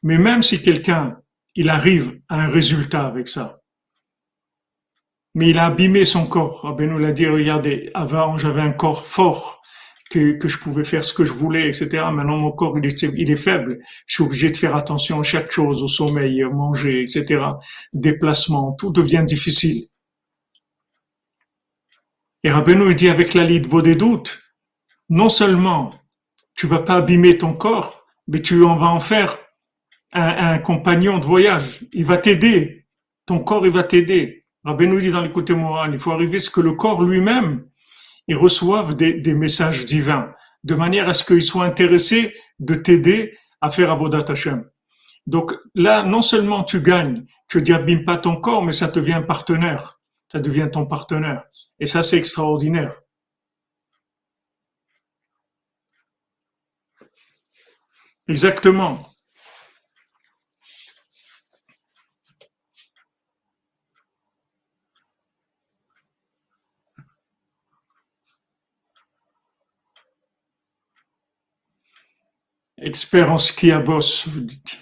Mais 0.03 0.17
même 0.17 0.41
si 0.41 0.61
quelqu'un, 0.61 1.17
il 1.55 1.69
arrive 1.69 2.19
à 2.29 2.41
un 2.41 2.49
résultat 2.49 3.05
avec 3.05 3.27
ça, 3.27 3.61
mais 5.33 5.49
il 5.49 5.57
a 5.57 5.65
abîmé 5.65 6.05
son 6.05 6.27
corps. 6.27 6.75
Ben 6.75 6.89
nous 6.89 6.97
l'a 6.97 7.11
dit, 7.11 7.27
regardez, 7.27 7.91
avant 7.93 8.37
j'avais 8.37 8.61
un 8.61 8.71
corps 8.71 9.05
fort, 9.05 9.61
que, 10.09 10.47
je 10.47 10.57
pouvais 10.59 10.83
faire 10.83 11.03
ce 11.03 11.13
que 11.13 11.23
je 11.23 11.33
voulais, 11.33 11.67
etc. 11.67 12.05
Maintenant, 12.11 12.37
mon 12.37 12.51
corps, 12.51 12.77
il 12.77 12.85
est, 13.31 13.35
faible. 13.35 13.79
Je 14.05 14.13
suis 14.13 14.23
obligé 14.23 14.49
de 14.49 14.57
faire 14.57 14.75
attention 14.75 15.19
à 15.19 15.23
chaque 15.23 15.51
chose, 15.51 15.83
au 15.83 15.87
sommeil, 15.87 16.43
manger, 16.43 17.01
etc. 17.01 17.43
Déplacement, 17.93 18.73
tout 18.73 18.91
devient 18.91 19.25
difficile. 19.27 19.87
Et 22.43 22.51
Rabbeinu 22.51 22.93
dit 22.93 23.09
avec 23.09 23.33
la 23.33 23.45
beau 23.59 23.81
des 23.81 23.95
doutes, 23.95 24.39
non 25.09 25.29
seulement 25.29 25.93
tu 26.55 26.67
vas 26.67 26.79
pas 26.79 26.95
abîmer 26.95 27.37
ton 27.37 27.53
corps, 27.53 28.05
mais 28.27 28.41
tu 28.41 28.63
en 28.63 28.77
vas 28.77 28.87
en 28.87 28.99
faire 28.99 29.39
un, 30.15 30.57
compagnon 30.59 31.19
de 31.19 31.25
voyage. 31.25 31.81
Il 31.93 32.05
va 32.05 32.17
t'aider. 32.17 32.85
Ton 33.25 33.39
corps, 33.39 33.65
il 33.65 33.71
va 33.71 33.83
t'aider. 33.83 34.45
Rabbeinu 34.63 34.99
dit 34.99 35.09
dans 35.09 35.21
les 35.21 35.31
côtés 35.31 35.53
moraux, 35.53 35.85
il 35.91 35.99
faut 35.99 36.11
arriver 36.11 36.37
à 36.37 36.39
ce 36.39 36.49
que 36.49 36.61
le 36.61 36.73
corps 36.73 37.03
lui-même, 37.03 37.65
ils 38.27 38.35
reçoivent 38.35 38.95
des, 38.95 39.33
messages 39.33 39.85
divins, 39.85 40.33
de 40.63 40.73
manière 40.73 41.07
à 41.07 41.13
ce 41.13 41.23
qu'ils 41.23 41.43
soient 41.43 41.65
intéressés 41.65 42.33
de 42.59 42.73
t'aider 42.73 43.37
à 43.61 43.69
faire 43.69 43.91
Avodat 43.91 44.25
Hashem. 44.27 44.65
Donc 45.27 45.53
là, 45.75 46.03
non 46.03 46.21
seulement 46.21 46.63
tu 46.63 46.81
gagnes, 46.81 47.25
tu 47.47 47.61
ne 47.61 48.03
pas 48.03 48.17
ton 48.17 48.37
corps, 48.37 48.63
mais 48.63 48.71
ça 48.71 48.87
devient 48.87 49.23
partenaire. 49.27 49.99
Ça 50.31 50.39
devient 50.39 50.69
ton 50.71 50.85
partenaire. 50.85 51.43
Et 51.79 51.85
ça, 51.85 52.01
c'est 52.03 52.17
extraordinaire. 52.17 53.01
Exactement. 58.27 59.14
Expert 72.85 73.31
en 73.31 73.37
ski 73.39 73.71
vous 73.71 74.41
dites. 74.41 74.79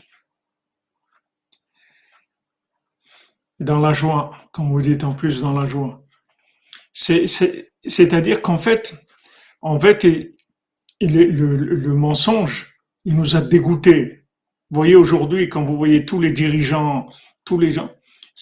Dans 3.60 3.80
la 3.80 3.94
joie, 3.94 4.32
comme 4.52 4.72
vous 4.72 4.82
dites 4.82 5.04
en 5.04 5.14
plus 5.14 5.42
dans 5.42 5.54
la 5.54 5.66
joie. 5.66 6.06
C'est-à-dire 6.92 8.42
qu'en 8.42 8.58
fait, 8.58 8.94
en 9.62 9.80
fait, 9.80 10.06
le, 11.00 11.94
mensonge, 11.94 12.76
il 13.06 13.16
nous 13.16 13.36
a 13.36 13.42
dégoûtés. 13.42 14.26
Vous 14.70 14.76
voyez 14.76 14.96
aujourd'hui, 14.96 15.48
quand 15.48 15.64
vous 15.64 15.78
voyez 15.78 16.06
tous 16.06 16.20
les 16.20 16.32
dirigeants, 16.32 17.08
tous 17.46 17.58
les 17.58 17.72
gens, 17.72 17.92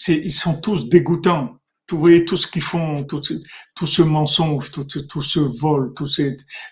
ils 0.07 0.31
sont 0.31 0.59
tous 0.59 0.89
dégoûtants 0.89 1.60
vous 1.95 1.99
voyez 1.99 2.25
tout 2.25 2.37
ce 2.37 2.47
qu'ils 2.47 2.61
font, 2.61 3.03
tout, 3.03 3.21
ce 3.85 4.01
mensonge, 4.01 4.71
tout, 4.71 4.85
ce 5.21 5.39
vol, 5.39 5.93
tout 5.95 6.07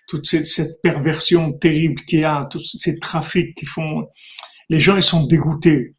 toute 0.07 0.25
cette, 0.25 0.81
perversion 0.81 1.53
terrible 1.53 2.01
qu'il 2.03 2.19
y 2.19 2.23
a, 2.23 2.45
tous 2.45 2.77
ces 2.77 2.99
trafics 2.99 3.55
qui 3.55 3.65
font. 3.65 4.07
Les 4.69 4.79
gens, 4.79 4.95
ils 4.95 5.03
sont 5.03 5.25
dégoûtés. 5.25 5.95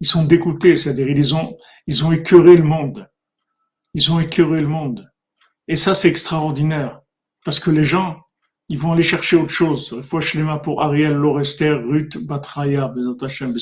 Ils 0.00 0.06
sont 0.06 0.24
dégoûtés, 0.24 0.76
c'est-à-dire 0.76 1.08
ils 1.08 1.34
ont, 1.34 1.56
ils 1.86 2.04
écœuré 2.12 2.56
le 2.56 2.64
monde. 2.64 3.08
Ils 3.94 4.10
ont 4.12 4.20
écœuré 4.20 4.60
le 4.60 4.68
monde. 4.68 5.10
Et 5.68 5.76
ça, 5.76 5.94
c'est 5.94 6.08
extraordinaire. 6.08 7.00
Parce 7.44 7.60
que 7.60 7.70
les 7.70 7.84
gens, 7.84 8.18
ils 8.68 8.78
vont 8.78 8.92
aller 8.92 9.02
chercher 9.02 9.36
autre 9.36 9.52
chose. 9.52 10.00
Fois 10.02 10.20
mains 10.42 10.58
pour 10.58 10.82
Ariel, 10.82 11.12
Lorester, 11.12 11.70
Ruth, 11.70 12.18
Batraya, 12.18 12.88
Bezat 12.88 13.24
Hashem, 13.24 13.54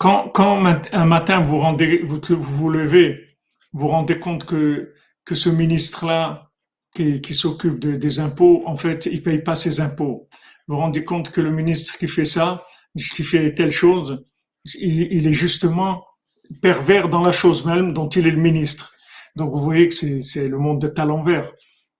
Quand, 0.00 0.30
quand 0.30 0.64
un 0.92 1.04
matin 1.04 1.40
vous 1.40 1.58
rendez, 1.58 1.98
vous, 1.98 2.18
vous 2.30 2.70
levez, 2.70 3.36
vous 3.74 3.86
rendez 3.86 4.18
compte 4.18 4.46
que, 4.46 4.94
que 5.26 5.34
ce 5.34 5.50
ministre-là, 5.50 6.50
qui, 6.94 7.20
qui 7.20 7.34
s'occupe 7.34 7.78
des 7.78 8.18
impôts, 8.18 8.62
en 8.66 8.76
fait, 8.76 9.04
il 9.04 9.22
paye 9.22 9.40
pas 9.40 9.56
ses 9.56 9.78
impôts. 9.82 10.26
Vous 10.66 10.74
vous 10.74 10.80
rendez 10.80 11.04
compte 11.04 11.30
que 11.30 11.42
le 11.42 11.50
ministre 11.50 11.98
qui 11.98 12.08
fait 12.08 12.24
ça, 12.24 12.64
qui 12.96 13.22
fait 13.22 13.52
telle 13.52 13.70
chose, 13.70 14.24
il, 14.80 15.26
est 15.26 15.34
justement 15.34 16.06
pervers 16.62 17.10
dans 17.10 17.22
la 17.22 17.32
chose 17.32 17.66
même 17.66 17.92
dont 17.92 18.08
il 18.08 18.26
est 18.26 18.30
le 18.30 18.40
ministre. 18.40 18.94
Donc 19.36 19.50
vous 19.50 19.60
voyez 19.60 19.90
que 19.90 20.22
c'est 20.22 20.48
le 20.48 20.58
monde 20.58 20.80
de 20.80 20.98
à 20.98 21.04
l'envers. 21.04 21.52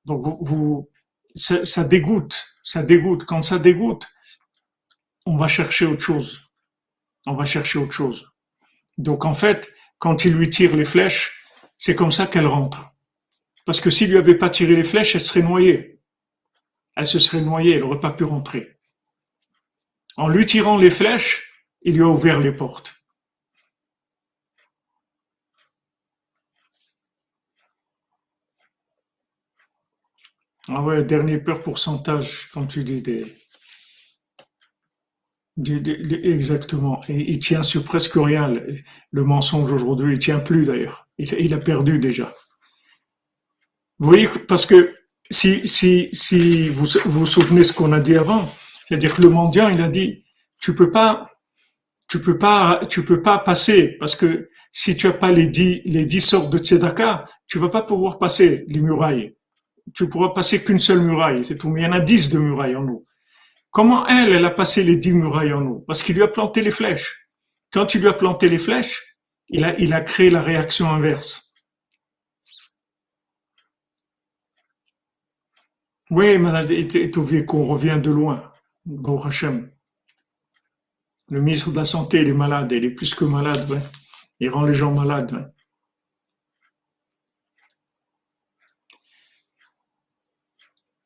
Donc 0.07 0.23
vous, 0.23 0.39
vous 0.41 0.89
ça, 1.35 1.67
ça, 1.67 1.85
dégoûte, 1.85 2.47
ça 2.65 2.83
dégoûte. 2.83 3.27
Quand 3.27 3.43
ça 3.43 3.59
dégoûte, 3.59 4.07
on 5.27 5.37
va 5.37 5.49
chercher 5.49 5.85
autre 5.85 6.03
chose. 6.03 6.50
On 7.27 7.35
va 7.35 7.45
chercher 7.45 7.79
autre 7.79 7.93
chose. 7.93 8.31
Donc 8.99 9.25
en 9.25 9.35
fait, 9.35 9.69
quand 9.99 10.25
il 10.25 10.35
lui 10.35 10.49
tire 10.49 10.77
les 10.77 10.85
flèches, 10.85 11.45
c'est 11.79 11.95
comme 11.95 12.11
ça 12.11 12.27
qu'elle 12.27 12.47
rentre. 12.47 12.95
Parce 13.67 13.81
que 13.81 13.91
s'il 13.91 14.11
lui 14.11 14.19
avait 14.19 14.35
pas 14.35 14.51
tiré 14.51 14.75
les 14.75 14.85
flèches, 14.85 15.15
elle 15.15 15.21
serait 15.21 15.43
noyée. 15.43 16.01
Elle 16.97 17.07
se 17.07 17.19
serait 17.19 17.43
noyée, 17.43 17.75
elle 17.75 17.81
n'aurait 17.81 18.01
pas 18.01 18.13
pu 18.13 18.25
rentrer. 18.25 18.79
En 20.17 20.29
lui 20.29 20.45
tirant 20.45 20.77
les 20.77 20.91
flèches, 20.91 21.53
il 21.83 21.95
lui 21.95 22.03
a 22.03 22.09
ouvert 22.09 22.41
les 22.41 22.53
portes. 22.53 22.95
Ah 30.69 30.83
ouais, 30.83 31.03
dernier 31.03 31.39
peur 31.39 31.63
pourcentage, 31.63 32.49
comme 32.53 32.67
tu 32.69 32.85
dis, 32.85 33.03
des, 33.03 33.25
exactement. 35.67 37.03
Et 37.09 37.31
il 37.31 37.39
tient 37.39 37.63
sur 37.63 37.85
presque 37.85 38.15
rien. 38.15 38.53
Le, 39.13 39.25
mensonge 39.25 39.73
aujourd'hui, 39.73 40.15
il 40.15 40.19
tient 40.19 40.39
plus 40.39 40.65
d'ailleurs. 40.65 41.09
Il, 41.19 41.55
a 41.55 41.59
perdu 41.59 41.99
déjà. 41.99 42.33
Vous 43.99 44.09
voyez, 44.09 44.29
parce 44.49 44.67
que 44.67 44.95
si, 45.31 45.67
si, 45.69 46.09
si 46.13 46.69
vous 46.69 46.87
vous, 47.05 47.27
souvenez 47.27 47.65
ce 47.65 47.73
qu'on 47.73 47.93
a 47.93 48.01
dit 48.01 48.17
avant, 48.17 48.49
c'est-à-dire 48.87 49.15
que 49.15 49.23
le 49.23 49.31
mendiant, 49.31 49.69
il 49.69 49.81
a 49.81 49.89
dit, 49.89 50.25
tu 50.61 50.75
peux 50.75 50.91
pas, 50.91 51.31
tu 52.09 52.21
peux 52.21 52.39
pas, 52.39 52.81
tu 52.89 53.05
peux 53.05 53.23
pas 53.23 53.39
passer 53.39 53.97
parce 53.99 54.17
que 54.17 54.49
si 54.73 54.97
tu 54.97 55.07
as 55.07 55.13
pas 55.13 55.31
les 55.31 55.49
dix, 55.49 55.83
les 55.85 56.05
dix 56.05 56.21
sortes 56.21 56.51
de 56.51 56.59
tzedaka, 56.59 57.27
tu 57.47 57.59
vas 57.59 57.69
pas 57.69 57.83
pouvoir 57.83 58.19
passer 58.19 58.65
les 58.69 58.81
murailles. 58.81 59.35
Tu 59.95 60.09
pourras 60.09 60.31
passer 60.31 60.63
qu'une 60.63 60.79
seule 60.79 61.01
muraille, 61.01 61.45
c'est 61.45 61.59
tout. 61.59 61.69
Mais 61.69 61.83
il 61.83 61.85
y 61.85 61.87
en 61.87 61.93
a 61.93 62.01
dix 62.01 62.31
de 62.31 62.39
murailles 62.39 62.77
en 62.77 62.83
nous. 62.83 63.05
Comment 63.71 64.07
elle, 64.07 64.33
elle 64.33 64.45
a 64.45 64.51
passé 64.51 64.83
les 64.83 64.97
dix 64.97 65.13
murailles 65.13 65.53
en 65.53 65.61
nous 65.61 65.81
Parce 65.81 66.03
qu'il 66.03 66.17
lui 66.17 66.23
a 66.23 66.29
planté 66.29 66.63
les 66.63 66.71
flèches. 66.71 67.29
Quand 67.73 67.95
il 67.95 68.01
lui 68.01 68.09
a 68.09 68.13
planté 68.13 68.49
les 68.49 68.59
flèches, 68.59 69.17
il 69.49 69.65
a, 69.65 70.01
créé 70.01 70.31
la 70.31 70.43
réaction 70.43 70.89
inverse. 70.89 71.55
Oui, 76.11 76.39
madame, 76.39 76.67
qu'on 77.47 77.67
revient 77.67 78.01
de 78.03 78.11
loin. 78.11 78.53
Bon. 78.85 79.21
Le 81.29 81.41
ministre 81.41 81.71
de 81.71 81.77
la 81.77 81.85
Santé, 81.85 82.23
il 82.23 82.29
est 82.29 82.35
malade, 82.35 82.73
il 82.73 82.85
est 82.85 82.91
plus 82.91 83.15
que 83.15 83.25
malade. 83.25 83.81
Il 84.41 84.51
rend 84.51 84.65
les 84.65 84.75
gens 84.75 84.93
malades. 84.93 85.53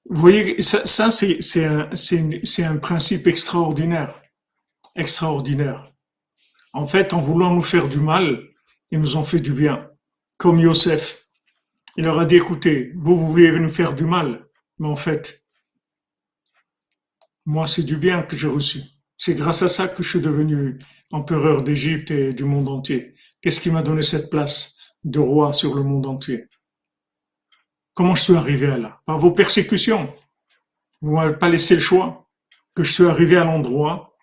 Vous 0.07 0.21
voyez, 0.21 0.61
ça, 0.61 1.11
c'est 1.11 2.65
un, 2.65 2.77
principe 2.77 3.27
extraordinaire. 3.27 4.21
Extraordinaire. 4.97 5.87
En 6.73 6.87
fait, 6.87 7.13
en 7.13 7.21
voulant 7.21 7.55
nous 7.55 7.63
faire 7.63 7.89
du 7.89 7.99
mal, 7.99 8.43
ils 8.91 8.99
nous 8.99 9.17
ont 9.17 9.23
fait 9.23 9.41
du 9.41 9.53
bien. 9.53 9.89
Comme 10.37 10.59
Yosef. 10.59 11.27
Il 11.97 12.05
leur 12.05 12.19
a 12.19 12.27
dit, 12.27 12.37
écoutez, 12.37 12.93
vous, 12.97 13.17
vous 13.17 13.29
voulez 13.29 13.59
nous 13.59 13.69
faire 13.69 13.95
du 13.95 14.05
mal, 14.05 14.47
mais 14.79 14.89
en 14.89 14.97
fait, 14.97 15.45
moi, 17.47 17.67
c'est 17.67 17.83
du 17.85 17.97
bien 17.97 18.23
que 18.23 18.37
j'ai 18.37 18.49
reçu. 18.49 18.81
C'est 19.17 19.35
grâce 19.35 19.63
à 19.63 19.69
ça 19.69 19.89
que 19.89 20.03
je 20.03 20.09
suis 20.09 20.21
devenu 20.21 20.79
empereur 21.13 21.63
d'Égypte 21.63 22.11
et 22.11 22.33
du 22.33 22.45
monde 22.45 22.69
entier. 22.69 23.15
Qu'est-ce 23.41 23.61
qui 23.61 23.71
m'a 23.71 23.83
donné 23.83 24.03
cette 24.03 24.29
place 24.29 24.77
de 25.05 25.21
roi 25.21 25.55
sur 25.55 25.75
le 25.75 25.83
monde 25.83 26.07
entier? 26.07 26.49
Comment 27.95 28.15
je 28.15 28.23
suis 28.23 28.37
arrivé 28.37 28.67
à 28.67 28.77
là? 28.77 29.01
Par 29.07 29.19
vos 29.19 29.31
persécutions. 29.31 30.13
Vous 31.01 31.15
m'avez 31.15 31.37
pas 31.37 31.49
laissé 31.49 31.75
le 31.75 31.81
choix. 31.81 32.29
Que 32.75 32.83
je 32.83 32.93
suis 32.93 33.07
arrivé 33.07 33.37
à 33.37 33.45
l'endroit 33.45 34.17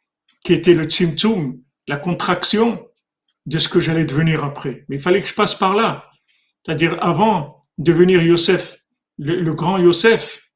qui 0.43 0.53
était 0.53 0.73
le 0.73 0.83
tzimtzum, 0.83 1.61
la 1.87 1.97
contraction 1.97 2.85
de 3.45 3.59
ce 3.59 3.69
que 3.69 3.79
j'allais 3.79 4.05
devenir 4.05 4.43
après. 4.43 4.85
Mais 4.89 4.97
il 4.97 5.01
fallait 5.01 5.21
que 5.21 5.27
je 5.27 5.33
passe 5.33 5.55
par 5.55 5.73
là. 5.73 6.09
C'est-à-dire 6.65 6.97
avant 7.01 7.61
de 7.77 7.83
devenir 7.83 8.21
Yosef, 8.21 8.77
le, 9.17 9.53
grand 9.53 9.77
Yosef, 9.77 10.51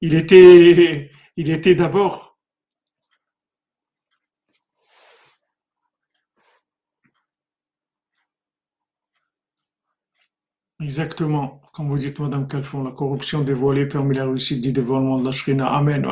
il 0.00 0.14
était, 0.14 1.10
il 1.36 1.50
était 1.50 1.74
d'abord 1.74 2.25
Exactement. 10.80 11.60
Comme 11.74 11.88
vous 11.90 11.98
dites, 11.98 12.18
Madame 12.18 12.46
Calfon, 12.46 12.82
la 12.82 12.90
corruption 12.90 13.42
dévoilée 13.42 13.84
permet 13.84 14.14
la 14.14 14.24
réussite 14.24 14.62
du 14.62 14.72
dévoilement 14.72 15.18
de 15.18 15.24
la 15.26 15.30
Shrina. 15.32 15.66
Amen. 15.66 16.06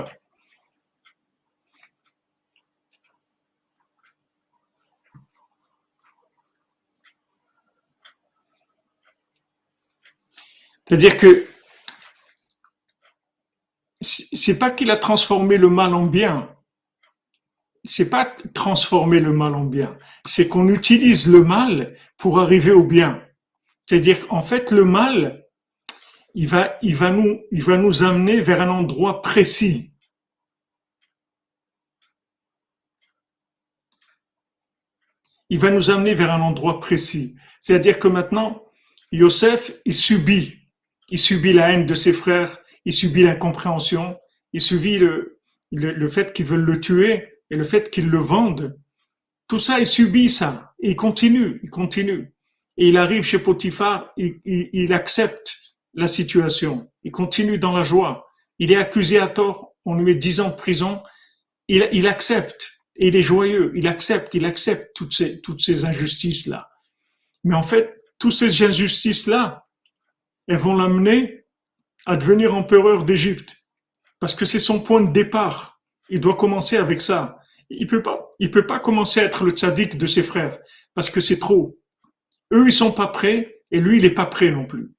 C'est-à-dire 10.86 11.16
que 11.16 11.46
c'est 14.00 14.58
pas 14.58 14.70
qu'il 14.70 14.90
a 14.90 14.96
transformé 14.96 15.56
le 15.56 15.68
mal 15.68 15.94
en 15.94 16.06
bien. 16.06 16.46
C'est 17.84 18.10
pas 18.10 18.26
transformer 18.52 19.20
le 19.20 19.32
mal 19.32 19.54
en 19.54 19.64
bien. 19.64 19.96
C'est 20.26 20.48
qu'on 20.48 20.68
utilise 20.68 21.28
le 21.28 21.42
mal 21.44 21.96
pour 22.18 22.38
arriver 22.40 22.72
au 22.72 22.84
bien. 22.84 23.23
C'est-à-dire 23.86 24.26
qu'en 24.26 24.40
fait, 24.40 24.70
le 24.70 24.84
mal, 24.84 25.44
il 26.34 26.48
va, 26.48 26.78
nous, 27.10 28.02
amener 28.02 28.40
vers 28.40 28.60
un 28.60 28.68
endroit 28.68 29.22
précis. 29.22 29.92
Il 35.50 35.58
va 35.58 35.70
nous 35.70 35.90
amener 35.90 36.14
vers 36.14 36.32
un 36.32 36.40
endroit 36.40 36.80
précis. 36.80 37.36
C'est-à-dire 37.60 37.98
que 37.98 38.08
maintenant, 38.08 38.64
Yosef, 39.12 39.72
il 39.84 39.92
subit. 39.92 40.58
Il 41.10 41.18
subit 41.18 41.52
la 41.52 41.70
haine 41.70 41.86
de 41.86 41.94
ses 41.94 42.12
frères, 42.12 42.58
il 42.84 42.92
subit 42.92 43.22
l'incompréhension, 43.22 44.18
il 44.52 44.60
subit 44.60 44.98
le 44.98 46.08
fait 46.08 46.32
qu'ils 46.32 46.46
veulent 46.46 46.64
le 46.64 46.80
tuer 46.80 47.34
et 47.50 47.56
le 47.56 47.64
fait 47.64 47.90
qu'ils 47.90 48.08
le 48.08 48.18
vendent. 48.18 48.80
Tout 49.46 49.58
ça, 49.58 49.78
il 49.78 49.86
subit 49.86 50.30
ça. 50.30 50.74
Et 50.82 50.90
il 50.90 50.96
continue, 50.96 51.60
il 51.62 51.70
continue. 51.70 52.33
Et 52.76 52.88
il 52.88 52.96
arrive 52.96 53.22
chez 53.22 53.38
Potiphar, 53.38 54.12
il, 54.16 54.92
accepte 54.92 55.56
la 55.94 56.08
situation, 56.08 56.90
il 57.04 57.12
continue 57.12 57.58
dans 57.58 57.76
la 57.76 57.84
joie. 57.84 58.26
Il 58.58 58.72
est 58.72 58.76
accusé 58.76 59.18
à 59.18 59.28
tort, 59.28 59.74
on 59.84 59.94
lui 59.94 60.04
met 60.04 60.14
dix 60.14 60.40
ans 60.40 60.50
de 60.50 60.56
prison, 60.56 61.02
il, 61.68 61.88
il 61.92 62.06
accepte, 62.06 62.72
et 62.96 63.08
il 63.08 63.16
est 63.16 63.22
joyeux, 63.22 63.72
il 63.76 63.86
accepte, 63.86 64.34
il 64.34 64.44
accepte 64.44 64.90
toutes 64.94 65.12
ces, 65.12 65.40
toutes 65.40 65.60
ces 65.60 65.84
injustices-là. 65.84 66.68
Mais 67.44 67.54
en 67.54 67.62
fait, 67.62 68.02
toutes 68.18 68.32
ces 68.32 68.62
injustices-là, 68.62 69.66
elles 70.48 70.58
vont 70.58 70.74
l'amener 70.74 71.44
à 72.06 72.16
devenir 72.16 72.54
empereur 72.54 73.04
d'Égypte. 73.04 73.56
Parce 74.20 74.34
que 74.34 74.44
c'est 74.44 74.58
son 74.58 74.80
point 74.80 75.02
de 75.02 75.12
départ. 75.12 75.80
Il 76.08 76.20
doit 76.20 76.36
commencer 76.36 76.76
avec 76.76 77.00
ça. 77.00 77.38
Il 77.70 77.86
peut 77.86 78.02
pas, 78.02 78.30
il 78.38 78.50
peut 78.50 78.66
pas 78.66 78.78
commencer 78.78 79.20
à 79.20 79.24
être 79.24 79.44
le 79.44 79.50
tzaddik 79.50 79.96
de 79.96 80.06
ses 80.06 80.22
frères. 80.22 80.58
Parce 80.94 81.10
que 81.10 81.20
c'est 81.20 81.38
trop. 81.38 81.78
Eux, 82.54 82.66
ils 82.68 82.72
sont 82.72 82.92
pas 82.92 83.08
prêts 83.08 83.60
et 83.70 83.80
lui, 83.80 83.98
il 83.98 84.02
n'est 84.02 84.10
pas 84.10 84.26
prêt 84.26 84.50
non 84.50 84.64
plus. 84.64 84.92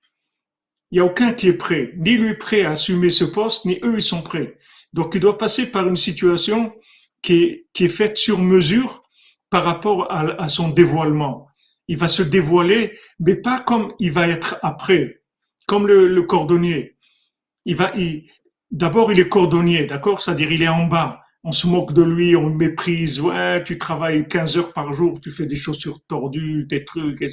Il 0.91 0.95
n'y 0.95 0.99
a 0.99 1.05
aucun 1.05 1.33
qui 1.33 1.47
est 1.47 1.53
prêt. 1.53 1.93
Ni 1.97 2.17
lui 2.17 2.29
est 2.29 2.35
prêt 2.35 2.63
à 2.63 2.71
assumer 2.71 3.09
ce 3.09 3.25
poste, 3.25 3.65
ni 3.65 3.79
eux, 3.83 3.95
ils 3.95 4.01
sont 4.01 4.21
prêts. 4.21 4.57
Donc, 4.93 5.15
il 5.15 5.21
doit 5.21 5.37
passer 5.37 5.71
par 5.71 5.87
une 5.87 5.95
situation 5.95 6.73
qui 7.21 7.65
est, 7.79 7.89
faite 7.89 8.17
sur 8.17 8.39
mesure 8.39 9.03
par 9.49 9.63
rapport 9.63 10.11
à, 10.11 10.47
son 10.49 10.69
dévoilement. 10.69 11.47
Il 11.87 11.97
va 11.97 12.07
se 12.07 12.21
dévoiler, 12.21 12.97
mais 13.19 13.35
pas 13.35 13.61
comme 13.61 13.93
il 13.99 14.11
va 14.11 14.27
être 14.27 14.57
après, 14.61 15.21
comme 15.65 15.87
le, 15.87 16.21
cordonnier. 16.23 16.97
Il 17.65 17.75
va, 17.75 17.93
d'abord, 18.69 19.11
il 19.11 19.19
est 19.19 19.29
cordonnier, 19.29 19.85
d'accord? 19.85 20.21
C'est-à-dire, 20.21 20.51
il 20.51 20.61
est 20.61 20.67
en 20.67 20.85
bas 20.85 21.24
on 21.47 21.51
se 21.51 21.67
moque 21.67 21.93
de 21.93 22.01
lui, 22.01 22.35
on 22.35 22.49
le 22.49 22.55
méprise. 22.55 23.21
Ouais, 23.21 23.63
tu 23.63 23.77
travailles 23.77 24.27
15 24.27 24.57
heures 24.57 24.73
par 24.73 24.91
jour, 24.93 25.19
tu 25.21 25.29
fais 25.29 25.45
des 25.45 25.55
chaussures 25.55 25.99
tordues, 26.07 26.65
des 26.65 26.83
trucs. 26.83 27.23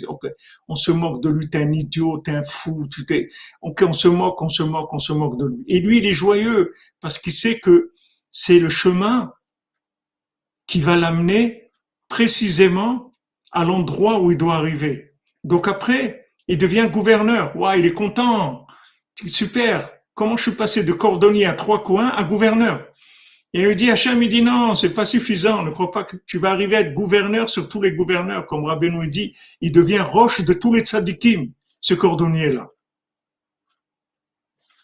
On 0.68 0.74
se 0.74 0.92
moque 0.92 1.22
de 1.22 1.30
lui, 1.30 1.48
t'es 1.48 1.62
un 1.62 1.72
idiot, 1.72 2.18
t'es 2.18 2.32
un 2.32 2.42
fou. 2.42 2.86
Tu 2.92 3.06
t'es. 3.06 3.30
on 3.62 3.92
se 3.94 4.08
moque, 4.08 4.40
on 4.42 4.50
se 4.50 4.62
moque, 4.62 4.92
on 4.92 4.98
se 4.98 5.14
moque 5.14 5.38
de 5.38 5.46
lui. 5.46 5.64
Et 5.66 5.80
lui, 5.80 5.96
il 5.96 6.06
est 6.06 6.12
joyeux 6.12 6.74
parce 7.00 7.18
qu'il 7.18 7.32
sait 7.32 7.58
que 7.58 7.92
c'est 8.30 8.58
le 8.58 8.68
chemin 8.68 9.32
qui 10.66 10.82
va 10.82 10.94
l'amener 10.94 11.70
précisément 12.10 13.16
à 13.50 13.64
l'endroit 13.64 14.20
où 14.20 14.30
il 14.30 14.36
doit 14.36 14.56
arriver. 14.56 15.14
Donc 15.42 15.68
après, 15.68 16.28
il 16.48 16.58
devient 16.58 16.90
gouverneur. 16.92 17.56
Ouais, 17.56 17.78
il 17.78 17.86
est 17.86 17.94
content. 17.94 18.66
Super. 19.24 19.90
Comment 20.12 20.36
je 20.36 20.42
suis 20.42 20.52
passé 20.52 20.84
de 20.84 20.92
cordonnier 20.92 21.46
à 21.46 21.54
trois 21.54 21.82
coins 21.82 22.10
à 22.10 22.24
gouverneur? 22.24 22.91
Et 23.55 23.61
il 23.61 23.66
lui 23.66 23.76
dit, 23.76 23.90
Hachem, 23.90 24.22
il 24.22 24.28
dit 24.28 24.42
non, 24.42 24.74
c'est 24.74 24.94
pas 24.94 25.05
suffisant, 25.05 25.62
ne 25.62 25.70
crois 25.70 25.90
pas 25.90 26.05
que 26.05 26.16
tu 26.24 26.38
vas 26.38 26.50
arriver 26.50 26.76
à 26.76 26.80
être 26.80 26.94
gouverneur 26.94 27.50
sur 27.50 27.68
tous 27.68 27.82
les 27.82 27.92
gouverneurs, 27.92 28.46
comme 28.46 28.64
Rabbeinu 28.64 29.09
dit, 29.09 29.36
il 29.61 29.72
devient 29.72 30.00
roche 30.00 30.40
de 30.40 30.55
tous 30.55 30.72
les 30.72 30.80
tzadikim, 30.80 31.53
ce 31.80 31.92
cordonnier-là. 31.92 32.70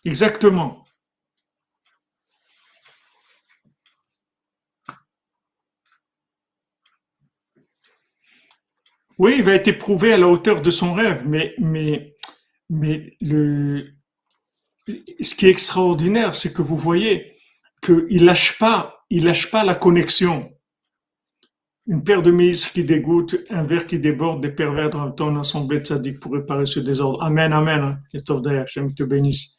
Exactement. 0.05 0.85
Oui, 9.19 9.37
il 9.39 9.43
va 9.45 9.55
être 9.55 9.69
éprouvé 9.69 10.13
à 10.13 10.19
la 10.19 10.29
hauteur 10.29 10.63
de 10.63 10.71
son 10.71 10.93
rêve, 10.93 11.23
mais, 11.27 11.55
mais, 11.59 12.15
mais 12.71 13.17
le, 13.21 13.95
ce 15.21 15.35
qui 15.35 15.47
est 15.47 15.51
extraordinaire, 15.51 16.37
c'est 16.37 16.53
que 16.53 16.63
vous 16.63 16.77
voyez 16.77 17.38
qu'il 17.81 18.25
lâche 18.25 18.59
pas, 18.59 19.05
il 19.11 19.25
lâche 19.25 19.51
pas 19.51 19.65
la 19.65 19.75
connexion. 19.75 20.51
Une 21.87 22.05
paire 22.05 22.23
de 22.23 22.31
ministres 22.31 22.73
qui 22.73 22.85
dégoûte, 22.85 23.37
un 23.49 23.65
verre 23.65 23.87
qui 23.87 23.99
déborde, 23.99 24.43
des 24.43 24.51
pervers 24.51 24.91
dans 24.91 25.07
le 25.07 25.15
temps, 25.15 25.31
une 25.31 25.39
assemblée 25.39 25.81
de 25.81 25.87
sadiques 25.87 26.21
pour 26.21 26.33
réparer 26.33 26.67
ce 26.67 26.81
désordre. 26.81 27.23
Amen, 27.23 27.53
amen. 27.53 27.81
Hein. 27.81 27.99
Christophe 28.11 28.43
Dayer, 28.43 28.65
j'aime 28.67 28.93
te 28.93 29.05
bénisse. 29.05 29.59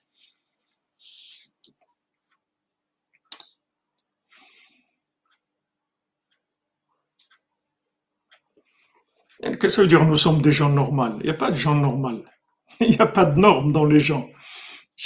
Qu'est-ce 9.42 9.58
que 9.58 9.70
ça 9.70 9.82
veut 9.82 9.88
dire 9.88 10.04
nous 10.04 10.18
sommes 10.18 10.42
des 10.42 10.52
gens 10.52 10.70
normaux 10.70 11.18
Il 11.22 11.26
n'y 11.26 11.30
a 11.30 11.34
pas 11.34 11.52
de 11.52 11.56
gens 11.56 11.76
normaux. 11.76 12.24
Il 12.82 12.90
n'y 12.90 13.00
a 13.00 13.08
pas 13.08 13.26
de 13.26 13.40
normes 13.40 13.72
dans 13.72 13.86
les 13.86 14.00
gens. 14.00 14.30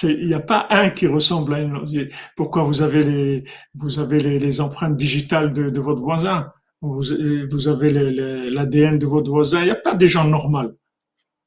Il 0.01 0.27
n'y 0.27 0.33
a 0.33 0.39
pas 0.39 0.67
un 0.71 0.89
qui 0.89 1.05
ressemble 1.05 1.53
à 1.53 1.59
une. 1.59 2.09
Pourquoi 2.35 2.63
vous 2.63 2.81
avez 2.81 3.03
les, 3.03 3.43
vous 3.75 3.99
avez 3.99 4.19
les, 4.19 4.59
empreintes 4.59 4.97
digitales 4.97 5.53
de, 5.53 5.79
votre 5.79 6.01
voisin? 6.01 6.51
Vous, 6.81 7.67
avez 7.67 7.89
l'ADN 8.49 8.97
de 8.97 9.05
votre 9.05 9.29
voisin. 9.29 9.61
Il 9.61 9.65
n'y 9.65 9.71
a 9.71 9.75
pas 9.75 9.93
des 9.93 10.07
gens 10.07 10.25
normaux. 10.25 10.71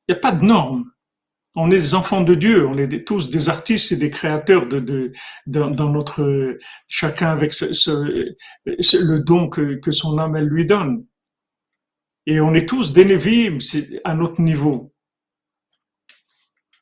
Il 0.09 0.13
n'y 0.13 0.19
a 0.19 0.21
pas 0.21 0.33
de 0.33 0.45
normes. 0.45 0.85
On 1.57 1.71
est 1.71 1.79
des 1.79 1.95
enfants 1.95 2.23
de 2.23 2.35
Dieu. 2.35 2.67
On 2.67 2.79
est 2.79 3.05
tous 3.05 3.31
des 3.31 3.49
artistes 3.49 3.91
et 3.93 3.97
des 3.97 4.11
créateurs 4.11 4.67
de, 4.69 4.79
de 4.79 5.11
dans, 5.47 5.91
notre 5.91 6.57
chacun 6.87 7.31
avec 7.31 7.53
ce, 7.53 7.91
le 8.65 9.19
don 9.19 9.49
que, 9.49 9.75
que 9.77 9.91
son 9.91 10.19
âme 10.19 10.37
elle 10.37 10.47
lui 10.47 10.67
donne. 10.67 11.05
Et 12.27 12.41
on 12.41 12.55
est 12.55 12.69
tous 12.69 12.93
des 12.93 13.05
Névim 13.05 13.59
à 14.05 14.15
notre 14.15 14.41
niveau. 14.41 14.93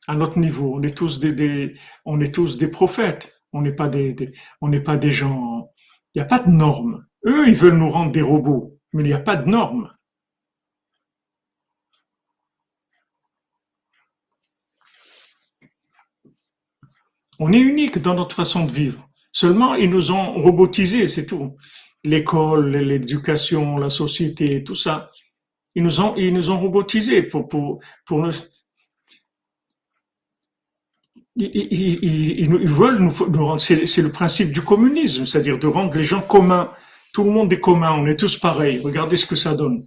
À 0.07 0.15
notre 0.15 0.39
niveau. 0.39 0.75
On 0.75 0.83
est 0.83 0.95
tous 0.95 1.19
des, 1.19 1.73
on 2.05 2.19
est 2.21 2.33
tous 2.33 2.57
des 2.57 2.67
prophètes. 2.67 3.41
On 3.53 3.61
n'est 3.61 3.73
pas 3.73 3.87
des, 3.87 4.15
on 4.61 4.67
n'est 4.67 4.81
pas 4.81 4.97
des 4.97 5.11
gens. 5.11 5.69
Il 6.13 6.19
n'y 6.19 6.21
a 6.21 6.25
pas 6.25 6.39
de 6.39 6.51
normes. 6.51 7.05
Eux, 7.25 7.47
ils 7.47 7.55
veulent 7.55 7.77
nous 7.77 7.89
rendre 7.89 8.11
des 8.11 8.21
robots. 8.21 8.77
Mais 8.93 9.03
il 9.03 9.07
n'y 9.07 9.13
a 9.13 9.19
pas 9.19 9.35
de 9.35 9.49
normes. 9.49 9.91
On 17.39 17.51
est 17.51 17.59
unique 17.59 17.99
dans 17.99 18.13
notre 18.13 18.35
façon 18.35 18.65
de 18.65 18.71
vivre. 18.71 19.09
Seulement, 19.31 19.75
ils 19.75 19.89
nous 19.89 20.11
ont 20.11 20.33
robotisés, 20.41 21.07
c'est 21.09 21.25
tout. 21.25 21.57
L'école, 22.03 22.77
l'éducation, 22.77 23.77
la 23.77 23.89
société, 23.89 24.63
tout 24.63 24.75
ça. 24.75 25.11
Ils 25.73 25.83
nous 25.83 25.99
ont, 25.99 26.15
ils 26.15 26.33
nous 26.33 26.49
ont 26.49 26.59
robotisés 26.59 27.23
pour, 27.23 27.47
pour, 27.49 27.81
pour 28.05 28.21
ils, 31.35 32.49
veulent 32.49 32.99
nous, 32.99 33.45
rendre, 33.45 33.59
c'est 33.59 34.01
le 34.01 34.11
principe 34.11 34.51
du 34.51 34.61
communisme, 34.61 35.25
c'est-à-dire 35.25 35.59
de 35.59 35.67
rendre 35.67 35.95
les 35.95 36.03
gens 36.03 36.21
communs. 36.21 36.71
Tout 37.13 37.23
le 37.23 37.31
monde 37.31 37.51
est 37.51 37.59
commun, 37.59 37.91
on 37.91 38.05
est 38.07 38.19
tous 38.19 38.37
pareils. 38.37 38.79
Regardez 38.79 39.17
ce 39.17 39.25
que 39.25 39.35
ça 39.35 39.53
donne. 39.53 39.85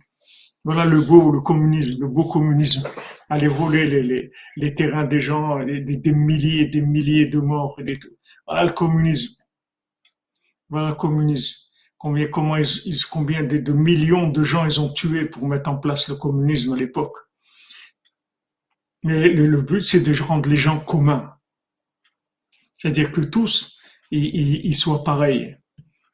Voilà 0.64 0.84
le 0.84 1.00
beau, 1.00 1.30
le 1.30 1.40
communisme, 1.40 2.00
le 2.00 2.08
beau 2.08 2.24
communisme. 2.24 2.82
Aller 3.30 3.48
voler 3.48 4.30
les, 4.56 4.74
terrains 4.74 5.04
des 5.04 5.20
gens, 5.20 5.64
des, 5.64 6.12
milliers 6.12 6.62
et 6.62 6.66
des 6.66 6.80
milliers 6.80 7.26
de 7.26 7.38
morts. 7.38 7.78
Voilà 8.46 8.64
le 8.64 8.72
communisme. 8.72 9.34
Voilà 10.68 10.90
le 10.90 10.94
communisme 10.94 11.68
combien, 11.98 12.28
comment 12.28 12.56
ils, 12.56 13.06
combien 13.10 13.42
de, 13.42 13.72
millions 13.72 14.28
de 14.28 14.42
gens 14.42 14.64
ils 14.64 14.80
ont 14.80 14.92
tué 14.92 15.26
pour 15.26 15.46
mettre 15.46 15.68
en 15.68 15.76
place 15.76 16.08
le 16.08 16.14
communisme 16.14 16.72
à 16.72 16.76
l'époque. 16.76 17.16
Mais 19.04 19.28
le, 19.28 19.60
but, 19.60 19.80
c'est 19.80 20.00
de 20.00 20.22
rendre 20.22 20.48
les 20.48 20.56
gens 20.56 20.80
communs. 20.80 21.37
C'est-à-dire 22.78 23.12
que 23.12 23.20
tous, 23.20 23.78
ils, 24.10 24.74
soient 24.74 25.04
pareils. 25.04 25.58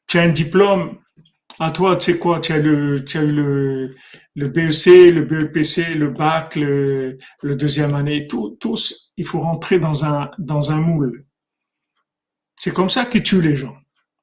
Tu 0.09 0.19
as 0.19 0.23
un 0.23 0.31
diplôme, 0.31 0.99
à 1.61 1.71
toi, 1.71 1.97
tu 1.97 2.13
sais 2.13 2.19
quoi, 2.19 2.41
tu 2.41 2.53
as, 2.53 2.59
le, 2.59 3.05
tu 3.05 3.19
as 3.19 3.23
eu 3.23 3.33
le, 3.33 3.95
le 4.35 4.49
BEC, 4.49 4.87
le 5.15 5.23
BEPC, 5.23 5.95
le 5.95 6.11
bac, 6.11 6.57
le, 6.57 7.19
le 7.43 7.55
deuxième 7.55 7.95
année, 7.95 8.27
tous, 8.27 9.13
il 9.17 9.25
faut 9.25 9.41
rentrer 9.41 9.79
dans 9.79 10.05
un, 10.05 10.31
dans 10.39 10.73
un 10.73 10.79
moule. 10.79 11.27
C'est 12.57 12.73
comme 12.73 12.91
ça 12.91 13.05
qu'ils 13.05 13.23
tuent 13.23 13.43
les 13.43 13.57
gens. 13.57 13.77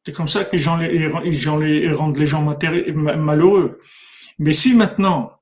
C'est 0.06 0.14
comme 0.14 0.28
ça 0.28 0.50
les, 0.52 1.08
rendent 1.08 2.18
les 2.18 2.26
gens 2.26 2.42
malheureux. 2.42 3.80
Mais 4.39 4.54
si 4.54 4.76
maintenant, 4.76 5.41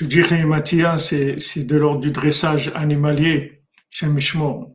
tu 0.00 0.06
dirais, 0.06 0.46
Mathias, 0.46 1.14
c'est 1.40 1.64
de 1.64 1.76
l'ordre 1.76 2.00
du 2.00 2.10
dressage 2.10 2.72
animalier 2.74 3.64
chez 3.90 4.06
Mishmor. 4.06 4.70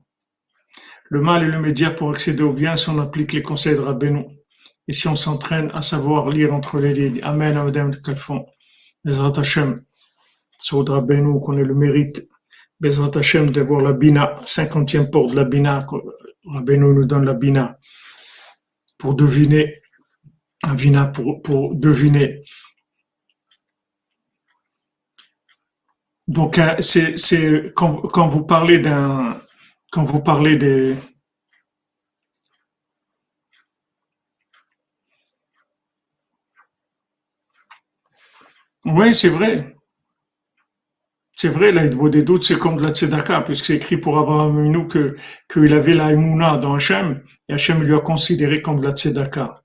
Le 1.10 1.20
mal 1.20 1.44
est 1.44 1.48
le 1.48 1.60
média 1.60 1.90
pour 1.90 2.12
accéder 2.12 2.44
au 2.44 2.54
bien 2.54 2.76
si 2.76 2.90
on 2.90 3.00
applique 3.00 3.34
les 3.34 3.42
conseils 3.42 3.74
de 3.74 3.80
Rabbeinu. 3.80 4.24
Et 4.88 4.94
si 4.94 5.08
on 5.08 5.16
s'entraîne 5.16 5.72
à 5.74 5.82
savoir 5.82 6.30
lire 6.30 6.54
entre 6.54 6.80
les 6.80 6.94
lignes. 6.94 7.24
Amen, 7.24 7.58
Amen, 7.58 8.00
font 8.16 8.46
Les 9.04 9.18
Hashem. 9.20 9.82
Saudra 10.60 11.02
Benou, 11.02 11.40
qu'on 11.40 11.58
ait 11.58 11.64
le 11.64 11.74
mérite, 11.74 12.30
Bezrat 12.80 13.18
Hashem, 13.18 13.50
d'avoir 13.50 13.82
la 13.82 13.94
Bina, 13.94 14.40
cinquantième 14.46 15.10
porte 15.10 15.32
de 15.32 15.38
la 15.38 15.46
Bina, 15.46 15.88
Rabbeinu 16.46 16.94
nous 16.94 17.06
donne 17.06 17.26
la 17.26 17.34
Bina, 17.34 17.80
pour 19.00 19.16
deviner, 19.16 19.82
un 20.62 20.76
Vina 20.76 21.08
pour, 21.08 21.42
pour 21.42 21.74
deviner. 21.74 22.45
Donc, 26.28 26.58
hein, 26.58 26.76
c'est, 26.80 27.74
quand, 27.76 28.28
vous 28.28 28.44
parlez 28.46 28.80
d'un, 28.80 29.40
quand 29.92 30.04
vous 30.04 30.22
parlez 30.22 30.58
des, 30.58 30.96
oui, 38.86 39.14
c'est 39.16 39.30
vrai. 39.30 39.76
C'est 41.38 41.50
vrai, 41.50 41.72
là, 41.72 41.88
des 41.88 42.24
doutes, 42.24 42.46
c'est 42.46 42.58
comme 42.58 42.78
de 42.78 42.84
la 42.84 42.92
tzedaka, 42.92 43.42
puisque 43.42 43.66
c'est 43.66 43.76
écrit 43.76 43.98
pour 43.98 44.18
Abraham 44.18 44.58
Minou 44.62 44.88
que, 44.88 45.16
qu'il 45.52 45.74
avait 45.74 45.94
la 45.94 46.12
Emouna 46.14 46.58
dans 46.58 46.76
Hachem, 46.76 47.24
et 47.50 47.54
Hachem 47.54 47.84
lui 47.84 47.94
a 47.94 48.00
considéré 48.00 48.62
comme 48.62 48.80
de 48.80 48.86
la 48.86 48.92
tzedaka. 48.94 49.65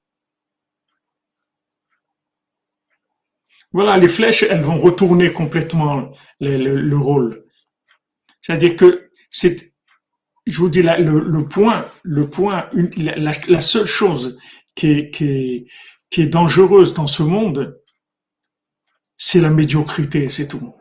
Voilà, 3.72 3.96
les 3.96 4.08
flèches, 4.08 4.42
elles 4.42 4.62
vont 4.62 4.80
retourner 4.80 5.32
complètement 5.32 6.12
le, 6.40 6.96
rôle. 6.96 7.44
C'est-à-dire 8.40 8.74
que 8.74 9.10
c'est, 9.30 9.72
je 10.46 10.58
vous 10.58 10.68
dis, 10.68 10.82
le, 10.82 11.48
point, 11.48 11.86
le 12.02 12.28
point, 12.28 12.68
la, 12.96 13.60
seule 13.60 13.86
chose 13.86 14.38
qui 14.74 15.10
est, 16.10 16.26
dangereuse 16.26 16.94
dans 16.94 17.06
ce 17.06 17.22
monde, 17.22 17.78
c'est 19.16 19.40
la 19.40 19.50
médiocrité, 19.50 20.28
c'est 20.30 20.48
tout. 20.48 20.74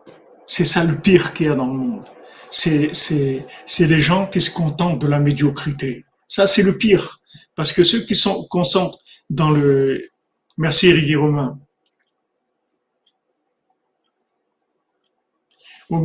C'est 0.48 0.66
ça 0.66 0.84
le 0.84 0.98
pire 0.98 1.34
qu'il 1.34 1.46
y 1.46 1.50
a 1.50 1.56
dans 1.56 1.68
le 1.68 1.78
monde. 1.78 2.06
C'est, 2.50 2.92
c'est, 2.94 3.46
c'est 3.68 3.86
les 3.86 4.00
gens 4.00 4.26
qui 4.26 4.42
se 4.42 4.50
contentent 4.50 5.00
de 5.00 5.08
la 5.08 5.20
médiocrité. 5.20 6.06
Ça, 6.28 6.48
c'est 6.48 6.64
le 6.64 6.76
pire. 6.76 7.20
Parce 7.56 7.72
que 7.72 7.84
ceux 7.84 8.02
qui 8.06 8.16
sont 8.16 8.48
concentrent 8.50 9.00
dans 9.30 9.52
le, 9.52 10.10
merci 10.58 10.92
Rigui 10.92 11.16
Romain. 11.16 11.60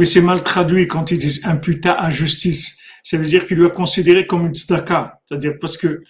C'est 0.05 0.23
mal 0.23 0.43
traduit 0.43 0.89
quand 0.89 1.11
ils 1.11 1.19
disent 1.19 1.41
imputa 1.45 1.93
à 1.93 2.11
justice. 2.11 2.77
Ça 3.03 3.19
veut 3.19 3.27
dire 3.27 3.47
qu'il 3.47 3.59
lui 3.59 3.67
a 3.67 3.71
considéré 3.71 4.27
comme 4.27 4.47
une 4.47 4.55
tzedaka. 4.55 5.21
C'est-à-dire 5.27 5.55
parce 5.61 5.77
que 5.77 6.03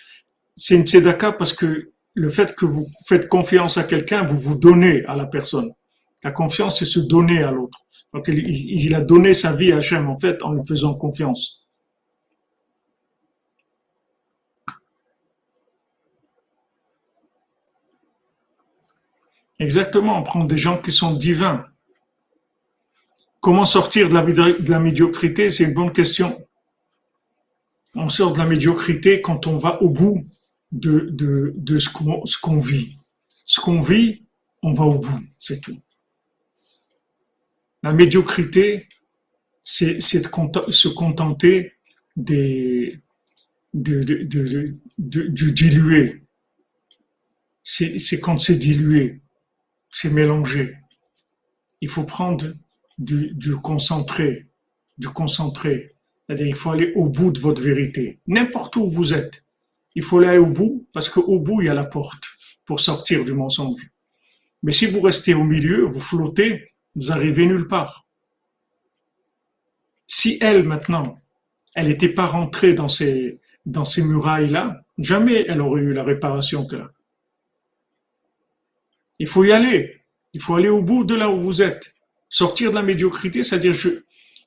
c'est 0.57 0.77
une 0.77 0.87
tzedaka 0.87 1.33
parce 1.33 1.53
que 1.53 1.91
le 2.14 2.29
fait 2.29 2.55
que 2.55 2.66
vous 2.66 2.87
faites 3.09 3.29
confiance 3.29 3.77
à 3.77 3.83
quelqu'un, 3.83 4.25
vous 4.25 4.39
vous 4.39 4.57
donnez 4.57 5.05
à 5.07 5.16
la 5.16 5.27
personne. 5.27 5.72
La 6.22 6.31
confiance, 6.31 6.79
c'est 6.79 6.85
se 6.85 7.01
donner 7.01 7.43
à 7.43 7.51
l'autre. 7.51 7.81
Donc 8.12 8.29
il, 8.29 8.95
a 8.95 9.01
donné 9.01 9.35
sa 9.35 9.53
vie 9.53 9.72
à 9.72 9.79
Hachem 9.79 10.09
en 10.09 10.16
fait 10.16 10.41
en 10.45 10.53
lui 10.53 10.64
faisant 10.64 10.95
confiance. 10.95 11.66
Exactement, 19.59 20.18
on 20.18 20.22
prend 20.22 20.45
des 20.45 20.57
gens 20.57 20.79
qui 20.79 20.93
sont 20.93 21.14
divins. 21.14 21.64
Comment 23.45 23.66
sortir 23.66 24.09
de 24.09 24.14
la, 24.14 24.22
de 24.22 24.78
médiocrité 24.78 25.51
C'est 25.51 25.64
une 25.64 25.74
bonne 25.74 25.92
question. 25.92 26.49
On 27.95 28.09
sort 28.09 28.32
de 28.32 28.38
la 28.38 28.47
médiocrité 28.47 29.20
quand 29.20 29.47
on 29.47 29.59
va 29.59 29.82
au 29.82 29.90
bout 29.90 30.26
de, 30.72 31.11
de, 31.11 31.53
de 31.55 31.76
ce 31.76 31.90
qu'on 31.90 32.57
vit. 32.57 32.97
Ce 33.45 33.61
qu'on 33.61 33.80
vit, 33.80 34.24
on 34.62 34.72
va 34.72 34.84
au 34.84 34.99
bout, 34.99 35.20
c'est 35.38 35.61
tout. 35.61 35.78
La 37.82 37.92
médiocrité, 37.92 38.88
c'est 39.62 39.99
de 39.99 40.70
se 40.70 40.88
contenter 40.88 41.74
des, 42.16 42.99
du 43.74 45.53
dilué. 45.53 46.22
C'est 47.62 48.20
quand 48.20 48.38
c'est 48.38 48.57
dilué, 48.57 49.20
c'est 49.90 50.09
mélangé. 50.09 50.78
Il 51.82 51.90
faut 51.90 52.05
prendre 52.05 52.55
du, 52.99 53.57
concentré, 53.57 54.47
du 54.99 55.09
concentré. 55.09 55.95
C'est-à-dire, 56.26 56.47
il 56.47 56.55
faut 56.55 56.70
aller 56.70 56.92
au 56.95 57.09
bout 57.09 57.30
de 57.30 57.40
votre 57.40 57.62
vérité. 57.62 58.20
N'importe 58.26 58.76
où 58.76 58.88
vous 58.88 59.12
êtes. 59.12 59.45
Il 59.95 60.03
faut 60.03 60.18
aller 60.18 60.38
au 60.38 60.47
bout, 60.47 60.86
parce 60.92 61.09
qu'au 61.09 61.38
bout, 61.38 61.62
il 61.62 61.66
y 61.66 61.70
a 61.70 61.74
la 61.74 61.84
porte 61.84 62.24
pour 62.64 62.80
sortir 62.80 63.24
du 63.24 63.32
mensonge. 63.32 63.88
Mais 64.62 64.72
si 64.72 64.86
vous 64.86 65.01
restez 65.01 65.34
au 65.34 65.45
milieu, 65.45 65.82
vous 65.84 66.01
flottez, 66.01 66.72
vous 66.95 67.12
arrivez 67.12 67.47
nulle 67.47 67.68
part. 67.68 68.07
Si 70.07 70.38
elle, 70.40 70.64
maintenant, 70.64 71.14
elle 71.74 71.88
n'était 71.88 72.09
pas 72.09 72.26
rentrée 72.26 72.74
dans 72.74 72.88
ces, 72.88 73.40
dans 73.66 73.84
ces 73.84 74.03
murailles-là, 74.03 74.82
jamais 74.99 75.45
elle 75.49 75.61
aurait 75.61 75.82
eu 75.82 75.92
la 75.92 76.05
réparation 76.05 76.66
que 76.66 76.76
là. 76.76 76.90
Il 79.18 79.28
faut 79.28 79.45
y 79.45 79.53
aller. 79.53 80.01
Il 80.32 80.40
faut 80.40 80.57
aller 80.57 80.68
au 80.68 80.82
bout 80.82 81.05
de 81.05 81.14
là 81.14 81.30
où 81.30 81.36
vous 81.36 81.62
êtes. 81.62 81.93
Sortir 82.35 82.70
de 82.70 82.74
la 82.74 82.82
médiocrité, 82.82 83.45
c'est-à-dire 83.45 83.72
je 83.72 83.91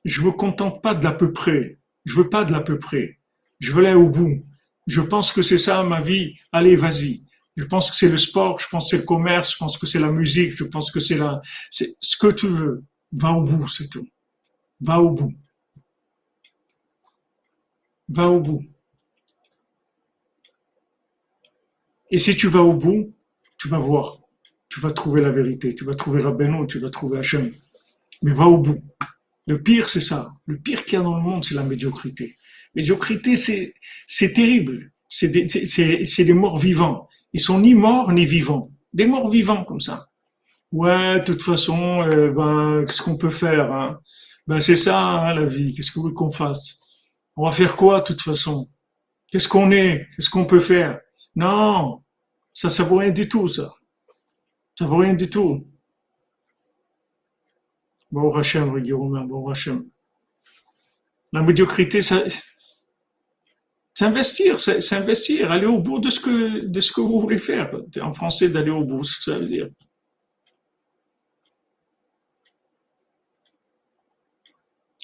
je 0.04 0.20
me 0.20 0.30
contente 0.30 0.82
pas 0.82 0.94
de 0.94 1.02
l'à 1.02 1.12
peu 1.12 1.32
près. 1.32 1.78
Je 2.04 2.14
veux 2.16 2.28
pas 2.28 2.44
de 2.44 2.52
l'à 2.52 2.60
peu 2.60 2.78
près. 2.78 3.18
Je 3.60 3.72
veux 3.72 3.82
aller 3.82 3.94
au 3.94 4.10
bout. 4.10 4.44
Je 4.86 5.00
pense 5.00 5.32
que 5.32 5.40
c'est 5.40 5.56
ça 5.56 5.82
ma 5.84 6.02
vie. 6.02 6.34
Allez, 6.52 6.76
vas-y. 6.76 7.22
Je 7.56 7.64
pense 7.64 7.90
que 7.90 7.96
c'est 7.96 8.10
le 8.10 8.18
sport, 8.18 8.60
je 8.60 8.68
pense 8.68 8.84
que 8.84 8.90
c'est 8.90 8.98
le 8.98 9.04
commerce, 9.04 9.52
je 9.52 9.56
pense 9.56 9.78
que 9.78 9.86
c'est 9.86 9.98
la 9.98 10.12
musique, 10.12 10.52
je 10.54 10.64
pense 10.64 10.90
que 10.90 11.00
c'est 11.00 11.16
la, 11.16 11.40
c'est 11.70 11.88
ce 12.02 12.18
que 12.18 12.30
tu 12.30 12.46
veux. 12.46 12.84
Va 13.10 13.32
au 13.32 13.42
bout, 13.42 13.66
c'est 13.68 13.88
tout. 13.88 14.06
Va 14.82 15.00
au 15.00 15.10
bout. 15.10 15.32
Va 18.10 18.28
au 18.28 18.40
bout. 18.40 18.62
Et 22.10 22.18
si 22.18 22.36
tu 22.36 22.48
vas 22.48 22.62
au 22.62 22.74
bout, 22.74 23.14
tu 23.56 23.68
vas 23.68 23.78
voir. 23.78 24.18
Tu 24.68 24.78
vas 24.80 24.90
trouver 24.90 25.22
la 25.22 25.30
vérité. 25.30 25.74
Tu 25.74 25.84
vas 25.84 25.94
trouver 25.94 26.20
Rabbeinu, 26.20 26.66
tu 26.66 26.78
vas 26.80 26.90
trouver 26.90 27.18
Hachem. 27.18 27.50
Mais 28.22 28.32
va 28.32 28.46
au 28.46 28.58
bout. 28.58 28.82
Le 29.46 29.62
pire, 29.62 29.88
c'est 29.88 30.00
ça. 30.00 30.28
Le 30.46 30.58
pire 30.58 30.84
qu'il 30.84 30.94
y 30.94 30.96
a 30.96 31.02
dans 31.02 31.16
le 31.16 31.22
monde, 31.22 31.44
c'est 31.44 31.54
la 31.54 31.62
médiocrité. 31.62 32.36
Médiocrité, 32.74 33.36
c'est, 33.36 33.74
c'est 34.06 34.32
terrible. 34.32 34.92
C'est 35.08 35.28
des, 35.28 36.32
morts 36.34 36.58
vivants. 36.58 37.08
Ils 37.32 37.40
sont 37.40 37.58
ni 37.58 37.74
morts 37.74 38.12
ni 38.12 38.26
vivants. 38.26 38.70
Des 38.92 39.06
morts 39.06 39.30
vivants 39.30 39.64
comme 39.64 39.80
ça. 39.80 40.08
Ouais, 40.70 41.20
de 41.20 41.24
toute 41.24 41.42
façon, 41.42 42.06
ben, 42.06 42.84
qu'est-ce 42.86 43.00
qu'on 43.00 43.16
peut 43.16 43.30
faire 43.30 43.98
Ben 44.46 44.60
c'est 44.60 44.76
ça 44.76 45.00
hein, 45.00 45.34
la 45.34 45.46
vie. 45.46 45.74
Qu'est-ce 45.74 45.90
que 45.90 46.00
vous 46.00 46.12
qu'on 46.12 46.30
fasse? 46.30 46.78
On 47.36 47.46
va 47.46 47.52
faire 47.52 47.74
quoi 47.74 48.00
de 48.00 48.06
toute 48.06 48.20
façon? 48.20 48.68
Qu'est-ce 49.30 49.48
qu'on 49.48 49.70
est? 49.70 50.06
Qu'est-ce 50.14 50.28
qu'on 50.28 50.44
peut 50.44 50.60
faire? 50.60 51.00
Non, 51.34 52.02
ça, 52.52 52.68
ça 52.68 52.82
vaut 52.84 52.96
rien 52.96 53.10
du 53.10 53.28
tout, 53.28 53.48
ça. 53.48 53.72
Ça 54.78 54.86
vaut 54.86 54.98
rien 54.98 55.14
du 55.14 55.30
tout. 55.30 55.66
Bon 58.10 58.34
Hachem, 58.34 58.70
bon 59.26 59.48
Hachem. 59.48 59.86
La 61.32 61.42
médiocrité, 61.42 62.00
c'est 62.00 62.30
investir, 64.00 64.58
c'est 64.60 64.92
investir, 64.94 65.52
aller 65.52 65.66
au 65.66 65.78
bout 65.78 65.98
de 65.98 66.08
ce 66.08 66.20
que 66.20 66.64
de 66.64 66.80
ce 66.80 66.92
que 66.92 67.02
vous 67.02 67.20
voulez 67.20 67.38
faire. 67.38 67.70
En 68.00 68.14
français, 68.14 68.48
d'aller 68.48 68.70
au 68.70 68.84
bout, 68.84 69.04
ce 69.04 69.18
que 69.18 69.24
ça 69.24 69.38
veut 69.38 69.46
dire. 69.46 69.68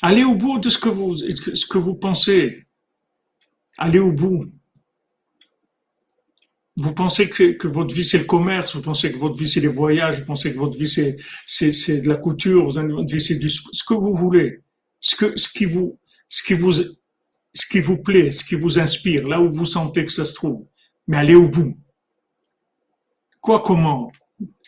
Allez 0.01 0.25
au 0.25 0.35
bout 0.35 0.59
de 0.59 0.71
ce 0.71 0.79
que 0.79 0.89
vous 0.89 1.17
ce 1.17 1.67
que 1.67 1.79
vous 1.79 1.97
pensez. 1.97 2.67
Allez 3.77 3.99
au 3.99 4.13
bout. 4.13 4.51
Vous 6.77 6.93
pensez 6.93 7.29
que, 7.29 7.69
votre 7.69 7.95
vie 7.95 8.05
c'est 8.05 8.19
le 8.19 8.25
commerce, 8.25 8.75
vous 8.75 8.83
pensez 8.83 9.13
que 9.13 9.19
votre 9.19 9.39
vie 9.39 9.47
c'est 9.49 9.61
les 9.61 9.69
voyages, 9.69 10.19
vous 10.19 10.27
pensez 10.27 10.53
que 10.53 10.59
votre 10.59 10.77
vie 10.77 10.89
c'est 10.89 11.17
c'est 11.47 11.99
de 11.99 12.09
la 12.09 12.17
couture, 12.17 12.65
votre 12.71 13.13
vie 13.13 13.21
c'est 13.21 13.37
du 13.37 13.49
ce 13.49 13.85
que 13.85 13.95
vous 13.95 14.15
voulez, 14.15 14.61
ce 14.99 15.15
que 15.15 15.37
ce 15.37 15.49
qui 15.49 15.67
vous 15.67 15.99
ce 16.29 16.43
qui 16.43 16.55
vous 16.55 16.73
ce 16.73 17.67
qui 17.71 17.81
vous 17.81 17.99
plaît, 17.99 18.33
ce 18.33 18.45
qui 18.45 18.57
vous 18.57 18.79
inspire, 18.81 19.29
là 19.29 19.41
où 19.41 19.49
vous 19.49 19.67
sentez 19.67 20.05
que 20.05 20.13
ça 20.13 20.25
se 20.25 20.35
trouve. 20.35 20.67
Mais 21.07 21.17
allez 21.17 21.37
au 21.37 21.49
bout. 21.49 21.79
Quoi, 23.41 23.61
comment? 23.61 24.11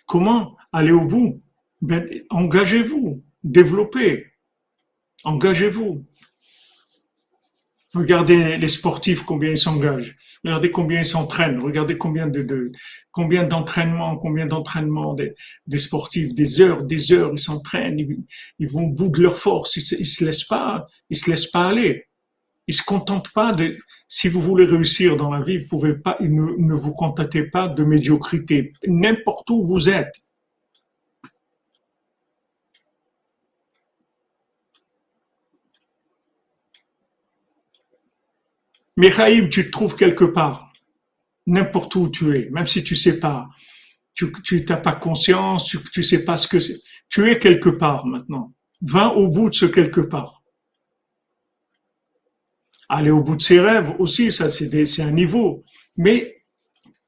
Comment 0.07 0.57
aller 0.73 0.93
au 0.93 1.05
bout? 1.05 1.43
Ben, 1.83 2.09
Engagez-vous, 2.31 3.25
développez, 3.43 4.27
engagez-vous. 5.25 6.05
Regardez 7.97 8.59
les 8.59 8.69
sportifs, 8.69 9.23
combien 9.23 9.51
ils 9.51 9.57
s'engagent. 9.57 10.17
Regardez 10.45 10.71
combien 10.71 10.99
ils 10.99 11.05
s'entraînent. 11.05 11.61
Regardez 11.61 11.97
combien 11.97 12.27
de, 12.27 12.71
combien 13.11 13.45
d'entraînements, 13.45 14.19
combien 14.19 14.45
d'entraînements 14.45 15.15
des, 15.15 15.79
sportifs, 15.79 16.35
des 16.35 16.61
heures, 16.61 16.83
des 16.83 17.13
heures, 17.13 17.31
ils 17.33 17.39
s'entraînent. 17.39 17.99
Ils, 18.59 18.69
vont 18.69 18.85
au 18.85 18.91
bout 18.91 19.09
de 19.09 19.23
leur 19.23 19.39
force. 19.39 19.77
Ils, 19.77 20.01
ils 20.01 20.07
se 20.07 20.25
laissent 20.25 20.45
pas, 20.45 20.87
ils 21.09 21.17
se 21.17 21.31
laissent 21.31 21.47
pas 21.47 21.69
aller. 21.69 22.05
Il 22.69 22.75
se 22.75 22.83
contente 22.83 23.31
pas 23.33 23.53
de, 23.53 23.79
si 24.09 24.29
vous 24.29 24.43
voulez 24.43 24.67
réussir 24.67 25.17
dans 25.17 25.31
la 25.31 25.41
vie, 25.41 25.59
vous 25.59 25.69
pouvez 25.69 25.95
pas, 25.95 26.19
ne, 26.21 26.57
ne 26.59 26.75
vous 26.75 26.93
contentez 26.93 27.45
pas 27.45 27.69
de 27.69 27.83
médiocrité, 27.83 28.73
n'importe 28.87 29.49
où 29.51 29.65
vous 29.65 29.89
êtes. 29.89 30.15
Michaïb, 38.97 39.49
tu 39.49 39.67
te 39.67 39.71
trouves 39.71 39.97
quelque 39.97 40.25
part, 40.25 40.73
n'importe 41.47 41.95
où 41.97 42.09
tu 42.09 42.37
es, 42.37 42.49
même 42.51 42.67
si 42.67 42.83
tu 42.83 42.95
sais 42.95 43.19
pas, 43.19 43.49
tu 44.15 44.33
n'as 44.69 44.77
pas 44.77 44.95
conscience, 44.95 45.67
tu, 45.67 45.79
tu 45.93 46.03
sais 46.03 46.25
pas 46.25 46.37
ce 46.37 46.49
que 46.49 46.59
c'est. 46.59 46.81
Tu 47.09 47.31
es 47.31 47.39
quelque 47.39 47.69
part 47.69 48.07
maintenant. 48.07 48.55
Va 48.81 49.09
au 49.09 49.29
bout 49.29 49.51
de 49.51 49.55
ce 49.55 49.67
quelque 49.67 50.01
part 50.01 50.37
aller 52.89 53.11
au 53.11 53.23
bout 53.23 53.37
de 53.37 53.43
ses 53.43 53.61
rêves 53.61 53.95
aussi, 53.99 54.31
ça 54.31 54.51
c'est 54.51 55.03
un 55.03 55.11
niveau. 55.11 55.65
Mais 55.97 56.45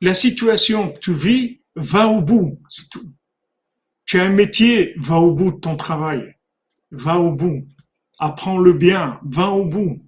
la 0.01 0.14
situation 0.14 0.93
que 0.93 0.99
tu 0.99 1.14
vis, 1.14 1.61
va 1.76 2.09
au 2.09 2.20
bout, 2.20 2.61
c'est 2.68 2.89
tout. 2.89 3.12
Tu 4.05 4.18
as 4.18 4.24
un 4.24 4.30
métier, 4.30 4.95
va 4.99 5.16
au 5.16 5.32
bout 5.32 5.53
de 5.53 5.59
ton 5.59 5.76
travail, 5.76 6.34
va 6.91 7.18
au 7.18 7.30
bout. 7.30 7.68
Apprends 8.18 8.59
le 8.59 8.72
bien, 8.72 9.20
va 9.24 9.51
au 9.51 9.64
bout. 9.64 10.05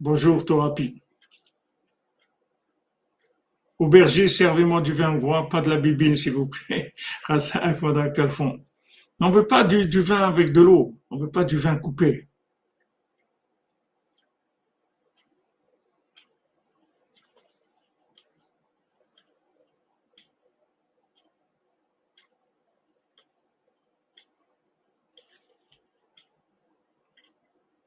Bonjour 0.00 0.42
Torapi. 0.46 1.02
Auberger, 3.78 4.28
servez-moi 4.28 4.80
du 4.80 4.94
vin 4.94 5.10
hongrois, 5.10 5.46
pas 5.50 5.60
de 5.60 5.68
la 5.68 5.76
bibine 5.76 6.16
s'il 6.16 6.32
vous 6.32 6.48
plaît. 6.48 6.94
On 7.28 7.34
ne 9.28 9.30
veut 9.30 9.46
pas 9.46 9.62
du, 9.62 10.00
vin 10.00 10.22
avec 10.22 10.54
de 10.54 10.62
l'eau, 10.62 10.98
on 11.10 11.16
ne 11.16 11.20
veut 11.24 11.30
pas 11.30 11.44
du 11.44 11.58
vin 11.58 11.76
coupé. 11.76 12.29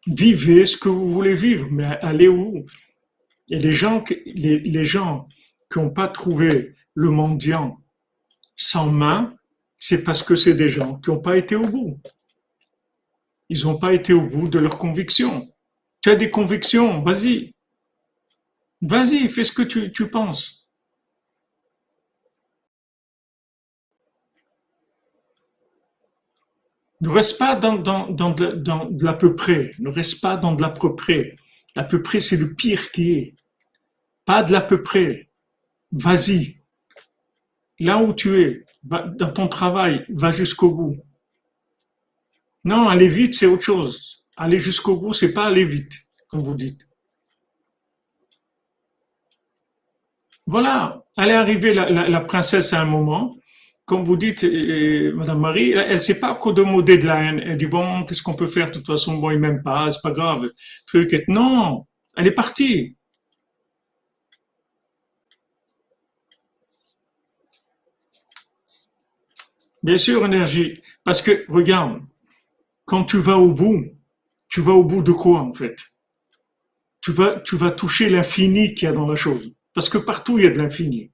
Vivez 0.08 0.66
ce 0.66 0.76
que 0.76 0.90
vous 0.90 1.12
voulez 1.12 1.36
vivre, 1.36 1.68
mais 1.72 1.98
allez 2.02 2.28
où? 2.28 2.66
Et 3.50 3.60
les 3.60 3.74
gens, 3.74 4.04
les, 4.26 4.84
gens 4.84 5.28
qui 5.72 5.80
n'ont 5.80 5.92
pas 5.92 6.08
trouvé 6.08 6.76
le 6.94 7.10
mendiant 7.10 7.82
sans 8.56 8.92
main, 8.92 9.36
c'est 9.78 10.04
parce 10.04 10.24
que 10.24 10.36
c'est 10.36 10.54
des 10.54 10.68
gens 10.68 11.00
qui 11.00 11.10
n'ont 11.10 11.20
pas 11.20 11.38
été 11.38 11.56
au 11.56 11.68
bout. 11.68 12.00
Ils 13.50 13.64
n'ont 13.64 13.78
pas 13.78 13.94
été 13.94 14.14
au 14.14 14.26
bout 14.26 14.48
de 14.48 14.60
leurs 14.60 14.78
convictions. 14.78 15.54
Tu 16.02 16.10
as 16.10 16.16
des 16.16 16.30
convictions, 16.30 17.02
vas-y. 17.02 17.54
Vas-y, 18.82 19.30
fais 19.30 19.44
ce 19.44 19.54
que 19.54 19.62
tu, 19.62 19.92
tu 19.92 20.10
penses. 20.10 20.63
Ne 27.04 27.10
reste 27.10 27.38
pas 27.38 27.56
dans, 27.56 27.76
de 27.76 29.04
l'à 29.04 29.12
peu 29.12 29.36
près. 29.36 29.72
Ne 29.80 29.90
reste 29.90 30.22
pas 30.22 30.38
dans 30.38 30.56
de 30.56 30.62
l'à 30.62 30.70
peu 30.70 30.96
près. 30.96 31.36
L'à 31.76 31.84
peu 31.84 32.02
près, 32.02 32.22
c'est 32.22 32.38
le 32.38 32.56
pire 32.56 32.92
qui 32.92 33.12
est. 33.12 33.36
Pas 34.24 34.42
de 34.42 34.54
l'à 34.54 34.62
peu 34.62 34.82
près. 34.82 35.30
Vas-y. 35.92 36.62
là 37.78 37.98
où 37.98 38.14
tu 38.14 38.42
es, 38.42 38.64
dans 38.84 39.34
ton 39.34 39.50
travail, 39.50 40.06
va 40.08 40.32
jusqu'au 40.32 40.72
bout. 40.72 40.96
Non, 42.64 42.88
aller 42.88 43.10
vite, 43.10 43.34
c'est 43.34 43.48
autre 43.48 43.64
chose. 43.64 44.24
Aller 44.38 44.58
jusqu'au 44.58 44.96
bout, 44.96 45.12
c'est 45.12 45.34
pas 45.34 45.48
aller 45.48 45.66
vite, 45.66 45.92
comme 46.30 46.42
vous 46.42 46.56
dites. 46.56 46.88
Voilà, 50.48 51.04
elle 51.18 51.32
est 51.32 51.34
arrivée, 51.34 51.74
la, 51.74 52.22
princesse, 52.22 52.72
à 52.72 52.82
un 52.82 52.86
moment, 52.86 53.36
comme 53.86 54.04
vous 54.04 54.18
dites, 54.18 54.44
Madame 54.44 55.40
Marie, 55.40 55.72
elle 55.72 55.94
ne 55.94 56.00
sait 56.00 56.20
pas 56.20 56.34
de 56.34 56.52
de 56.98 57.06
la. 57.06 57.24
Elle 57.24 57.58
dit, 57.58 57.66
bon, 57.66 58.04
qu'est-ce 58.06 58.22
qu'on 58.22 58.36
peut 58.36 58.48
faire? 58.48 58.68
De 58.68 58.74
toute 58.74 58.88
façon, 58.88 59.18
bon, 59.18 59.32
il 59.32 59.40
m'aime 59.40 59.62
pas, 59.62 59.92
c'est 59.92 60.02
pas 60.02 60.12
grave. 60.12 60.50
Truc. 60.88 61.24
Non, 61.28 61.86
elle 62.16 62.28
est 62.28 62.32
partie. 62.32 62.96
Bien 69.84 69.98
sûr, 69.98 70.26
énergie. 70.26 70.82
Parce 71.04 71.22
que, 71.22 71.46
regarde, 71.50 72.02
quand 72.86 73.04
tu 73.04 73.18
vas 73.18 73.38
au 73.38 73.52
bout, 73.54 73.86
tu 74.48 74.62
vas 74.62 74.74
au 74.74 74.84
bout 74.84 75.04
de 75.04 75.12
quoi, 75.12 75.42
en 75.42 75.54
fait? 75.54 75.76
Tu 77.02 77.12
vas, 77.12 77.42
tu 77.42 77.58
vas 77.58 77.72
toucher 77.72 78.10
l'infini 78.10 78.74
qu'il 78.74 78.86
y 78.86 78.90
a 78.90 78.94
dans 78.94 79.08
la 79.08 79.18
chose. 79.18 79.52
Parce 79.74 79.90
que 79.90 79.98
partout, 79.98 80.38
il 80.40 80.46
y 80.46 80.48
a 80.48 80.52
de 80.52 80.58
l'infini. 80.58 81.13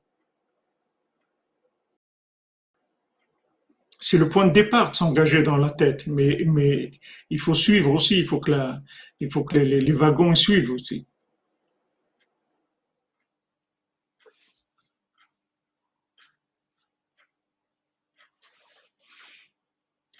C'est 4.00 4.18
le 4.18 4.30
point 4.30 4.48
de 4.48 4.54
départ 4.54 4.92
de 4.92 4.96
s'engager 4.96 5.44
dans 5.44 5.58
la 5.58 5.70
tête, 5.70 6.08
mais, 6.08 6.44
mais 6.46 6.92
il 7.30 7.40
faut 7.40 7.54
suivre 7.54 7.92
aussi, 7.92 8.18
il 8.20 8.26
faut 8.26 8.40
que, 8.40 8.52
la, 8.52 8.82
il 9.20 9.30
faut 9.32 9.44
que 9.44 9.58
les, 9.58 9.82
les 9.82 9.92
wagons 9.92 10.36
suivent 10.36 10.72
aussi. 10.72 11.06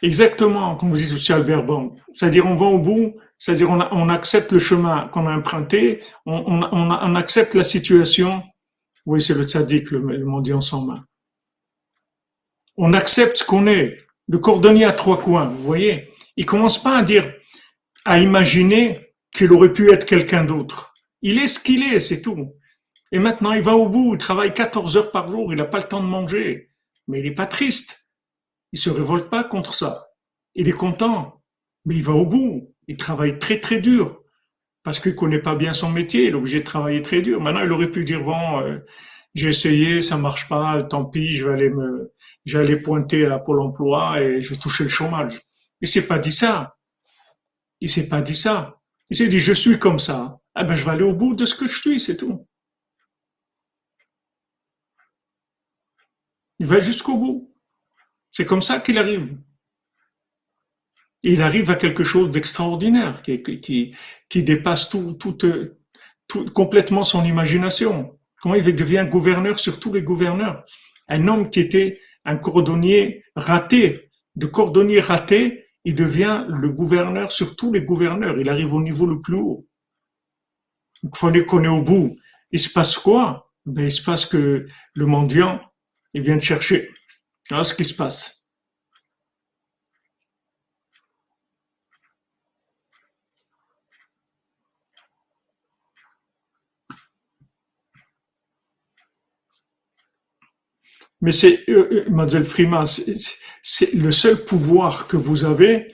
Exactement, 0.02 0.76
comme 0.78 0.90
vous 0.92 0.98
dites 0.98 1.12
aussi 1.14 1.34
Albert 1.34 1.64
Bon. 1.64 1.96
C'est-à-dire 2.14 2.46
on 2.46 2.56
va 2.56 2.66
au 2.66 2.80
bout, 2.80 3.16
c'est-à-dire 3.38 3.70
on, 3.70 3.80
on, 3.92 4.10
accepte 4.10 4.52
le 4.54 4.60
chemin 4.60 5.10
qu'on 5.10 5.28
a 5.28 5.36
emprunté, 5.36 6.02
on, 6.26 6.36
on, 6.36 6.64
on, 6.72 7.16
accepte 7.16 7.54
la 7.56 7.64
situation. 7.64 8.44
Oui, 9.06 9.22
c'est 9.22 9.34
le 9.34 9.44
tzaddik, 9.44 9.92
le, 9.92 10.00
le 10.00 10.26
mendiant 10.26 10.62
sans 10.62 10.86
main. 10.86 11.06
On 12.82 12.94
accepte 12.94 13.36
ce 13.36 13.44
qu'on 13.44 13.68
est, 13.68 13.98
le 14.30 14.38
cordonnier 14.38 14.86
à 14.86 14.94
trois 14.94 15.22
coins, 15.22 15.50
vous 15.50 15.64
voyez. 15.64 16.14
Il 16.38 16.46
commence 16.46 16.82
pas 16.82 16.98
à 16.98 17.04
dire, 17.04 17.30
à 18.06 18.20
imaginer 18.22 19.14
qu'il 19.34 19.52
aurait 19.52 19.74
pu 19.74 19.92
être 19.92 20.06
quelqu'un 20.06 20.46
d'autre. 20.46 20.94
Il 21.22 21.40
est 21.40 21.48
ce 21.48 21.60
qu'il 21.60 21.84
est, 21.84 22.00
c'est 22.00 22.22
tout. 22.22 22.56
Et 23.12 23.20
maintenant, 23.20 23.52
il 23.52 23.62
va 23.62 23.76
au 23.76 23.90
bout, 23.90 24.14
il 24.14 24.18
travaille 24.18 24.54
14 24.54 24.96
heures 24.96 25.12
par 25.12 25.30
jour, 25.30 25.52
il 25.52 25.58
n'a 25.58 25.66
pas 25.66 25.80
le 25.80 25.90
temps 25.90 26.02
de 26.02 26.08
manger. 26.08 26.70
Mais 27.10 27.20
il 27.20 27.26
n'est 27.26 27.36
pas 27.36 27.48
triste. 27.48 28.10
Il 28.72 28.80
se 28.80 28.90
révolte 28.90 29.30
pas 29.30 29.44
contre 29.44 29.74
ça. 29.74 30.12
Il 30.56 30.70
est 30.70 30.72
content, 30.72 31.44
mais 31.84 31.96
il 31.96 32.04
va 32.04 32.14
au 32.14 32.26
bout. 32.26 32.74
Il 32.88 32.96
travaille 32.96 33.40
très 33.40 33.60
très 33.60 33.82
dur 33.82 34.22
parce 34.84 35.02
qu'il 35.02 35.16
connaît 35.16 35.42
pas 35.42 35.56
bien 35.56 35.74
son 35.74 35.90
métier. 35.90 36.28
Il 36.28 36.30
est 36.30 36.34
obligé 36.34 36.62
de 36.62 36.66
travailler 36.66 37.02
très 37.02 37.22
dur. 37.22 37.42
Maintenant, 37.42 37.66
il 37.66 37.74
aurait 37.74 37.92
pu 37.92 38.06
dire 38.06 38.24
bon, 38.24 38.62
euh, 38.62 38.78
j'ai 39.36 39.50
essayé, 39.50 40.02
ça 40.02 40.18
marche 40.18 40.48
pas, 40.50 40.84
tant 40.84 41.06
pis, 41.06 41.34
je 41.34 41.46
vais 41.46 41.54
aller 41.54 41.70
me, 41.70 42.14
j'allais 42.46 42.78
pointer 42.78 43.26
à 43.26 43.40
Pôle 43.40 43.62
Emploi 43.62 44.22
et 44.22 44.42
je 44.42 44.50
vais 44.50 44.58
toucher 44.58 44.84
le 44.84 44.90
chômage. 44.90 45.40
Il 45.82 45.88
s'est 45.88 46.08
pas 46.08 46.20
dit 46.20 46.32
ça. 46.32 46.78
Il 47.82 47.90
s'est 47.90 48.10
pas 48.10 48.22
dit 48.22 48.36
ça. 48.36 48.82
Il 49.10 49.18
s'est 49.18 49.28
dit 49.28 49.40
je 49.40 49.54
suis 49.54 49.80
comme 49.80 50.00
ça. 50.00 50.40
Ah 50.56 50.64
ben 50.64 50.76
je 50.76 50.84
vais 50.84 50.92
aller 50.92 51.04
au 51.04 51.14
bout 51.14 51.36
de 51.36 51.46
ce 51.46 51.56
que 51.56 51.68
je 51.68 51.78
suis, 51.80 52.00
c'est 52.00 52.18
tout. 52.18 52.48
Il 56.60 56.66
va 56.66 56.80
jusqu'au 56.80 57.18
bout. 57.18 57.56
C'est 58.30 58.46
comme 58.46 58.62
ça 58.62 58.80
qu'il 58.80 58.98
arrive. 58.98 59.38
Il 61.24 61.42
arrive 61.42 61.70
à 61.70 61.76
quelque 61.76 62.04
chose 62.04 62.32
d'extraordinaire 62.32 63.22
qui, 63.22 63.42
qui, 63.42 63.96
qui, 64.30 64.44
dépasse 64.44 64.90
tout, 64.90 65.14
tout, 65.14 65.38
tout, 66.28 66.46
complètement 66.54 67.04
son 67.04 67.26
imagination. 67.26 68.19
Comment 68.42 68.56
il 68.56 68.76
devient 68.76 69.08
gouverneur 69.10 69.60
sur 69.60 69.80
tous 69.80 69.94
les 69.94 70.02
gouverneurs 70.02 70.64
Un 71.08 71.28
homme 71.28 71.50
qui 71.50 71.60
était 71.60 72.00
un 72.26 72.38
cordonnier 72.38 73.24
raté, 73.36 74.12
de 74.36 74.46
cordonnier 74.46 75.00
raté, 75.00 75.66
il 75.86 75.96
devient 75.96 76.46
le 76.50 76.70
gouverneur 76.70 77.32
sur 77.32 77.56
tous 77.56 77.72
les 77.72 77.82
gouverneurs. 77.82 78.38
Il 78.38 78.50
arrive 78.50 78.74
au 78.74 78.82
niveau 78.82 79.06
le 79.06 79.20
plus 79.22 79.36
haut. 79.36 79.68
Il 81.04 81.10
faut 81.16 81.32
qu'on 81.48 81.64
est 81.64 81.68
au 81.68 81.82
bout. 81.82 82.18
Il 82.52 82.60
se 82.60 82.70
passe 82.70 82.98
quoi? 82.98 83.52
Ben, 83.66 83.86
Il 83.86 83.92
se 83.92 84.04
passe 84.04 84.26
que 84.26 84.68
le 84.94 85.06
mendiant, 85.06 85.62
il 86.14 86.22
vient 86.24 86.38
de 86.38 86.42
chercher 86.42 86.90
voilà 87.50 87.64
ce 87.64 87.74
qui 87.74 87.84
se 87.84 87.96
passe. 87.96 88.39
Mais 101.22 101.32
c'est, 101.32 101.70
euh, 101.70 101.90
euh 101.92 102.10
Mademoiselle 102.10 102.46
Frima, 102.46 102.86
c'est 102.86 103.94
le 103.94 104.12
seul 104.12 104.46
pouvoir 104.46 105.08
que 105.08 105.18
vous 105.18 105.44
avez, 105.44 105.94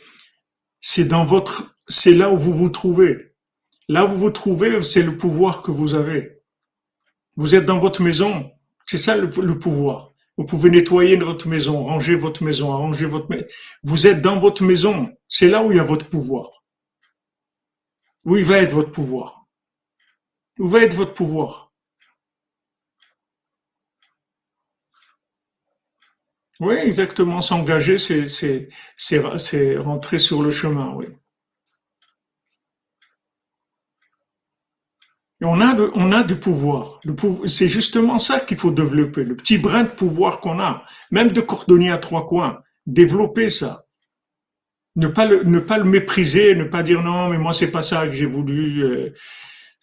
c'est 0.79 1.05
dans 1.05 1.25
votre, 1.25 1.77
c'est 1.87 2.13
là 2.13 2.29
où 2.31 2.37
vous 2.37 2.53
vous 2.53 2.69
trouvez. 2.69 3.33
Là 3.87 4.05
où 4.05 4.09
vous 4.09 4.17
vous 4.17 4.29
trouvez, 4.31 4.81
c'est 4.81 5.03
le 5.03 5.17
pouvoir 5.17 5.61
que 5.61 5.71
vous 5.71 5.95
avez. 5.95 6.41
Vous 7.37 7.55
êtes 7.55 7.65
dans 7.65 7.79
votre 7.79 8.01
maison, 8.01 8.51
c'est 8.85 8.97
ça 8.97 9.15
le 9.17 9.59
pouvoir. 9.59 10.15
Vous 10.37 10.43
pouvez 10.43 10.69
nettoyer 10.69 11.15
votre 11.15 11.47
maison, 11.47 11.85
ranger 11.85 12.15
votre 12.15 12.43
maison, 12.43 12.73
arranger 12.73 13.05
votre 13.05 13.29
maison. 13.29 13.45
Vous 13.83 14.05
êtes 14.05 14.21
dans 14.21 14.39
votre 14.39 14.63
maison. 14.63 15.15
C'est 15.29 15.47
là 15.47 15.63
où 15.63 15.71
il 15.71 15.77
y 15.77 15.79
a 15.79 15.83
votre 15.83 16.09
pouvoir. 16.09 16.63
Où 18.25 18.35
il 18.35 18.43
va 18.43 18.57
être 18.57 18.73
votre 18.73 18.91
pouvoir? 18.91 19.45
Où 20.59 20.67
va 20.67 20.81
être 20.81 20.93
votre 20.93 21.13
pouvoir? 21.13 21.64
Oui, 26.59 26.75
exactement. 26.75 27.41
S'engager, 27.41 27.97
c'est 27.97 29.77
rentrer 29.77 30.19
sur 30.19 30.41
le 30.41 30.51
chemin, 30.51 30.93
oui. 30.95 31.07
on 35.43 35.61
a, 35.61 35.75
on 35.95 36.11
a 36.11 36.23
du 36.23 36.35
pouvoir. 36.35 36.99
Le 37.03 37.15
pouvoir 37.15 37.49
c'est 37.49 37.67
justement 37.67 38.19
ça 38.19 38.39
qu'il 38.39 38.57
faut 38.57 38.71
développer, 38.71 39.23
le 39.23 39.35
petit 39.35 39.57
brin 39.57 39.83
de 39.83 39.89
pouvoir 39.89 40.39
qu'on 40.39 40.59
a, 40.59 40.83
même 41.11 41.31
de 41.31 41.41
cordonnier 41.41 41.91
à 41.91 41.97
trois 41.97 42.25
coins. 42.25 42.61
Développer 42.85 43.49
ça. 43.49 43.85
Ne 44.95 45.07
pas 45.07 45.25
le, 45.25 45.43
ne 45.43 45.59
pas 45.59 45.77
le 45.77 45.83
mépriser, 45.83 46.55
ne 46.55 46.63
pas 46.63 46.83
dire 46.83 47.01
non, 47.01 47.29
mais 47.29 47.37
moi 47.37 47.53
c'est 47.53 47.71
pas 47.71 47.81
ça 47.81 48.07
que 48.07 48.13
j'ai 48.13 48.25
voulu, 48.25 48.81
euh, 48.83 49.13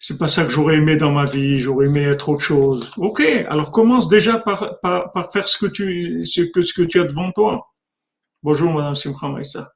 c'est 0.03 0.17
pas 0.17 0.27
ça 0.27 0.43
que 0.43 0.49
j'aurais 0.49 0.75
aimé 0.75 0.97
dans 0.97 1.11
ma 1.11 1.23
vie, 1.23 1.57
j'aurais 1.57 1.85
aimé 1.85 2.01
être 2.01 2.27
autre 2.27 2.41
chose. 2.41 2.91
Ok, 2.97 3.21
alors 3.47 3.71
commence 3.71 4.09
déjà 4.09 4.37
par, 4.37 4.79
faire 5.31 5.47
ce 5.47 5.57
que 5.57 5.65
tu, 5.65 6.21
tu 6.23 6.99
as 6.99 7.05
devant 7.05 7.31
toi. 7.31 7.73
Bonjour 8.41 8.73
Madame 8.73 8.95
Simcha 8.95 9.29
Maïssa 9.29 9.71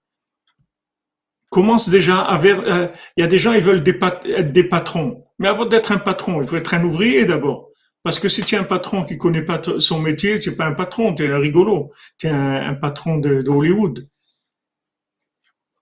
commence 1.49 1.89
déjà 1.89 2.19
à 2.19 2.43
euh, 2.43 2.87
il 3.15 3.21
y 3.21 3.23
a 3.23 3.27
des 3.27 3.37
gens 3.37 3.53
ils 3.53 3.63
veulent 3.63 3.83
être 3.87 4.51
des 4.51 4.63
patrons. 4.63 5.25
Mais 5.39 5.47
avant 5.47 5.65
d'être 5.65 5.91
un 5.91 5.97
patron, 5.97 6.41
il 6.41 6.47
faut 6.47 6.55
être 6.55 6.73
un 6.73 6.83
ouvrier 6.83 7.25
d'abord. 7.25 7.69
Parce 8.03 8.19
que 8.19 8.29
si 8.29 8.41
tu 8.41 8.55
es 8.55 8.57
un 8.57 8.63
patron 8.63 9.03
qui 9.03 9.17
connaît 9.17 9.41
pas 9.41 9.59
son 9.79 9.99
métier, 9.99 10.39
c'est 10.39 10.55
pas 10.55 10.65
un 10.65 10.73
patron, 10.73 11.13
tu 11.13 11.25
es 11.25 11.31
un 11.31 11.39
rigolo. 11.39 11.91
Tu 12.17 12.27
es 12.27 12.29
un, 12.29 12.73
patron 12.75 13.17
de, 13.17 13.47
Hollywood. 13.47 14.07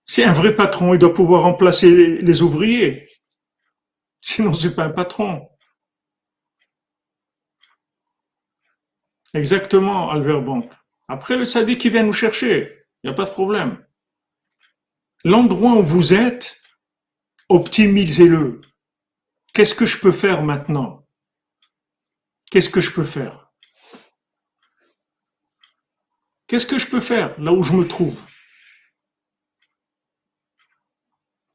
C'est 0.04 0.24
un 0.24 0.32
vrai 0.32 0.54
patron, 0.54 0.94
il 0.94 0.98
doit 0.98 1.14
pouvoir 1.14 1.42
remplacer 1.42 1.90
les, 2.22 2.42
ouvriers. 2.42 3.06
Sinon, 4.26 4.52
c'est 4.54 4.74
pas 4.74 4.86
un 4.86 4.90
patron. 4.90 5.48
Exactement, 9.34 10.10
Albert 10.10 10.42
Bank. 10.42 10.72
Après, 11.06 11.36
le 11.36 11.44
sadique 11.44 11.82
qui 11.82 11.90
vient 11.90 12.02
nous 12.02 12.12
chercher, 12.12 12.86
il 13.02 13.06
n'y 13.06 13.12
a 13.12 13.16
pas 13.16 13.26
de 13.26 13.30
problème. 13.30 13.86
L'endroit 15.22 15.74
où 15.76 15.82
vous 15.82 16.12
êtes, 16.12 16.60
optimisez-le. 17.48 18.62
Qu'est-ce 19.54 19.76
que 19.76 19.86
je 19.86 20.00
peux 20.00 20.10
faire 20.10 20.42
maintenant? 20.42 21.06
Qu'est-ce 22.50 22.68
que 22.68 22.80
je 22.80 22.90
peux 22.90 23.04
faire? 23.04 23.52
Qu'est-ce 26.48 26.66
que 26.66 26.80
je 26.80 26.90
peux 26.90 27.00
faire 27.00 27.40
là 27.40 27.52
où 27.52 27.62
je 27.62 27.74
me 27.74 27.86
trouve? 27.86 28.25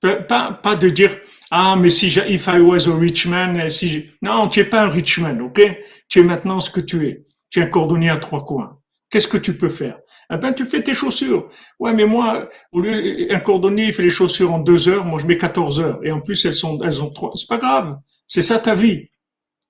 Pas, 0.01 0.51
pas 0.51 0.75
de 0.75 0.89
dire 0.89 1.15
ah 1.51 1.75
mais 1.75 1.89
si 1.89 2.07
if 2.07 2.47
I 2.47 2.59
was 2.59 2.87
a 2.87 2.95
rich 2.95 3.27
man 3.27 3.69
si 3.69 4.09
non 4.21 4.47
tu 4.49 4.61
es 4.61 4.65
pas 4.65 4.83
un 4.83 4.89
rich 4.89 5.19
man 5.19 5.41
ok? 5.41 5.61
Tu 6.07 6.19
es 6.19 6.23
maintenant 6.23 6.59
ce 6.59 6.69
que 6.69 6.81
tu 6.81 7.07
es 7.07 7.25
tu 7.49 7.59
es 7.59 7.63
un 7.63 7.67
cordonnier 7.67 8.09
à 8.09 8.17
trois 8.17 8.43
coins 8.45 8.81
qu'est-ce 9.11 9.27
que 9.27 9.37
tu 9.37 9.55
peux 9.55 9.69
faire? 9.69 9.99
Eh 10.33 10.37
ben, 10.37 10.53
tu 10.53 10.63
fais 10.65 10.81
tes 10.81 10.93
chaussures. 10.93 11.51
Ouais, 11.77 11.93
mais 11.93 12.05
moi, 12.05 12.49
au 12.71 12.79
lieu, 12.79 13.27
un 13.31 13.39
cordonnier, 13.41 13.87
il 13.87 13.93
fait 13.93 14.03
les 14.03 14.09
chaussures 14.09 14.53
en 14.53 14.59
deux 14.59 14.87
heures, 14.87 15.03
moi, 15.03 15.19
je 15.19 15.25
mets 15.25 15.37
14 15.37 15.81
heures. 15.81 15.99
Et 16.03 16.11
en 16.11 16.21
plus, 16.21 16.45
elles 16.45 16.55
sont, 16.55 16.81
elles 16.83 17.03
ont 17.03 17.11
trois. 17.11 17.33
C'est 17.35 17.49
pas 17.49 17.57
grave. 17.57 17.99
C'est 18.27 18.41
ça 18.41 18.57
ta 18.57 18.73
vie. 18.73 19.09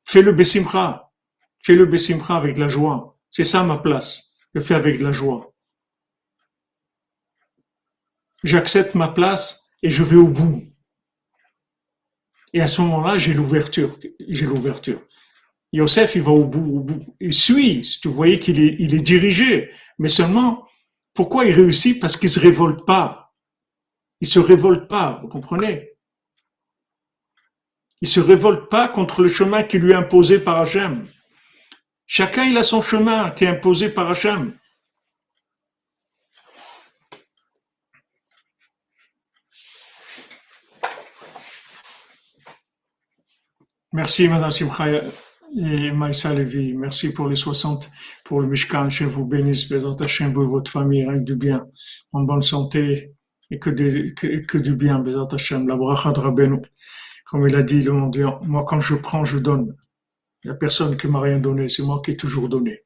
Fais 0.06 0.22
le 0.22 0.34
bessimra. 0.34 1.12
Fais 1.64 1.76
le 1.76 1.88
bessimra 1.88 2.38
avec 2.38 2.60
la 2.60 2.68
joie. 2.68 3.18
C'est 3.32 3.44
ça 3.44 3.64
ma 3.64 3.80
place. 3.80 4.36
Je 4.54 4.60
le 4.60 4.62
fais 4.62 4.76
avec 4.76 5.00
de 5.00 5.04
la 5.04 5.12
joie. 5.12 5.52
J'accepte 8.44 8.94
ma 8.94 9.08
place 9.08 9.71
et 9.82 9.90
je 9.90 10.04
vais 10.04 10.16
au 10.16 10.28
bout. 10.28 10.64
Et 12.54 12.62
à 12.62 12.68
ce 12.68 12.82
moment-là, 12.82 13.18
j'ai 13.18 13.34
l'ouverture. 13.34 13.98
J'ai 14.28 14.46
l'ouverture. 14.46 15.02
Yosef, 15.72 16.16
il 16.16 16.22
va 16.22 16.32
au 16.32 16.44
bout, 16.44 16.78
au 16.78 16.80
bout. 16.82 17.16
Il 17.20 17.34
suit. 17.34 17.82
Tu 18.02 18.10
voyais 18.10 18.40
qu'il 18.40 18.60
est, 18.60 18.82
est 18.82 19.02
dirigé. 19.02 19.72
Mais 20.00 20.10
seulement, 20.10 20.68
pourquoi 21.14 21.46
il 21.46 21.54
réussit? 21.54 22.00
Parce 22.00 22.18
qu'il 22.18 22.30
se 22.30 22.40
révolte 22.40 22.86
pas. 22.86 23.34
Il 24.20 24.28
se 24.28 24.40
révolte 24.40 24.90
pas. 24.90 25.20
Vous 25.22 25.30
comprenez? 25.30 25.92
Il 28.02 28.08
se 28.08 28.20
révolte 28.20 28.70
pas 28.70 28.90
contre 28.90 29.22
le 29.22 29.28
chemin 29.28 29.64
qui 29.64 29.80
lui 29.80 29.92
est 29.92 29.96
imposé 29.96 30.40
par 30.40 30.58
Hachem. 30.58 31.04
Chacun, 32.06 32.44
il 32.44 32.58
a 32.58 32.64
son 32.64 32.82
chemin 32.82 33.32
qui 33.32 33.46
est 33.46 33.48
imposé 33.48 33.90
par 33.90 34.10
Hachem. 34.10 34.58
Merci, 43.94 44.30
Madame 44.30 44.52
Simcha 44.52 44.88
et 44.90 45.92
Maïsa 45.92 46.34
Levi. 46.34 46.74
Merci 46.74 47.12
pour 47.12 47.28
les 47.28 47.36
60, 47.36 47.92
pour 48.24 48.40
le 48.40 48.48
Mishkan. 48.48 48.90
Je 48.90 49.04
vous 49.04 49.26
bénisse, 49.26 49.68
Bézant 49.68 49.98
vous 49.98 50.44
et 50.44 50.48
votre 50.48 50.72
famille, 50.72 51.06
que 51.06 51.20
du 51.20 51.36
bien, 51.36 51.68
en 52.14 52.22
bonne 52.22 52.42
santé 52.42 53.12
et 53.50 53.60
que, 53.60 53.70
que, 53.70 54.58
du 54.58 54.76
bien, 54.76 55.00
Bézant. 55.00 55.28
La 55.68 55.76
bracha 55.76 56.14
de 56.14 56.22
Rabbeinu. 56.22 56.62
Comme 57.26 57.50
il 57.50 57.56
a 57.56 57.64
dit, 57.64 57.82
le 57.82 57.92
mondial, 57.92 58.40
moi, 58.44 58.64
quand 58.66 58.80
je 58.80 58.96
prends, 58.96 59.26
je 59.26 59.40
donne. 59.40 59.76
Il 60.44 60.48
n'y 60.48 60.52
a 60.52 60.58
personne 60.58 60.96
qui 60.96 61.08
m'a 61.08 61.20
rien 61.20 61.40
donné, 61.40 61.68
c'est 61.68 61.84
moi 61.84 62.02
qui 62.04 62.12
ai 62.12 62.18
toujours 62.18 62.48
donné. 62.48 62.84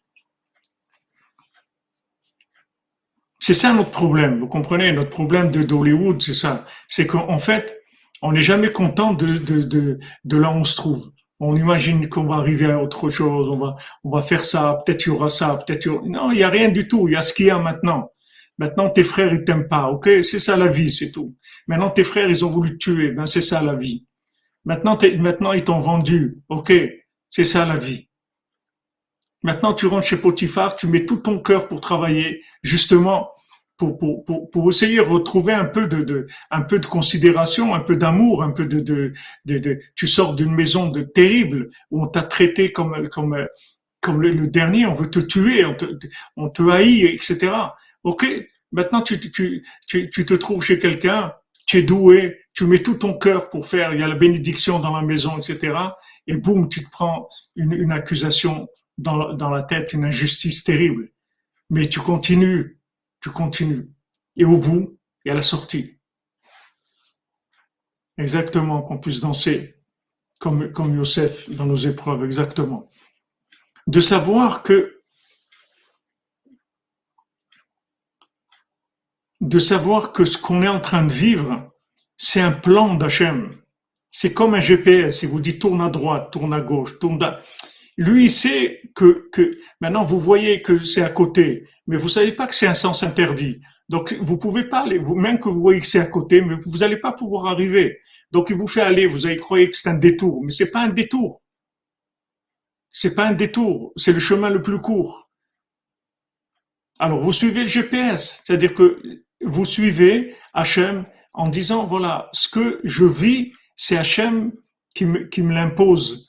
C'est 3.39 3.53
ça 3.53 3.73
notre 3.73 3.91
problème, 3.91 4.39
vous 4.39 4.47
comprenez? 4.47 4.91
Notre 4.91 5.11
problème 5.11 5.51
de 5.51 5.61
d'Hollywood, 5.61 6.19
c'est 6.19 6.33
ça. 6.33 6.65
C'est 6.87 7.05
qu'en 7.05 7.37
fait, 7.37 7.79
on 8.25 8.31
n'est 8.31 8.41
jamais 8.41 8.71
content 8.71 9.13
de, 9.13 9.37
de, 9.37 9.61
de, 9.61 9.99
de 10.23 10.37
là 10.37 10.49
où 10.49 10.55
on 10.55 10.63
se 10.63 10.75
trouve. 10.75 11.11
On 11.39 11.55
imagine 11.55 12.09
qu'on 12.09 12.25
va 12.25 12.35
arriver 12.35 12.65
à 12.65 12.81
autre 12.81 13.09
chose, 13.09 13.49
on 13.49 13.57
va, 13.57 13.75
on 14.03 14.09
va 14.09 14.23
faire 14.23 14.45
ça, 14.45 14.81
peut-être 14.83 15.05
il 15.05 15.09
y 15.09 15.11
aura 15.11 15.29
ça, 15.29 15.57
peut-être 15.57 15.85
il 15.85 15.87
y 15.89 15.91
aura... 15.91 16.07
Non, 16.07 16.31
il 16.31 16.37
n'y 16.37 16.43
a 16.43 16.49
rien 16.49 16.69
du 16.69 16.87
tout, 16.87 17.07
il 17.07 17.11
y 17.13 17.15
a 17.15 17.21
ce 17.21 17.33
qu'il 17.33 17.45
y 17.45 17.49
a 17.51 17.59
maintenant. 17.59 18.11
Maintenant, 18.57 18.89
tes 18.89 19.03
frères, 19.03 19.31
ils 19.31 19.43
t'aiment 19.43 19.67
pas, 19.67 19.89
ok 19.89 20.09
C'est 20.23 20.39
ça 20.39 20.57
la 20.57 20.67
vie, 20.67 20.91
c'est 20.91 21.11
tout. 21.11 21.35
Maintenant, 21.67 21.91
tes 21.91 22.03
frères, 22.03 22.29
ils 22.29 22.43
ont 22.43 22.49
voulu 22.49 22.77
te 22.77 22.77
tuer, 22.77 23.11
ben 23.11 23.27
c'est 23.27 23.41
ça 23.41 23.61
la 23.61 23.75
vie. 23.75 24.05
Maintenant, 24.63 24.97
maintenant 25.19 25.53
ils 25.53 25.63
t'ont 25.63 25.77
vendu, 25.77 26.41
ok 26.49 26.73
C'est 27.29 27.43
ça 27.43 27.65
la 27.65 27.75
vie. 27.75 28.09
Maintenant, 29.43 29.73
tu 29.73 29.85
rentres 29.85 30.07
chez 30.07 30.17
Potiphar, 30.17 30.75
tu 30.75 30.87
mets 30.87 31.05
tout 31.05 31.17
ton 31.17 31.37
cœur 31.37 31.67
pour 31.67 31.79
travailler, 31.79 32.41
justement, 32.63 33.29
pour, 33.77 33.97
pour, 33.97 34.23
pour, 34.23 34.49
pour, 34.49 34.69
essayer 34.69 34.97
de 34.97 35.01
retrouver 35.01 35.53
un 35.53 35.65
peu 35.65 35.87
de, 35.87 36.03
de, 36.03 36.27
un 36.51 36.61
peu 36.61 36.79
de 36.79 36.85
considération, 36.85 37.75
un 37.75 37.81
peu 37.81 37.97
d'amour, 37.97 38.43
un 38.43 38.51
peu 38.51 38.65
de, 38.65 38.79
de, 38.79 39.11
de, 39.45 39.79
tu 39.95 40.07
sors 40.07 40.33
d'une 40.35 40.53
maison 40.53 40.91
terrible 40.91 41.69
où 41.91 42.03
on 42.03 42.07
t'a 42.07 42.21
traité 42.21 42.71
comme, 42.71 43.07
comme, 43.09 43.47
comme 43.99 44.21
le, 44.21 44.47
dernier, 44.47 44.85
on 44.85 44.93
veut 44.93 45.09
te 45.09 45.19
tuer, 45.19 45.65
on 45.65 45.75
te, 45.75 45.85
on 46.37 46.49
te 46.49 46.69
haït, 46.69 47.03
etc. 47.03 47.51
Ok, 48.03 48.25
maintenant 48.71 49.01
tu, 49.01 49.19
tu, 49.19 49.65
tu, 49.87 50.09
tu 50.09 50.25
te 50.25 50.33
trouves 50.33 50.63
chez 50.63 50.79
quelqu'un, 50.79 51.33
tu 51.67 51.79
es 51.79 51.81
doué, 51.81 52.37
tu 52.53 52.65
mets 52.65 52.79
tout 52.79 52.95
ton 52.95 53.17
cœur 53.17 53.49
pour 53.49 53.67
faire, 53.67 53.93
il 53.93 53.99
y 53.99 54.03
a 54.03 54.07
la 54.07 54.15
bénédiction 54.15 54.79
dans 54.79 54.95
la 54.95 55.01
maison, 55.01 55.37
etc. 55.37 55.75
Et 56.27 56.37
boum, 56.37 56.69
tu 56.69 56.83
te 56.83 56.89
prends 56.89 57.27
une, 57.55 57.73
une 57.73 57.91
accusation 57.91 58.67
dans, 58.97 59.33
dans 59.33 59.49
la 59.49 59.63
tête, 59.63 59.93
une 59.93 60.05
injustice 60.05 60.63
terrible. 60.63 61.09
Mais 61.69 61.89
tu 61.89 61.99
continues 61.99 62.79
tu 63.25 63.31
continues. 63.31 63.89
Et 64.35 64.45
au 64.45 64.57
bout, 64.57 64.99
y 65.25 65.31
a 65.31 65.33
la 65.33 65.41
sortie. 65.41 65.99
Exactement, 68.19 68.83
qu'on 68.83 68.99
puisse 68.99 69.21
danser 69.21 69.81
comme, 70.37 70.71
comme 70.71 70.95
Youssef 70.95 71.49
dans 71.49 71.65
nos 71.65 71.75
épreuves, 71.75 72.23
exactement. 72.23 72.87
De 73.87 73.99
savoir 73.99 74.61
que 74.61 75.01
de 79.41 79.57
savoir 79.57 80.11
que 80.11 80.23
ce 80.23 80.37
qu'on 80.37 80.61
est 80.61 80.67
en 80.67 80.79
train 80.79 81.03
de 81.03 81.11
vivre, 81.11 81.71
c'est 82.17 82.41
un 82.41 82.51
plan 82.51 82.93
d'Hachem. 82.93 83.59
C'est 84.11 84.35
comme 84.35 84.53
un 84.53 84.59
GPS. 84.59 85.23
Il 85.23 85.29
vous 85.29 85.39
dit 85.39 85.57
tourne 85.57 85.81
à 85.81 85.89
droite, 85.89 86.31
tourne 86.31 86.53
à 86.53 86.61
gauche, 86.61 86.99
tourne 86.99 87.23
à... 87.23 87.41
Lui, 87.97 88.25
il 88.25 88.31
sait 88.31 88.81
que, 88.93 89.29
que 89.31 89.57
maintenant 89.79 90.03
vous 90.03 90.19
voyez 90.19 90.61
que 90.61 90.83
c'est 90.83 91.01
à 91.01 91.09
côté, 91.09 91.67
mais 91.87 91.97
vous 91.97 92.09
savez 92.09 92.33
pas 92.33 92.47
que 92.47 92.55
c'est 92.55 92.67
un 92.67 92.73
sens 92.73 93.03
interdit. 93.03 93.61
Donc 93.87 94.13
vous 94.13 94.37
pouvez 94.37 94.65
pas 94.65 94.81
aller, 94.81 94.97
vous, 94.97 95.15
même 95.15 95.39
que 95.39 95.49
vous 95.49 95.61
voyez 95.61 95.79
que 95.79 95.87
c'est 95.87 95.99
à 95.99 96.07
côté, 96.07 96.41
mais 96.41 96.55
vous 96.65 96.77
n'allez 96.79 96.97
pas 96.97 97.11
pouvoir 97.11 97.45
arriver. 97.45 97.99
Donc 98.31 98.49
il 98.49 98.55
vous 98.55 98.67
fait 98.67 98.81
aller, 98.81 99.05
vous 99.05 99.25
allez 99.25 99.37
croire 99.37 99.61
que 99.61 99.77
c'est 99.77 99.89
un 99.89 99.97
détour, 99.97 100.43
mais 100.43 100.51
c'est 100.51 100.71
pas 100.71 100.81
un 100.81 100.89
détour. 100.89 101.41
C'est 102.91 103.15
pas 103.15 103.27
un 103.27 103.33
détour, 103.33 103.93
c'est 103.95 104.13
le 104.13 104.19
chemin 104.19 104.49
le 104.49 104.61
plus 104.61 104.79
court. 104.79 105.29
Alors 106.97 107.21
vous 107.21 107.33
suivez 107.33 107.61
le 107.61 107.67
GPS, 107.67 108.41
c'est-à-dire 108.43 108.73
que 108.73 109.01
vous 109.41 109.65
suivez 109.65 110.35
Hachem 110.53 111.05
en 111.33 111.49
disant 111.49 111.85
voilà, 111.85 112.29
ce 112.33 112.47
que 112.47 112.79
je 112.83 113.05
vis, 113.05 113.51
c'est 113.75 113.97
Hachem 113.97 114.53
qui 114.95 115.05
me, 115.05 115.25
qui 115.25 115.41
me 115.43 115.53
l'impose 115.53 116.27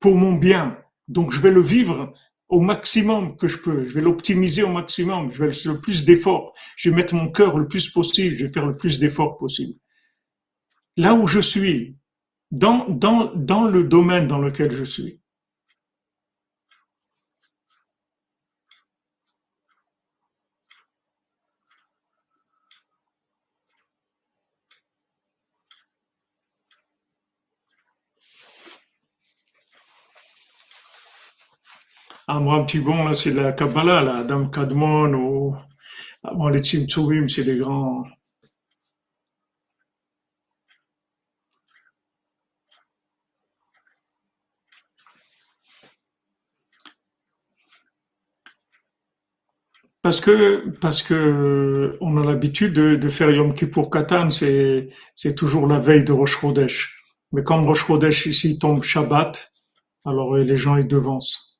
pour 0.00 0.14
mon 0.14 0.32
bien. 0.32 0.78
Donc, 1.08 1.32
je 1.32 1.40
vais 1.40 1.50
le 1.50 1.60
vivre 1.60 2.12
au 2.48 2.60
maximum 2.60 3.36
que 3.36 3.48
je 3.48 3.58
peux. 3.58 3.86
Je 3.86 3.92
vais 3.92 4.00
l'optimiser 4.00 4.62
au 4.62 4.68
maximum. 4.68 5.30
Je 5.32 5.44
vais 5.44 5.52
faire 5.52 5.72
le 5.72 5.80
plus 5.80 6.04
d'efforts. 6.04 6.54
Je 6.76 6.90
vais 6.90 6.96
mettre 6.96 7.14
mon 7.14 7.30
cœur 7.30 7.58
le 7.58 7.66
plus 7.66 7.90
possible. 7.90 8.36
Je 8.36 8.46
vais 8.46 8.52
faire 8.52 8.66
le 8.66 8.76
plus 8.76 8.98
d'efforts 8.98 9.36
possible. 9.38 9.78
Là 10.96 11.14
où 11.14 11.26
je 11.26 11.40
suis, 11.40 11.96
dans, 12.50 12.88
dans, 12.88 13.34
dans 13.34 13.64
le 13.64 13.84
domaine 13.84 14.28
dans 14.28 14.38
lequel 14.38 14.70
je 14.70 14.84
suis. 14.84 15.20
Ah, 32.28 32.38
moi, 32.38 32.64
petit 32.66 32.80
bon, 32.80 33.04
là, 33.04 33.14
c'est 33.14 33.30
la 33.30 33.52
Kabbalah, 33.52 34.02
là, 34.02 34.16
Adam 34.18 34.48
Kadmon, 34.48 35.14
ou, 35.14 35.56
avant 36.22 36.48
les 36.50 36.58
Tzimtzumim, 36.60 37.28
c'est 37.28 37.44
des 37.44 37.56
grands, 37.58 38.04
Parce 50.02 50.20
que, 50.20 50.68
parce 50.80 51.02
que 51.02 51.96
on 52.00 52.18
a 52.18 52.24
l'habitude 52.26 52.74
de, 52.74 52.94
de 52.96 53.08
faire 53.08 53.30
Yom 53.30 53.54
Kippur 53.54 53.88
Katan, 53.90 54.30
c'est, 54.30 54.90
c'est 55.16 55.34
toujours 55.34 55.66
la 55.66 55.78
veille 55.80 56.04
de 56.04 56.12
Rosh 56.12 56.38
Chodesh. 56.38 57.02
Mais 57.32 57.42
comme 57.42 57.64
Rosh 57.64 57.86
Chodesh 57.86 58.26
ici 58.26 58.58
tombe 58.58 58.82
Shabbat, 58.84 59.52
alors 60.04 60.36
les 60.36 60.56
gens 60.58 60.76
ils 60.76 60.86
devancent. 60.88 61.53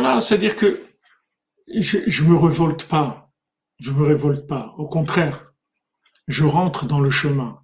Voilà, 0.00 0.20
c'est-à-dire 0.20 0.54
que 0.54 0.80
je, 1.74 1.98
je 2.06 2.22
me 2.22 2.36
révolte 2.36 2.84
pas. 2.84 3.32
Je 3.80 3.90
me 3.90 4.04
révolte 4.04 4.46
pas. 4.46 4.72
Au 4.78 4.86
contraire, 4.86 5.54
je 6.28 6.44
rentre 6.44 6.86
dans 6.86 7.00
le 7.00 7.10
chemin. 7.10 7.58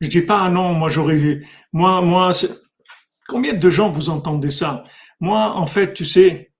Je 0.00 0.08
dis 0.08 0.22
pas, 0.22 0.42
ah 0.42 0.50
non, 0.50 0.74
moi 0.74 0.88
j'aurais 0.88 1.14
vu. 1.14 1.46
Moi, 1.72 2.02
moi, 2.02 2.32
combien 3.28 3.52
de 3.52 3.70
gens 3.70 3.90
vous 3.92 4.10
entendez 4.10 4.50
ça? 4.50 4.82
Moi, 5.20 5.52
en 5.54 5.66
fait, 5.66 5.94
tu 5.94 6.04
sais, 6.04 6.52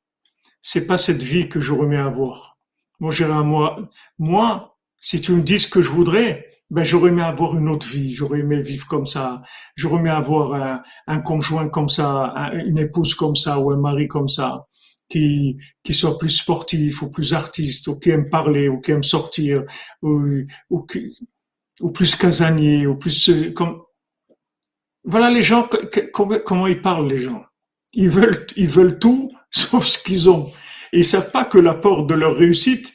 c'est 0.61 0.87
pas 0.87 0.97
cette 0.97 1.25
vie 1.25 1.49
que 1.49 1.59
je 1.59 1.73
remets 1.73 1.97
à 1.97 2.05
avoir. 2.05 2.57
Moi, 3.01 3.11
j'irai 3.11 3.33
à 3.33 3.43
moi. 3.43 3.91
Moi, 4.21 4.79
si 5.01 5.21
tu 5.21 5.33
me 5.33 5.43
dis 5.43 5.59
ce 5.59 5.67
que 5.67 5.83
je 5.83 5.91
voudrais, 5.91 6.47
ben 6.71 6.85
j'aurais 6.85 7.11
aimé 7.11 7.23
avoir 7.23 7.57
une 7.57 7.69
autre 7.69 7.89
vie, 7.89 8.13
j'aurais 8.13 8.39
aimé 8.39 8.61
vivre 8.61 8.87
comme 8.87 9.07
ça, 9.07 9.43
j'aurais 9.75 9.99
aimé 9.99 10.11
avoir 10.11 10.81
un 11.09 11.21
conjoint 11.21 11.69
comme 11.69 11.89
ça, 11.89 12.53
une 12.53 12.79
épouse 12.79 13.15
comme 13.15 13.35
ça 13.35 13.59
ou 13.59 13.73
un 13.73 13.79
mari 13.79 14.07
comme 14.07 14.29
ça 14.29 14.69
qui, 15.09 15.57
qui 15.83 15.95
soit 15.95 16.19
plus 16.19 16.31
sportif 16.31 17.03
ou 17.03 17.11
plus 17.11 17.35
artiste 17.35 17.89
ou 17.89 17.99
qui 17.99 18.11
aime 18.11 18.29
parler 18.29 18.69
ou 18.69 18.81
qui 18.81 18.93
aime 18.93 19.03
sortir 19.03 19.65
ou, 20.03 20.45
ou, 20.71 20.87
ou 21.81 21.91
plus 21.91 22.15
casanier 22.17 22.87
ou 22.87 22.97
plus 22.97 23.29
euh, 23.31 23.53
comme 23.53 23.83
voilà 25.05 25.31
les 25.31 25.43
gens 25.43 25.69
comment, 26.13 26.39
comment 26.45 26.67
ils 26.67 26.83
parlent 26.83 27.09
les 27.09 27.19
gens. 27.19 27.45
Ils 27.95 28.11
veulent 28.11 28.47
ils 28.57 28.69
veulent 28.69 28.99
tout 28.99 29.33
sauf 29.51 29.87
ce 29.87 29.99
qu'ils 30.03 30.29
ont. 30.31 30.53
Et 30.93 31.01
ils 31.01 31.05
savent 31.05 31.31
pas 31.31 31.45
que 31.45 31.59
la 31.59 31.75
porte 31.75 32.07
de 32.07 32.15
leur 32.15 32.37
réussite 32.37 32.93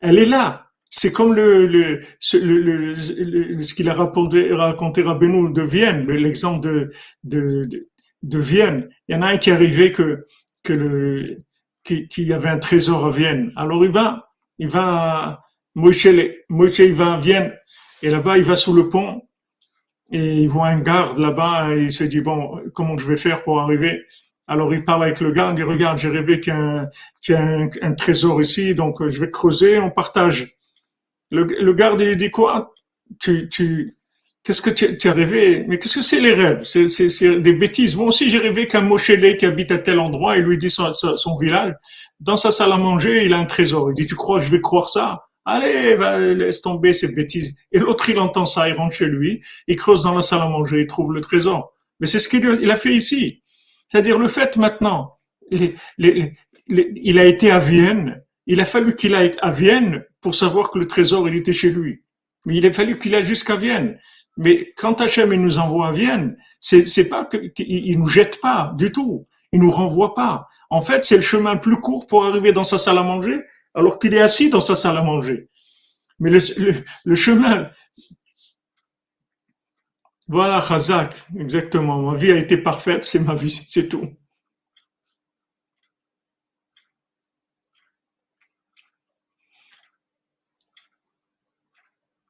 elle 0.00 0.18
est 0.18 0.26
là. 0.26 0.66
C'est 0.92 1.12
comme 1.12 1.34
le, 1.34 1.66
le, 1.68 2.02
ce, 2.18 2.36
le, 2.36 2.94
le, 2.94 3.62
ce 3.62 3.74
qu'il 3.74 3.88
a 3.88 3.94
raconté, 3.94 4.52
raconté 4.52 5.02
Rabbeinu 5.02 5.52
de 5.52 5.62
Vienne, 5.62 6.04
l'exemple 6.10 6.66
de, 6.66 6.90
de, 7.22 7.64
de, 7.64 7.88
de, 8.24 8.38
Vienne. 8.38 8.88
Il 9.06 9.14
y 9.14 9.18
en 9.18 9.22
a 9.22 9.28
un 9.28 9.38
qui 9.38 9.50
est 9.50 9.52
arrivé 9.52 9.92
que, 9.92 10.24
que 10.64 10.72
le, 10.72 11.38
qu'il 11.84 12.08
y 12.28 12.32
avait 12.32 12.48
un 12.48 12.58
trésor 12.58 13.06
à 13.06 13.10
Vienne. 13.10 13.52
Alors 13.56 13.84
il 13.84 13.90
va, 13.90 14.30
il 14.58 14.68
va, 14.68 15.42
Moshe, 15.74 16.08
Moshe 16.48 16.78
il 16.78 16.94
va 16.94 17.14
à 17.14 17.18
Vienne, 17.18 17.54
et 18.02 18.10
là-bas 18.10 18.38
il 18.38 18.44
va 18.44 18.56
sous 18.56 18.72
le 18.72 18.88
pont, 18.88 19.22
et 20.12 20.42
il 20.42 20.48
voit 20.48 20.68
un 20.68 20.80
garde 20.80 21.18
là-bas, 21.18 21.74
et 21.74 21.84
il 21.84 21.92
se 21.92 22.04
dit, 22.04 22.20
bon, 22.20 22.60
comment 22.74 22.96
je 22.96 23.06
vais 23.06 23.16
faire 23.16 23.42
pour 23.42 23.60
arriver? 23.60 24.02
Alors 24.46 24.74
il 24.74 24.84
parle 24.84 25.04
avec 25.04 25.20
le 25.20 25.32
garde, 25.32 25.58
il 25.58 25.64
dit, 25.64 25.70
regarde, 25.70 25.98
j'ai 25.98 26.08
rêvé 26.08 26.40
qu'il 26.40 26.52
y 26.52 26.56
a, 26.56 27.40
un, 27.40 27.68
un, 27.82 27.92
trésor 27.94 28.40
ici, 28.40 28.74
donc 28.74 29.06
je 29.06 29.20
vais 29.20 29.30
creuser, 29.30 29.78
on 29.78 29.90
partage. 29.90 30.56
Le, 31.30 31.44
le 31.44 31.72
garde, 31.72 32.00
il 32.00 32.16
dit 32.16 32.30
quoi? 32.30 32.74
Tu, 33.20 33.48
tu, 33.48 33.92
qu'est-ce 34.44 34.62
que 34.62 34.70
tu, 34.70 34.96
tu, 34.98 35.08
as 35.08 35.12
rêvé? 35.12 35.64
Mais 35.68 35.78
qu'est-ce 35.78 35.96
que 35.96 36.02
c'est 36.02 36.20
les 36.20 36.32
rêves? 36.32 36.64
C'est, 36.64 37.40
des 37.40 37.52
bêtises. 37.52 37.96
Moi 37.96 38.06
aussi, 38.06 38.30
j'ai 38.30 38.38
rêvé 38.38 38.66
qu'un 38.66 38.80
Moshélé 38.80 39.36
qui 39.36 39.46
habite 39.46 39.72
à 39.72 39.78
tel 39.78 39.98
endroit, 39.98 40.36
il 40.36 40.44
lui 40.44 40.58
dit 40.58 40.70
son, 40.70 40.92
son, 40.94 41.36
village, 41.36 41.74
dans 42.20 42.36
sa 42.36 42.50
salle 42.50 42.72
à 42.72 42.76
manger, 42.76 43.24
il 43.24 43.32
a 43.32 43.38
un 43.38 43.46
trésor. 43.46 43.90
Il 43.90 43.94
dit, 43.94 44.06
tu 44.06 44.14
crois 44.14 44.40
que 44.40 44.46
je 44.46 44.50
vais 44.50 44.60
croire 44.60 44.88
ça? 44.88 45.24
Allez, 45.44 45.94
va, 45.94 46.18
laisse 46.18 46.62
tomber 46.62 46.92
ces 46.92 47.14
bêtises. 47.14 47.56
Et 47.72 47.78
l'autre, 47.78 48.08
il 48.10 48.18
entend 48.18 48.46
ça, 48.46 48.68
il 48.68 48.74
rentre 48.74 48.94
chez 48.94 49.06
lui, 49.06 49.42
il 49.66 49.76
creuse 49.76 50.02
dans 50.02 50.14
la 50.14 50.22
salle 50.22 50.42
à 50.42 50.48
manger, 50.48 50.80
il 50.80 50.86
trouve 50.86 51.12
le 51.12 51.20
trésor. 51.20 51.72
Mais 51.98 52.06
c'est 52.06 52.18
ce 52.18 52.28
qu'il 52.28 52.70
a 52.70 52.76
fait 52.76 52.94
ici. 52.94 53.42
C'est-à-dire 53.88 54.18
le 54.18 54.28
fait 54.28 54.56
maintenant, 54.56 55.18
les, 55.50 55.74
les, 55.98 56.34
les, 56.68 56.92
il 56.96 57.18
a 57.18 57.24
été 57.24 57.50
à 57.50 57.58
Vienne, 57.58 58.22
il 58.46 58.60
a 58.60 58.64
fallu 58.64 58.94
qu'il 58.94 59.14
aille 59.14 59.32
à 59.40 59.50
Vienne 59.50 60.04
pour 60.20 60.34
savoir 60.34 60.70
que 60.70 60.78
le 60.78 60.86
trésor, 60.86 61.28
il 61.28 61.36
était 61.36 61.52
chez 61.52 61.70
lui. 61.70 62.02
Mais 62.46 62.56
il 62.56 62.66
a 62.66 62.72
fallu 62.72 62.98
qu'il 62.98 63.14
aille 63.14 63.26
jusqu'à 63.26 63.56
Vienne. 63.56 63.98
Mais 64.40 64.72
quand 64.74 65.02
Hachem 65.02 65.34
nous 65.34 65.58
envoie 65.58 65.88
à 65.88 65.92
Vienne, 65.92 66.38
c'est 66.60 67.10
pas 67.10 67.26
qu'il 67.26 67.98
nous 67.98 68.08
jette 68.08 68.40
pas 68.40 68.72
du 68.74 68.90
tout. 68.90 69.28
Il 69.52 69.60
nous 69.60 69.70
renvoie 69.70 70.14
pas. 70.14 70.48
En 70.70 70.80
fait, 70.80 71.04
c'est 71.04 71.16
le 71.16 71.20
chemin 71.20 71.52
le 71.52 71.60
plus 71.60 71.78
court 71.78 72.06
pour 72.06 72.24
arriver 72.24 72.50
dans 72.50 72.64
sa 72.64 72.78
salle 72.78 72.96
à 72.96 73.02
manger, 73.02 73.42
alors 73.74 73.98
qu'il 73.98 74.14
est 74.14 74.20
assis 74.22 74.48
dans 74.48 74.62
sa 74.62 74.74
salle 74.76 74.96
à 74.96 75.02
manger. 75.02 75.50
Mais 76.20 76.30
le, 76.30 76.38
le, 77.04 77.14
chemin, 77.14 77.70
voilà, 80.26 80.64
Khazak, 80.66 81.14
exactement. 81.38 81.98
Ma 81.98 82.16
vie 82.16 82.32
a 82.32 82.36
été 82.36 82.56
parfaite, 82.56 83.04
c'est 83.04 83.18
ma 83.18 83.34
vie, 83.34 83.66
c'est 83.68 83.88
tout. 83.88 84.08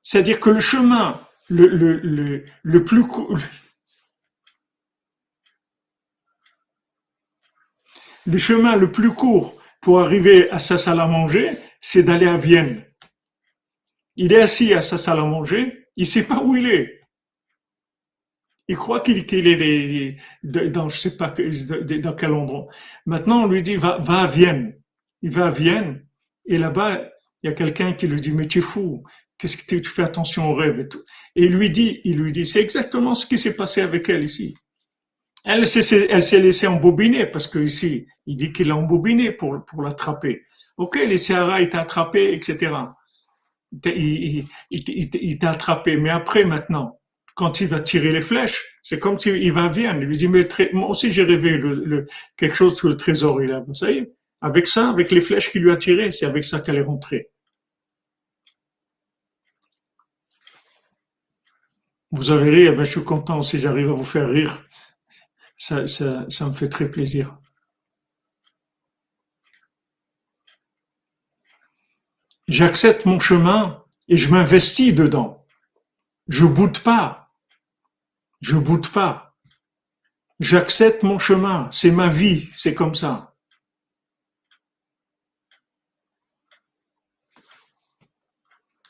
C'est-à-dire 0.03 0.41
que 0.41 0.51
le 0.51 0.59
chemin 0.59 1.21
le, 1.51 2.45
chemin 8.39 8.77
le 8.77 8.93
plus 8.93 9.11
court 9.11 9.61
pour 9.81 10.01
arriver 10.01 10.51
à 10.51 10.59
sa 10.59 10.79
salle 10.79 11.01
à 11.01 11.07
manger, 11.07 11.57
c'est 11.81 12.03
d'aller 12.03 12.27
à 12.27 12.37
Vienne. 12.37 12.85
Il 14.17 14.33
est 14.33 14.43
assis 14.43 14.75
à 14.75 14.83
sa 14.83 14.99
salle 14.99 15.19
à 15.19 15.25
manger, 15.25 15.87
il 15.97 16.07
sait 16.07 16.27
pas 16.27 16.43
où 16.43 16.57
il 16.57 16.67
est. 16.67 17.01
Il 18.69 18.77
croit 18.77 19.01
qu'il 19.01 19.19
est 19.19 20.17
dans 20.45 20.89
je 20.89 20.97
sais 20.97 21.17
pas 21.17 21.31
dans 21.31 22.15
quel 22.15 22.33
endroit. 22.33 22.69
Maintenant, 23.05 23.43
on 23.43 23.47
lui 23.49 23.65
dit 23.65 23.75
va, 23.75 23.99
va 23.99 24.23
à 24.23 24.27
Vienne. 24.29 24.81
Il 25.23 25.31
va 25.31 25.49
à 25.49 25.51
Vienne 25.51 26.07
et 26.47 26.57
là-bas, 26.57 27.03
il 27.43 27.49
y 27.49 27.53
a 27.53 27.55
quelqu'un 27.55 27.93
qui 27.95 28.07
lui 28.07 28.21
dit 28.21 28.31
mais 28.33 28.47
tu 28.47 28.61
es 28.61 28.63
fou, 28.63 29.03
Qu'est-ce 29.41 29.57
que 29.57 29.77
tu 29.77 29.89
fais 29.89 30.03
attention 30.03 30.51
aux 30.51 30.55
rêves 30.55 30.81
et 30.81 30.89
tout. 30.89 31.03
Et 31.35 31.45
il 31.45 31.53
lui 31.55 31.71
dit, 31.71 32.01
il 32.05 32.19
lui 32.19 32.31
dit, 32.31 32.45
c'est 32.45 32.61
exactement 32.61 33.15
ce 33.15 33.27
qui 33.27 33.39
s'est 33.39 33.57
passé 33.57 33.81
avec 33.81 34.09
elle 34.11 34.23
ici. 34.23 34.55
Elle 35.47 35.67
s'est, 35.67 36.09
elle 36.11 36.23
s'est 36.23 36.41
laissée 36.41 36.67
embobiner 36.67 37.25
parce 37.25 37.47
que 37.47 37.59
ici, 37.59 38.07
il 38.27 38.37
dit 38.37 38.53
qu'il 38.53 38.69
l'a 38.69 38.77
embobiné 38.77 39.33
pour, 39.33 39.65
pour 39.65 39.83
l'attraper. 39.83 40.43
Ok, 40.77 40.97
les 40.97 41.17
Sahara, 41.17 41.63
il 41.63 41.71
t'a 41.71 41.81
attrapé, 41.81 42.35
etc. 42.35 42.75
Il, 43.87 44.45
il, 44.71 45.39
t'a 45.39 45.51
attrapé. 45.51 45.97
Mais 45.97 46.11
après, 46.11 46.45
maintenant, 46.45 47.01
quand 47.35 47.63
il 47.63 47.69
va 47.69 47.81
tirer 47.81 48.13
les 48.13 48.21
flèches, 48.21 48.79
c'est 48.83 48.99
comme 48.99 49.19
s'il 49.19 49.53
va 49.53 49.69
Vienne. 49.69 50.01
Il 50.03 50.09
lui 50.09 50.19
dit, 50.19 50.29
mais 50.29 50.47
moi 50.75 50.91
aussi 50.91 51.11
j'ai 51.11 51.23
rêvé 51.23 51.59
quelque 52.37 52.55
chose 52.55 52.77
sur 52.77 52.89
le 52.89 52.97
trésor. 52.99 53.43
Il 53.43 53.53
a, 53.53 53.65
ça 53.73 53.91
y 53.91 53.99
est, 53.99 54.13
avec 54.43 54.67
ça, 54.67 54.91
avec 54.91 55.11
les 55.11 55.23
flèches 55.23 55.51
qu'il 55.51 55.63
lui 55.63 55.71
a 55.71 55.77
tirées, 55.77 56.13
c'est 56.13 56.27
avec 56.27 56.45
ça 56.45 56.61
qu'elle 56.61 56.77
est 56.77 56.83
rentrée. 56.83 57.31
Vous 62.13 62.31
avez 62.31 62.51
ri, 62.51 62.63
eh 62.63 62.73
ben, 62.73 62.85
je 62.85 62.91
suis 62.91 63.05
content 63.05 63.43
si 63.43 63.61
j'arrive 63.61 63.91
à 63.91 63.95
vous 63.95 64.05
faire 64.05 64.29
rire. 64.29 64.67
Ça, 65.57 65.87
ça, 65.87 66.29
ça 66.29 66.47
me 66.49 66.53
fait 66.53 66.69
très 66.69 66.91
plaisir. 66.91 67.39
J'accepte 72.49 73.07
mon 73.07 73.21
chemin 73.21 73.85
et 74.09 74.17
je 74.17 74.29
m'investis 74.29 74.93
dedans. 74.93 75.47
Je 76.27 76.45
boude 76.45 76.81
pas. 76.81 77.33
Je 78.41 78.57
boude 78.57 78.89
pas. 78.89 79.37
J'accepte 80.41 81.05
mon 81.05 81.21
chemin. 81.21 81.69
C'est 81.71 81.93
ma 81.93 82.09
vie. 82.09 82.49
C'est 82.55 82.75
comme 82.75 82.97
ça. 82.97 83.37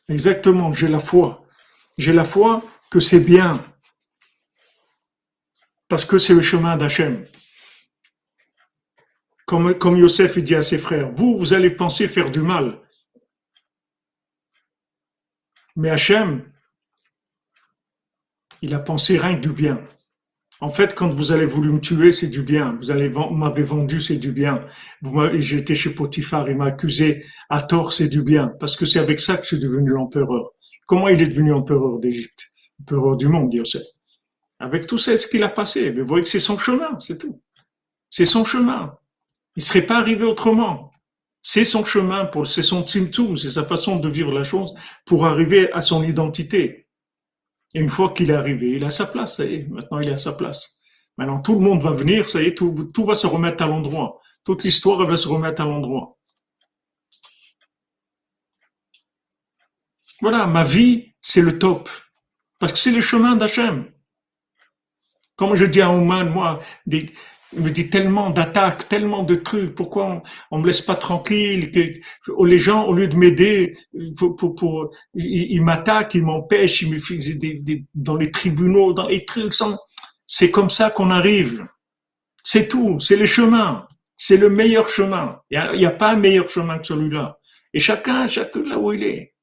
Exactement. 0.09 0.73
J'ai 0.73 0.89
la 0.89 1.01
foi. 1.01 1.45
J'ai 1.99 2.15
la 2.15 2.25
foi 2.25 2.63
que 2.91 3.01
c'est 3.01 3.21
bien, 3.21 3.53
parce 5.89 6.05
que 6.05 6.19
c'est 6.19 6.35
le 6.35 6.43
chemin 6.43 6.77
d'Hachem. 6.77 7.27
Comme, 9.47 9.75
comme 9.75 9.97
Yosef 9.97 10.39
dit 10.39 10.55
à 10.55 10.63
ses 10.63 10.79
frères, 10.79 11.11
vous, 11.13 11.37
vous 11.37 11.53
allez 11.53 11.71
penser 11.71 12.07
faire 12.09 12.31
du 12.31 12.41
mal. 12.41 12.81
Mais 15.77 15.91
Hachem, 15.91 16.45
il 18.63 18.75
a 18.75 18.81
pensé 18.81 19.19
rien 19.19 19.37
que 19.37 19.41
du 19.41 19.53
bien. 19.53 19.85
En 20.61 20.69
fait, 20.69 20.95
quand 20.95 21.09
vous 21.09 21.33
avez 21.33 21.47
voulu 21.47 21.73
me 21.73 21.81
tuer, 21.81 22.13
c'est 22.13 22.29
du 22.29 22.43
bien. 22.43 22.77
Vous 22.81 22.91
allez 22.91 23.09
m'avez 23.09 23.63
vendu, 23.63 23.99
c'est 23.99 24.19
du 24.19 24.31
bien. 24.31 24.67
J'étais 25.39 25.75
chez 25.75 25.95
Potiphar, 25.95 26.51
il 26.51 26.57
m'a 26.57 26.67
accusé 26.67 27.25
à 27.49 27.63
tort, 27.63 27.93
c'est 27.95 28.09
du 28.09 28.23
bien. 28.23 28.49
Parce 28.61 28.77
que 28.77 28.85
c'est 28.85 28.99
avec 28.99 29.21
ça 29.21 29.37
que 29.37 29.45
je 29.45 29.49
suis 29.49 29.59
devenu 29.59 29.91
l'empereur. 29.91 30.51
Comment 30.87 31.09
il 31.09 31.23
est 31.23 31.29
devenu 31.29 31.53
empereur 31.55 31.99
d'Égypte? 31.99 32.50
Empereur 32.81 33.17
du 33.17 33.29
monde, 33.29 33.53
Yosef. 33.53 33.83
Avec 34.59 34.87
tout 34.87 34.99
ça, 34.99 35.17
ce 35.17 35.27
qu'il 35.27 35.43
a 35.43 35.49
passé, 35.49 35.91
vous 35.91 36.07
voyez 36.07 36.25
que 36.25 36.29
c'est 36.29 36.39
son 36.39 36.59
chemin, 36.59 36.99
c'est 37.01 37.19
tout. 37.19 37.41
C'est 38.11 38.27
son 38.27 38.45
chemin. 38.45 38.99
Il 39.57 39.61
ne 39.61 39.65
serait 39.65 39.87
pas 39.87 39.99
arrivé 39.99 40.25
autrement. 40.25 40.93
C'est 41.43 41.65
son 41.65 41.85
chemin, 41.85 42.27
pour, 42.27 42.47
c'est 42.47 42.63
son 42.63 42.83
tzimtzum, 42.83 43.39
c'est 43.39 43.49
sa 43.49 43.65
façon 43.65 43.97
de 43.97 44.09
vivre 44.09 44.33
la 44.33 44.45
chose 44.45 44.75
pour 45.07 45.25
arriver 45.25 45.73
à 45.73 45.81
son 45.81 46.03
identité. 46.03 46.87
Et 47.75 47.81
une 47.81 47.89
fois 47.89 48.11
qu'il 48.11 48.31
est 48.31 48.35
arrivé, 48.35 48.73
il 48.73 48.85
a 48.85 48.91
sa 48.91 49.07
place, 49.07 49.37
ça 49.37 49.45
y 49.47 49.55
est, 49.55 49.69
maintenant 49.69 50.01
il 50.01 50.09
est 50.09 50.13
à 50.13 50.19
sa 50.19 50.33
place. 50.33 50.83
Maintenant 51.17 51.41
tout 51.41 51.55
le 51.55 51.61
monde 51.61 51.83
va 51.83 51.93
venir, 51.93 52.29
ça 52.29 52.43
y 52.43 52.47
est, 52.47 52.55
tout, 52.55 52.91
tout 52.93 53.05
va 53.05 53.15
se 53.15 53.27
remettre 53.27 53.63
à 53.63 53.67
l'endroit. 53.67 54.21
Toute 54.45 54.65
l'histoire 54.65 55.07
va 55.07 55.17
se 55.17 55.29
remettre 55.29 55.63
à 55.63 55.65
l'endroit. 55.65 56.17
Voilà, 60.21 60.47
ma 60.47 60.65
vie, 60.65 61.15
c'est 61.23 61.41
le 61.41 61.59
top. 61.59 61.89
Parce 62.61 62.73
que 62.73 62.79
c'est 62.79 62.93
le 62.93 63.01
chemin 63.01 63.35
d'Hachem. 63.35 63.87
Comme 65.35 65.57
je 65.57 65.65
dis 65.65 65.81
à 65.81 65.91
Ouman, 65.91 66.29
moi, 66.31 66.61
il 66.87 67.11
me 67.55 67.71
dit 67.71 67.89
tellement 67.89 68.29
d'attaques, 68.29 68.87
tellement 68.89 69.23
de 69.23 69.35
trucs, 69.35 69.75
pourquoi 69.75 70.23
on, 70.51 70.59
ne 70.59 70.63
me 70.63 70.67
laisse 70.67 70.83
pas 70.83 70.95
tranquille, 70.95 71.73
que, 71.73 72.45
les 72.45 72.59
gens, 72.59 72.85
au 72.85 72.93
lieu 72.93 73.09
de 73.09 73.17
m'aider, 73.17 73.79
ils, 73.95 75.63
m'attaquent, 75.63 76.15
ils 76.15 76.23
m'empêchent, 76.23 76.83
ils 76.83 76.91
me 76.91 76.99
font 76.99 77.15
des, 77.17 77.87
dans 77.95 78.17
les 78.17 78.31
tribunaux, 78.31 78.93
dans 78.93 79.09
les 79.09 79.25
trucs. 79.25 79.55
C'est 80.27 80.51
comme 80.51 80.71
ça 80.71 80.91
qu'on 80.91 81.11
arrive. 81.11 81.67
C'est 82.43 82.69
tout, 82.69 83.01
c'est 83.01 83.17
le 83.17 83.27
chemin. 83.27 83.89
C'est 84.19 84.37
le 84.37 84.51
meilleur 84.51 84.91
chemin. 84.91 85.41
Il 85.51 85.59
n'y 85.79 85.87
a, 85.87 85.89
a, 85.89 85.93
pas 85.93 86.11
un 86.11 86.17
meilleur 86.17 86.51
chemin 86.51 86.79
que 86.79 86.87
celui-là. 86.87 87.39
Et 87.73 87.79
chacun, 87.79 88.27
chacun 88.27 88.63
là 88.65 88.79
où 88.79 88.93
il 88.93 89.03
est. 89.03 89.35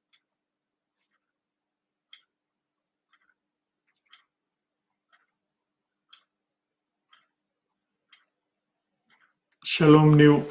Shalom 9.69 10.15
Néo. 10.15 10.47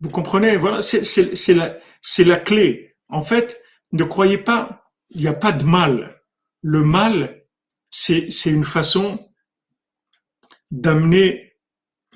Vous 0.00 0.10
comprenez, 0.10 0.56
voilà, 0.56 0.82
c'est 0.82 1.54
la, 1.54 1.78
la 2.18 2.36
clé. 2.36 2.96
En 3.08 3.22
fait, 3.22 3.62
ne 3.92 4.02
croyez 4.02 4.38
pas, 4.38 4.90
il 5.10 5.20
n'y 5.20 5.28
a 5.28 5.32
pas 5.32 5.52
de 5.52 5.64
mal. 5.64 6.20
Le 6.62 6.82
mal, 6.82 7.44
c'est 7.88 8.26
une 8.46 8.64
façon 8.64 9.30
d'amener 10.72 11.52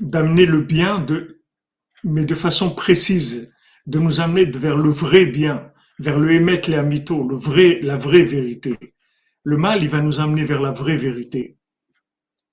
d'amener 0.01 0.47
le 0.47 0.62
bien, 0.62 0.98
de, 0.98 1.44
mais 2.02 2.24
de 2.24 2.35
façon 2.35 2.74
précise, 2.74 3.55
de 3.86 4.01
nous 4.01 4.20
amener 4.20 4.47
vers 4.47 4.77
le 4.77 4.90
vrai 4.90 5.27
bien. 5.27 5.73
vers 6.01 6.18
le 6.18 6.32
émettre 6.32 6.70
les 6.70 6.77
amito, 6.77 7.27
le 7.27 7.36
vrai, 7.36 7.78
la 7.82 7.97
vraie 7.97 8.24
vérité. 8.24 8.77
Le 9.44 9.56
mal, 9.56 9.81
il 9.81 9.89
va 9.90 10.01
nous 10.01 10.18
amener 10.18 10.43
vers 10.43 10.60
la 10.60 10.73
vraie 10.73 10.97
vérité. 10.97 11.56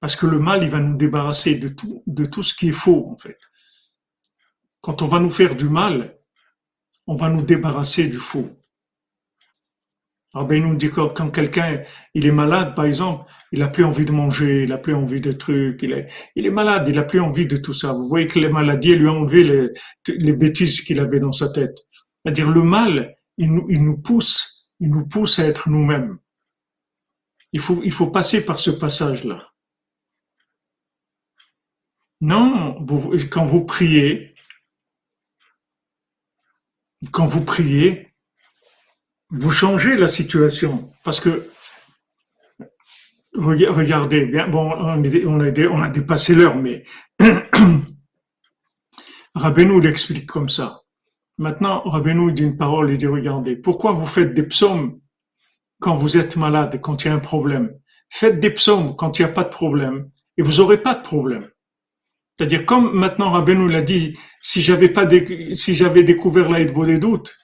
Parce 0.03 0.17
que 0.17 0.25
le 0.25 0.37
mal, 0.37 0.61
il 0.63 0.69
va 0.69 0.81
nous 0.81 0.97
débarrasser 0.97 1.55
de 1.55 1.69
tout, 1.69 2.03
de 2.07 2.25
tout 2.25 2.43
ce 2.43 2.53
qui 2.53 2.67
est 2.67 2.73
faux, 2.73 3.07
en 3.09 3.15
fait. 3.15 3.37
Quand 4.81 5.01
on 5.01 5.07
va 5.07 5.17
nous 5.17 5.29
faire 5.29 5.55
du 5.55 5.69
mal, 5.69 6.19
on 7.07 7.15
va 7.15 7.29
nous 7.29 7.41
débarrasser 7.41 8.09
du 8.09 8.17
faux. 8.17 8.49
Alors, 10.33 10.45
ben, 10.45 10.57
il 10.57 10.67
nous 10.67 10.75
dit 10.75 10.89
que 10.89 11.07
quand 11.13 11.29
quelqu'un 11.29 11.83
il 12.13 12.25
est 12.25 12.33
malade, 12.33 12.75
par 12.75 12.83
exemple, 12.83 13.31
il 13.53 13.61
a 13.61 13.69
plus 13.69 13.85
envie 13.85 14.03
de 14.03 14.11
manger, 14.11 14.63
il 14.63 14.73
a 14.73 14.77
plus 14.77 14.93
envie 14.93 15.21
de 15.21 15.31
trucs, 15.31 15.81
il 15.83 15.93
est, 15.93 16.09
il 16.35 16.45
est 16.45 16.51
malade, 16.51 16.85
il 16.89 16.99
a 16.99 17.03
plus 17.03 17.21
envie 17.21 17.47
de 17.47 17.55
tout 17.55 17.71
ça. 17.71 17.93
Vous 17.93 18.09
voyez 18.09 18.27
que 18.27 18.39
les 18.39 18.49
maladies 18.49 18.97
lui 18.97 19.07
ont 19.07 19.19
enlevé 19.19 19.45
les, 19.45 19.69
les 20.17 20.33
bêtises 20.33 20.81
qu'il 20.81 20.99
avait 20.99 21.21
dans 21.21 21.31
sa 21.31 21.47
tête. 21.47 21.77
C'est-à-dire 22.25 22.51
le 22.51 22.63
mal, 22.63 23.15
il 23.37 23.53
nous, 23.53 23.65
il 23.69 23.81
nous 23.81 24.01
pousse, 24.01 24.67
il 24.81 24.89
nous 24.89 25.07
pousse 25.07 25.39
à 25.39 25.45
être 25.45 25.69
nous-mêmes. 25.69 26.17
Il 27.53 27.61
faut, 27.61 27.79
il 27.85 27.93
faut 27.93 28.07
passer 28.07 28.45
par 28.45 28.59
ce 28.59 28.71
passage-là. 28.71 29.52
Non, 32.23 32.77
quand 33.31 33.45
vous 33.45 33.65
priez, 33.65 34.33
quand 37.11 37.25
vous 37.25 37.43
priez, 37.43 38.13
vous 39.29 39.51
changez 39.51 39.97
la 39.97 40.07
situation. 40.07 40.89
Parce 41.03 41.19
que, 41.19 41.49
regardez, 43.35 44.25
bien, 44.25 44.47
bon, 44.47 44.71
on, 44.71 45.81
a, 45.81 45.89
dépassé 45.89 46.33
l'heure, 46.33 46.55
mais 46.55 46.85
Rabbeinu 49.35 49.81
l'explique 49.81 50.27
comme 50.27 50.47
ça. 50.47 50.83
Maintenant, 51.37 51.81
Rabbeinu 51.81 52.31
dit 52.31 52.43
une 52.43 52.55
parole, 52.55 52.89
il 52.91 52.97
dit, 52.97 53.05
regardez, 53.05 53.57
pourquoi 53.57 53.91
vous 53.91 54.05
faites 54.05 54.33
des 54.33 54.43
psaumes 54.43 54.97
quand 55.81 55.97
vous 55.97 56.15
êtes 56.15 56.37
malade, 56.37 56.79
quand 56.79 57.03
il 57.03 57.09
y 57.09 57.11
a 57.11 57.15
un 57.15 57.19
problème? 57.19 57.77
Faites 58.09 58.39
des 58.39 58.51
psaumes 58.51 58.95
quand 58.95 59.19
il 59.19 59.25
n'y 59.25 59.29
a 59.29 59.33
pas 59.33 59.43
de 59.43 59.49
problème, 59.49 60.09
et 60.37 60.41
vous 60.41 60.61
n'aurez 60.61 60.81
pas 60.81 60.95
de 60.95 61.01
problème. 61.01 61.49
C'est-à-dire, 62.37 62.65
comme 62.65 62.93
maintenant 62.93 63.31
Rabbeinu 63.31 63.69
l'a 63.69 63.81
dit, 63.81 64.17
si 64.41 64.61
j'avais 64.61 64.89
pas, 64.89 65.07
si 65.53 65.75
j'avais 65.75 66.03
découvert 66.03 66.49
l'aide 66.49 66.73
des 66.73 66.97
doutes, 66.97 67.37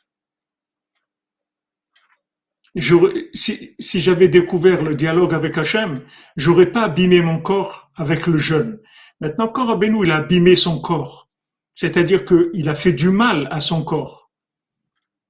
si, 2.76 3.76
j'avais 3.80 4.30
découvert 4.30 4.84
le 4.84 4.96
dialogue 4.96 5.34
avec 5.34 5.58
Hachem, 5.58 6.04
j'aurais 6.38 6.72
pas 6.72 6.84
abîmé 6.84 7.22
mon 7.22 7.40
corps 7.40 7.92
avec 7.96 8.28
le 8.28 8.38
jeûne. 8.38 8.80
Maintenant, 9.22 9.48
quand 9.48 9.68
Rabbeinu 9.68 10.06
il 10.06 10.12
a 10.12 10.18
abîmé 10.18 10.56
son 10.56 10.80
corps, 10.80 11.30
c'est-à-dire 11.76 12.26
qu'il 12.26 12.70
a 12.70 12.76
fait 12.76 12.94
du 12.94 13.10
mal 13.10 13.48
à 13.52 13.60
son 13.60 13.84
corps 13.84 14.32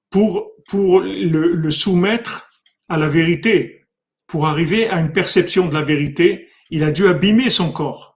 pour, 0.09 0.51
pour 0.67 1.01
le 1.01 1.71
soumettre 1.71 2.49
à 2.87 2.97
la 2.97 3.09
vérité, 3.09 3.87
pour 4.27 4.47
arriver 4.47 4.87
à 4.89 4.99
une 4.99 5.11
perception 5.11 5.67
de 5.67 5.73
la 5.73 5.81
vérité, 5.81 6.49
il 6.69 6.83
a 6.83 6.91
dû 6.91 7.07
abîmer 7.07 7.49
son 7.49 7.71
corps. 7.71 8.08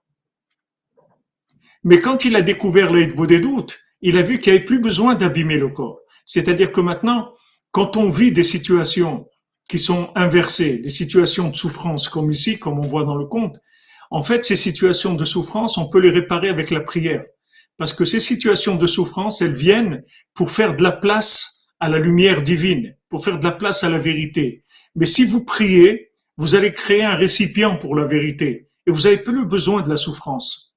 Mais 1.84 2.00
quand 2.00 2.24
il 2.24 2.34
a 2.34 2.42
découvert 2.42 2.90
l'aide 2.90 3.14
des 3.26 3.40
doutes, 3.40 3.78
il 4.00 4.16
a 4.16 4.22
vu 4.22 4.40
qu'il 4.40 4.52
n'y 4.52 4.58
avait 4.58 4.64
plus 4.64 4.80
besoin 4.80 5.14
d'abîmer 5.14 5.56
le 5.56 5.68
corps. 5.68 6.00
C'est-à-dire 6.24 6.72
que 6.72 6.80
maintenant, 6.80 7.32
quand 7.70 7.96
on 7.96 8.08
vit 8.08 8.32
des 8.32 8.42
situations 8.42 9.28
qui 9.68 9.78
sont 9.78 10.10
inversées, 10.14 10.78
des 10.78 10.90
situations 10.90 11.50
de 11.50 11.56
souffrance 11.56 12.08
comme 12.08 12.30
ici, 12.30 12.58
comme 12.58 12.78
on 12.78 12.88
voit 12.88 13.04
dans 13.04 13.16
le 13.16 13.26
conte, 13.26 13.56
en 14.10 14.22
fait, 14.22 14.44
ces 14.44 14.56
situations 14.56 15.14
de 15.14 15.24
souffrance, 15.24 15.76
on 15.76 15.88
peut 15.88 15.98
les 15.98 16.10
réparer 16.10 16.48
avec 16.48 16.70
la 16.70 16.80
prière. 16.80 17.24
Parce 17.76 17.92
que 17.92 18.04
ces 18.04 18.20
situations 18.20 18.76
de 18.76 18.86
souffrance, 18.86 19.42
elles 19.42 19.54
viennent 19.54 20.02
pour 20.34 20.50
faire 20.50 20.76
de 20.76 20.82
la 20.82 20.92
place 20.92 21.66
à 21.80 21.88
la 21.88 21.98
lumière 21.98 22.42
divine, 22.42 22.96
pour 23.08 23.24
faire 23.24 23.38
de 23.38 23.44
la 23.44 23.52
place 23.52 23.84
à 23.84 23.90
la 23.90 23.98
vérité. 23.98 24.64
Mais 24.94 25.06
si 25.06 25.24
vous 25.24 25.44
priez, 25.44 26.12
vous 26.36 26.54
allez 26.54 26.72
créer 26.72 27.02
un 27.02 27.14
récipient 27.14 27.76
pour 27.76 27.96
la 27.96 28.04
vérité 28.06 28.68
et 28.86 28.90
vous 28.90 29.02
n'avez 29.02 29.18
plus 29.18 29.46
besoin 29.46 29.82
de 29.82 29.90
la 29.90 29.96
souffrance. 29.96 30.73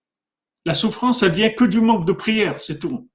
La 0.67 0.73
souffrance, 0.73 1.23
elle 1.23 1.31
vient 1.31 1.49
que 1.49 1.63
du 1.63 1.79
manque 1.79 2.05
de 2.05 2.11
prière, 2.11 2.59
c'est 2.59 2.77
tout. 2.79 3.09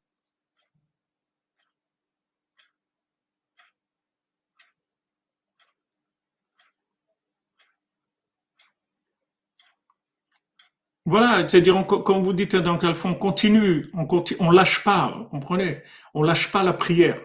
Voilà, 11.04 11.46
c'est-à-dire, 11.46 11.86
quand 11.86 12.22
vous 12.22 12.32
dites 12.32 12.56
quel 12.78 12.94
fond, 12.94 13.10
on 13.10 13.14
continue, 13.14 13.90
on 13.92 14.06
continue, 14.06 14.40
on 14.40 14.50
lâche 14.50 14.82
pas, 14.82 15.14
vous 15.18 15.24
comprenez? 15.26 15.82
On 16.14 16.22
lâche 16.22 16.50
pas 16.50 16.62
la 16.62 16.72
prière. 16.72 17.20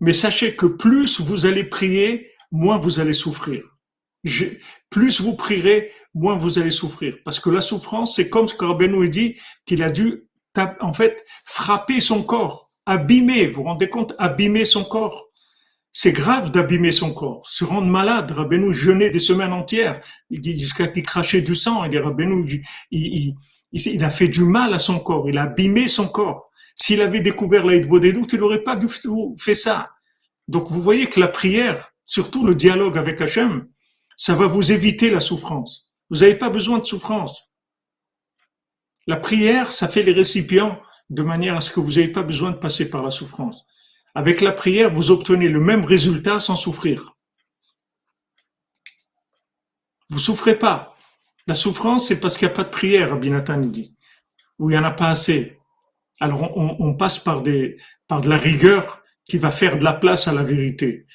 Mais 0.00 0.12
sachez 0.12 0.54
que 0.54 0.66
plus 0.66 1.22
vous 1.22 1.46
allez 1.46 1.64
prier, 1.64 2.30
moins 2.50 2.76
vous 2.76 3.00
allez 3.00 3.14
souffrir. 3.14 3.62
plus 4.90 5.22
vous 5.22 5.36
prierez, 5.36 5.90
moins 6.14 6.36
vous 6.36 6.58
allez 6.58 6.70
souffrir. 6.70 7.18
Parce 7.24 7.40
que 7.40 7.50
la 7.50 7.60
souffrance, 7.60 8.16
c'est 8.16 8.28
comme 8.28 8.48
ce 8.48 8.54
que 8.54 8.64
Rabbeinu 8.64 9.08
dit, 9.08 9.36
qu'il 9.66 9.82
a 9.82 9.90
dû, 9.90 10.24
en 10.80 10.92
fait, 10.92 11.24
frapper 11.44 12.00
son 12.00 12.22
corps, 12.22 12.70
abîmer, 12.86 13.46
vous 13.46 13.62
vous 13.62 13.62
rendez 13.64 13.88
compte, 13.88 14.14
abîmer 14.18 14.64
son 14.64 14.84
corps. 14.84 15.28
C'est 15.94 16.12
grave 16.12 16.50
d'abîmer 16.50 16.92
son 16.92 17.12
corps, 17.12 17.42
se 17.46 17.64
rendre 17.64 17.86
malade. 17.86 18.30
Rabbeinu 18.30 18.72
jeûnait 18.72 19.10
des 19.10 19.18
semaines 19.18 19.52
entières, 19.52 20.00
jusqu'à 20.30 20.88
qu'il 20.88 21.02
crachait 21.02 21.42
du 21.42 21.54
sang. 21.54 21.84
Et 21.84 21.98
Rabbeinu, 21.98 22.64
il, 22.90 23.34
il, 23.72 24.04
a 24.04 24.10
fait 24.10 24.28
du 24.28 24.44
mal 24.44 24.72
à 24.72 24.78
son 24.78 24.98
corps, 25.00 25.28
il 25.28 25.36
a 25.36 25.42
abîmé 25.42 25.88
son 25.88 26.08
corps. 26.08 26.50
S'il 26.74 27.02
avait 27.02 27.20
découvert 27.20 27.66
la 27.66 27.78
des 27.78 28.12
doutes, 28.12 28.32
il 28.32 28.40
n'aurait 28.40 28.62
pas 28.62 28.76
dû 28.76 28.86
faire 29.36 29.56
ça. 29.56 29.90
Donc 30.48 30.68
vous 30.68 30.80
voyez 30.80 31.06
que 31.06 31.20
la 31.20 31.28
prière, 31.28 31.92
surtout 32.04 32.46
le 32.46 32.54
dialogue 32.54 32.96
avec 32.96 33.20
Hachem, 33.20 33.66
ça 34.16 34.34
va 34.34 34.46
vous 34.46 34.72
éviter 34.72 35.10
la 35.10 35.20
souffrance. 35.20 35.91
Vous 36.12 36.18
n'avez 36.18 36.34
pas 36.34 36.50
besoin 36.50 36.78
de 36.78 36.84
souffrance. 36.84 37.50
La 39.06 39.16
prière, 39.16 39.72
ça 39.72 39.88
fait 39.88 40.02
les 40.02 40.12
récipients 40.12 40.78
de 41.08 41.22
manière 41.22 41.56
à 41.56 41.62
ce 41.62 41.72
que 41.72 41.80
vous 41.80 41.92
n'ayez 41.92 42.08
pas 42.08 42.22
besoin 42.22 42.50
de 42.50 42.56
passer 42.56 42.90
par 42.90 43.02
la 43.02 43.10
souffrance. 43.10 43.64
Avec 44.14 44.42
la 44.42 44.52
prière, 44.52 44.92
vous 44.92 45.10
obtenez 45.10 45.48
le 45.48 45.58
même 45.58 45.86
résultat 45.86 46.38
sans 46.38 46.54
souffrir. 46.54 47.16
Vous 50.10 50.18
souffrez 50.18 50.58
pas. 50.58 50.98
La 51.46 51.54
souffrance, 51.54 52.08
c'est 52.08 52.20
parce 52.20 52.36
qu'il 52.36 52.46
n'y 52.46 52.52
a 52.52 52.56
pas 52.56 52.64
de 52.64 52.68
prière, 52.68 53.08
Rabbi 53.08 53.30
Nathan 53.30 53.62
dit, 53.62 53.96
ou 54.58 54.68
il 54.68 54.74
n'y 54.74 54.78
en 54.78 54.84
a 54.84 54.90
pas 54.90 55.08
assez. 55.08 55.58
Alors 56.20 56.54
on, 56.56 56.94
passe 56.94 57.18
par, 57.18 57.40
des, 57.40 57.78
par 58.06 58.20
de 58.20 58.28
la 58.28 58.36
rigueur 58.36 59.02
qui 59.24 59.38
va 59.38 59.50
faire 59.50 59.78
de 59.78 59.84
la 59.84 59.94
place 59.94 60.28
à 60.28 60.34
la 60.34 60.42
vérité. 60.42 61.06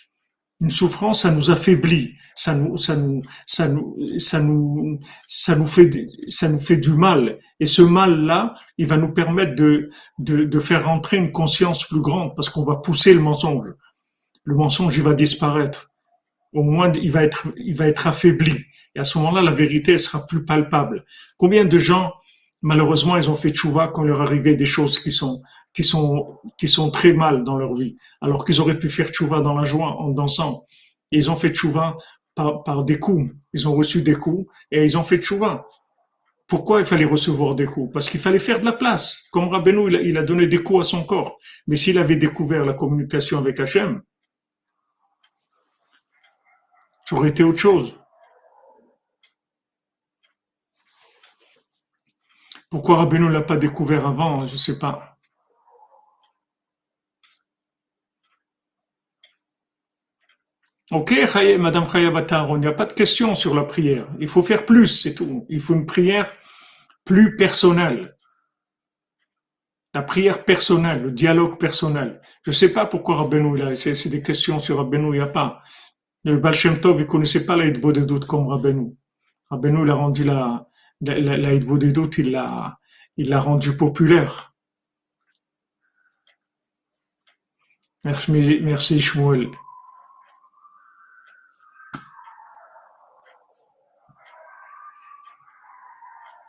Une 0.60 0.72
souffrance, 0.72 1.22
ça 1.22 1.30
nous 1.30 1.52
affaiblit, 1.52 2.16
ça 2.38 2.54
nous, 2.54 2.78
ça 2.78 2.96
nous, 2.96 3.24
ça 3.48 3.68
nous, 3.68 3.98
ça 4.18 4.40
nous, 4.40 5.00
ça 5.28 5.56
nous 5.56 5.66
fait, 5.66 5.90
ça 6.28 6.48
nous 6.48 6.60
fait 6.60 6.78
du 6.78 6.92
mal. 6.92 7.40
Et 7.60 7.66
ce 7.66 7.82
mal-là, 7.82 8.56
il 8.78 8.86
va 8.86 8.98
nous 8.98 9.12
permettre 9.12 9.56
de, 9.56 9.90
de, 10.20 10.44
de 10.44 10.60
faire 10.60 10.86
rentrer 10.86 11.18
une 11.18 11.32
conscience 11.32 11.84
plus 11.86 12.00
grande 12.00 12.36
parce 12.36 12.50
qu'on 12.50 12.64
va 12.64 12.76
pousser 12.76 13.14
le 13.16 13.22
mensonge. 13.22 13.74
Le 14.44 14.56
mensonge, 14.56 14.96
il 14.96 15.04
va 15.04 15.16
disparaître. 15.16 15.90
Au 16.54 16.62
moins, 16.62 16.92
il 16.94 17.12
va 17.12 17.24
être, 17.24 17.48
il 17.58 17.76
va 17.76 17.88
être 17.88 18.06
affaibli. 18.06 18.66
Et 18.94 19.00
à 19.00 19.04
ce 19.04 19.18
moment-là, 19.18 19.42
la 19.42 19.52
vérité, 19.52 19.94
elle 19.94 20.00
sera 20.00 20.26
plus 20.28 20.46
palpable. 20.46 21.06
Combien 21.38 21.66
de 21.66 21.78
gens, 21.80 22.14
malheureusement, 22.62 23.18
ils 23.18 23.32
ont 23.32 23.36
fait 23.36 23.50
tchouva 23.50 23.88
quand 23.88 24.04
leur 24.04 24.22
arrivait 24.22 24.56
des 24.56 24.66
choses 24.66 25.00
qui 25.00 25.12
sont, 25.12 25.42
qui 25.74 25.84
sont, 25.84 26.38
qui 26.60 26.68
sont 26.68 26.92
très 26.92 27.14
mal 27.14 27.44
dans 27.44 27.58
leur 27.58 27.74
vie, 27.74 27.98
alors 28.22 28.46
qu'ils 28.46 28.62
auraient 28.62 28.78
pu 28.78 28.90
faire 28.90 29.10
tchouva 29.10 29.42
dans 29.42 29.56
la 29.56 29.66
joie, 29.66 30.00
en 30.00 30.10
dansant. 30.10 30.66
Et 31.12 31.18
ils 31.18 31.32
ont 31.32 31.36
fait 31.36 31.50
tchouva 31.50 31.98
par, 32.38 32.84
des 32.84 33.00
coups. 33.00 33.34
Ils 33.54 33.68
ont 33.68 33.76
reçu 33.76 34.02
des 34.02 34.16
coups 34.16 34.52
et 34.72 34.84
ils 34.84 34.98
ont 34.98 35.04
fait 35.04 35.18
tchouva. 35.18 35.68
Pourquoi 36.48 36.80
il 36.80 36.86
fallait 36.86 37.06
recevoir 37.06 37.56
des 37.56 37.66
coups? 37.66 37.92
Parce 37.92 38.10
qu'il 38.10 38.20
fallait 38.20 38.40
faire 38.40 38.60
de 38.60 38.66
la 38.66 38.72
place. 38.72 39.28
Comme 39.32 39.50
Rabbeinu, 39.50 39.92
il 40.06 40.18
a, 40.18 40.24
donné 40.24 40.48
des 40.48 40.64
coups 40.64 40.82
à 40.82 40.84
son 40.84 41.04
corps. 41.04 41.38
Mais 41.68 41.76
s'il 41.76 41.98
avait 41.98 42.16
découvert 42.16 42.64
la 42.66 42.74
communication 42.74 43.38
avec 43.38 43.60
Hachem, 43.60 44.02
ça 47.06 47.16
aurait 47.16 47.30
été 47.30 47.44
autre 47.44 47.60
chose. 47.60 47.94
Pourquoi 52.70 52.98
Rabbeinu 52.98 53.26
ne 53.26 53.32
l'a 53.32 53.42
pas 53.42 53.58
découvert 53.58 54.08
avant? 54.08 54.46
Je 54.48 54.54
ne 54.54 54.58
sais 54.58 54.80
pas. 54.80 55.17
Ok, 60.90 61.14
Madame 61.60 61.86
Khayabatar, 61.86 62.48
il 62.52 62.60
n'y 62.60 62.68
a 62.68 62.72
pas 62.72 62.86
de 62.86 62.94
question 62.94 63.36
sur 63.36 63.54
la 63.54 63.64
prière. 63.64 64.08
Il 64.20 64.30
faut 64.30 64.42
faire 64.42 64.66
plus, 64.66 64.88
c'est 64.88 65.14
tout. 65.14 65.46
Il 65.50 65.60
faut 65.60 65.74
une 65.74 65.86
prière 65.86 66.32
plus 67.04 67.36
personnelle. 67.36 68.16
La 69.94 70.02
prière 70.02 70.46
personnelle, 70.46 71.04
le 71.04 71.12
dialogue 71.12 71.60
personnel. 71.60 72.22
Je 72.44 72.52
ne 72.52 72.56
sais 72.56 72.72
pas 72.72 72.86
pourquoi 72.86 73.18
Rabbeinu, 73.18 73.58
là, 73.58 73.76
c'est 73.76 74.10
des 74.10 74.24
questions 74.24 74.60
sur 74.60 74.78
Rabbeinu, 74.78 75.08
il 75.08 75.18
n'y 75.18 75.20
a 75.20 75.28
pas. 75.28 75.62
Le 76.24 76.38
Baal 76.38 76.54
Shem 76.54 76.80
Tov, 76.80 76.98
il 76.98 77.04
ne 77.04 77.06
connaissait 77.06 77.46
pas 77.46 77.58
l'aide 77.58 77.86
des 77.86 78.06
doutes 78.06 78.26
comme 78.26 78.48
Rabbeinu. 78.48 78.96
Rabbeinu, 79.50 79.84
il 79.84 79.90
a 79.90 79.96
rendu 79.96 80.24
la, 80.24 80.70
la, 81.02 81.58
des 81.58 81.92
doutes, 81.92 82.18
il 82.18 82.32
l'a, 82.32 82.80
il 83.18 83.30
l'a 83.30 83.42
rendu 83.42 83.76
populaire. 83.76 84.54
Merci, 88.06 88.60
merci 88.62 89.02
Shmuel. 89.02 89.50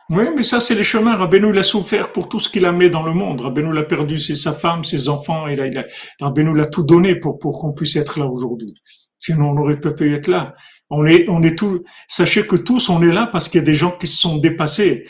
Oui, 0.09 0.23
mais 0.35 0.41
ça, 0.41 0.59
c'est 0.59 0.73
les 0.73 0.83
chemins. 0.83 1.15
Rabbeinu, 1.15 1.51
il 1.51 1.59
a 1.59 1.63
souffert 1.63 2.11
pour 2.11 2.29
tout 2.29 2.39
ce 2.39 2.49
qu'il 2.49 2.65
a 2.65 2.71
mis 2.71 2.89
dans 2.89 3.03
le 3.03 3.13
monde. 3.13 3.41
Rabbeinu 3.41 3.71
l'a 3.73 3.83
perdu, 3.83 4.17
c'est 4.17 4.33
sa 4.35 4.53
femme, 4.53 4.83
ses 4.83 5.07
enfants. 5.07 5.47
Il 5.47 5.61
a, 5.61 5.67
il 5.67 5.77
a, 5.77 5.85
l'a 6.19 6.65
tout 6.65 6.83
donné 6.83 7.15
pour, 7.15 7.37
pour 7.37 7.59
qu'on 7.59 7.73
puisse 7.73 7.95
être 7.95 8.19
là 8.19 8.25
aujourd'hui. 8.25 8.73
Sinon, 9.19 9.51
on 9.51 9.57
aurait 9.57 9.79
pas 9.79 9.91
pu 9.91 10.15
être 10.15 10.27
là. 10.27 10.55
On 10.89 11.05
est, 11.05 11.29
on 11.29 11.43
est 11.43 11.55
tous, 11.55 11.83
sachez 12.07 12.47
que 12.47 12.55
tous, 12.55 12.89
on 12.89 13.03
est 13.03 13.11
là 13.11 13.27
parce 13.27 13.47
qu'il 13.47 13.59
y 13.59 13.63
a 13.63 13.65
des 13.65 13.75
gens 13.75 13.91
qui 13.91 14.07
se 14.07 14.17
sont 14.17 14.37
dépassés. 14.37 15.05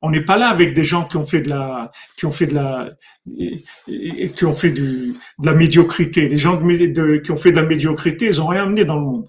On 0.00 0.10
n'est 0.10 0.24
pas 0.24 0.38
là 0.38 0.48
avec 0.48 0.72
des 0.72 0.84
gens 0.84 1.04
qui 1.04 1.18
ont 1.18 1.24
fait 1.24 1.42
de 1.42 1.50
la, 1.50 1.90
qui 2.16 2.24
ont 2.24 2.30
fait 2.30 2.46
de 2.46 2.54
la, 2.54 2.90
qui 3.26 4.44
ont 4.46 4.52
fait 4.54 4.70
du, 4.70 5.14
de 5.40 5.46
la 5.46 5.52
médiocrité. 5.52 6.28
Les 6.28 6.38
gens 6.38 6.56
qui 6.56 7.30
ont 7.30 7.36
fait 7.36 7.52
de 7.52 7.56
la 7.56 7.66
médiocrité, 7.66 8.26
ils 8.26 8.40
ont 8.40 8.46
rien 8.46 8.62
amené 8.62 8.86
dans 8.86 8.96
le 8.96 9.04
monde. 9.04 9.28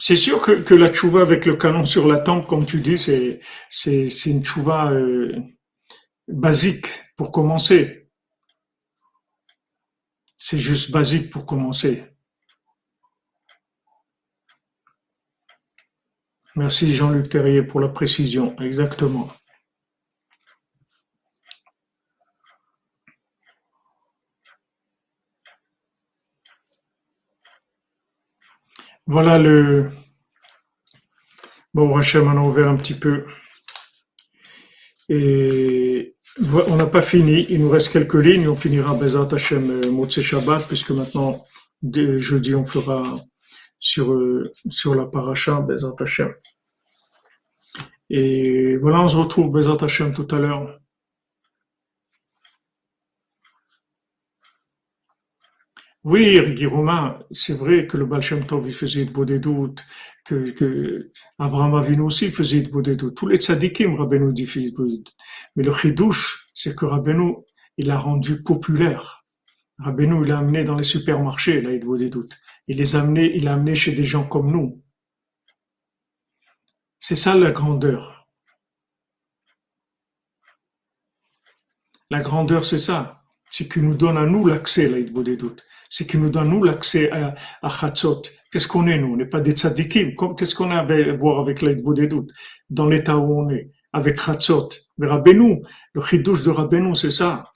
C'est 0.00 0.16
sûr 0.16 0.40
que, 0.40 0.52
que 0.52 0.74
la 0.74 0.88
tchouva 0.88 1.22
avec 1.22 1.44
le 1.44 1.56
canon 1.56 1.84
sur 1.84 2.06
la 2.06 2.20
tempe, 2.20 2.46
comme 2.46 2.64
tu 2.64 2.80
dis, 2.80 2.98
c'est, 2.98 3.40
c'est, 3.68 4.08
c'est 4.08 4.30
une 4.30 4.44
tchouva 4.44 4.92
euh, 4.92 5.36
basique 6.28 6.86
pour 7.16 7.32
commencer. 7.32 8.08
C'est 10.36 10.58
juste 10.58 10.92
basique 10.92 11.30
pour 11.30 11.44
commencer. 11.44 12.04
Merci 16.54 16.92
Jean-Luc 16.94 17.28
Terrier 17.28 17.62
pour 17.62 17.80
la 17.80 17.88
précision, 17.88 18.56
exactement. 18.60 19.28
Voilà 29.10 29.38
le. 29.38 29.88
Bon, 31.72 31.90
Rachel, 31.94 32.24
on 32.24 32.36
a 32.36 32.42
ouvert 32.42 32.68
un 32.68 32.76
petit 32.76 32.92
peu. 32.92 33.24
Et 35.08 36.14
on 36.68 36.76
n'a 36.76 36.86
pas 36.86 37.00
fini. 37.00 37.46
Il 37.48 37.62
nous 37.62 37.70
reste 37.70 37.90
quelques 37.90 38.22
lignes. 38.22 38.48
On 38.48 38.54
finira 38.54 38.92
Bezat 38.92 39.28
Hashem 39.32 39.70
euh, 39.70 39.90
Motse 39.90 40.20
Shabbat, 40.20 40.68
puisque 40.68 40.90
maintenant, 40.90 41.42
jeudi, 41.82 42.54
on 42.54 42.66
fera 42.66 43.02
sur, 43.80 44.12
euh, 44.12 44.52
sur 44.68 44.94
la 44.94 45.06
paracha 45.06 45.58
Bezat 45.62 45.94
Hashem. 46.00 46.34
Et 48.10 48.76
voilà, 48.76 49.00
on 49.00 49.08
se 49.08 49.16
retrouve 49.16 49.50
Bezat 49.52 49.78
Hashem 49.80 50.12
tout 50.12 50.28
à 50.34 50.38
l'heure. 50.38 50.77
Oui, 56.10 56.64
Romain, 56.64 57.18
c'est 57.32 57.52
vrai 57.52 57.86
que 57.86 57.98
le 57.98 58.06
Baal 58.06 58.22
Shem 58.22 58.46
Tov, 58.46 58.66
faisait 58.72 59.04
de 59.04 59.10
beaux 59.10 59.26
des 59.26 59.40
doutes, 59.40 59.84
que, 60.24 61.12
Abraham 61.38 61.74
Avinu 61.74 62.00
aussi 62.00 62.30
faisait 62.30 62.62
de 62.62 62.70
beaux 62.70 62.80
des 62.80 62.96
doutes. 62.96 63.14
Tous 63.14 63.26
les 63.26 63.36
tzadikim, 63.36 63.94
Rabbeinu 63.94 64.32
dit 64.32 64.46
de 64.46 64.70
doutes. 64.74 65.14
Mais 65.54 65.62
le 65.62 65.72
chidouche, 65.74 66.50
c'est 66.54 66.74
que 66.74 66.86
Rabbeinu, 66.86 67.34
il 67.76 67.88
l'a 67.88 67.98
rendu 67.98 68.42
populaire. 68.42 69.26
Rabbeinu, 69.78 70.22
il 70.22 70.28
l'a 70.28 70.38
amené 70.38 70.64
dans 70.64 70.76
les 70.76 70.82
supermarchés, 70.82 71.60
là, 71.60 71.72
il 71.72 71.98
des 71.98 72.08
doutes. 72.08 72.38
Il 72.68 72.78
les 72.78 72.96
a 72.96 73.04
il 73.04 73.44
l'a 73.44 73.52
amené 73.52 73.74
chez 73.74 73.92
des 73.92 74.04
gens 74.04 74.26
comme 74.26 74.50
nous. 74.50 74.82
C'est 77.00 77.16
ça 77.16 77.34
la 77.34 77.50
grandeur. 77.52 78.26
La 82.10 82.20
grandeur, 82.22 82.64
c'est 82.64 82.78
ça. 82.78 83.17
C'est 83.50 83.68
qu'il 83.68 83.82
nous 83.82 83.94
donne 83.94 84.16
à 84.16 84.26
nous 84.26 84.46
l'accès, 84.46 84.88
des 84.88 85.36
doutes 85.36 85.64
c'est 85.88 86.06
qu'il 86.06 86.20
nous 86.20 86.30
donne, 86.30 86.48
nous, 86.48 86.62
l'accès 86.62 87.10
à, 87.10 87.34
à. 87.62 87.92
Qu'est-ce 88.50 88.68
qu'on 88.68 88.86
est, 88.86 88.98
nous? 88.98 89.14
On 89.14 89.16
n'est 89.16 89.26
pas 89.26 89.40
des 89.40 89.52
tzadikim. 89.52 90.14
Qu'est-ce 90.36 90.54
qu'on 90.54 90.70
a 90.70 90.78
à 90.78 91.16
voir 91.16 91.40
avec 91.40 91.62
doutes? 91.62 92.30
Dans 92.70 92.86
l'état 92.86 93.16
où 93.16 93.40
on 93.40 93.50
est, 93.50 93.70
avec 93.92 94.20
Chatzot. 94.20 94.70
Mais 94.98 95.06
Rabbeinu, 95.06 95.62
le 95.92 96.00
chidouche 96.00 96.44
de 96.44 96.50
Rabbeinu, 96.50 96.94
c'est 96.94 97.10
ça. 97.10 97.52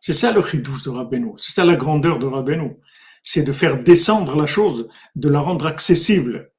C'est 0.00 0.12
ça 0.12 0.32
le 0.32 0.42
chidouche 0.42 0.82
de 0.82 0.90
Rabbeinu. 0.90 1.32
C'est 1.38 1.52
ça 1.52 1.64
la 1.64 1.76
grandeur 1.76 2.18
de 2.18 2.26
Rabbeinu. 2.26 2.76
C'est 3.22 3.42
de 3.42 3.52
faire 3.52 3.82
descendre 3.82 4.36
la 4.36 4.46
chose, 4.46 4.88
de 5.16 5.28
la 5.28 5.40
rendre 5.40 5.66
accessible. 5.66 6.52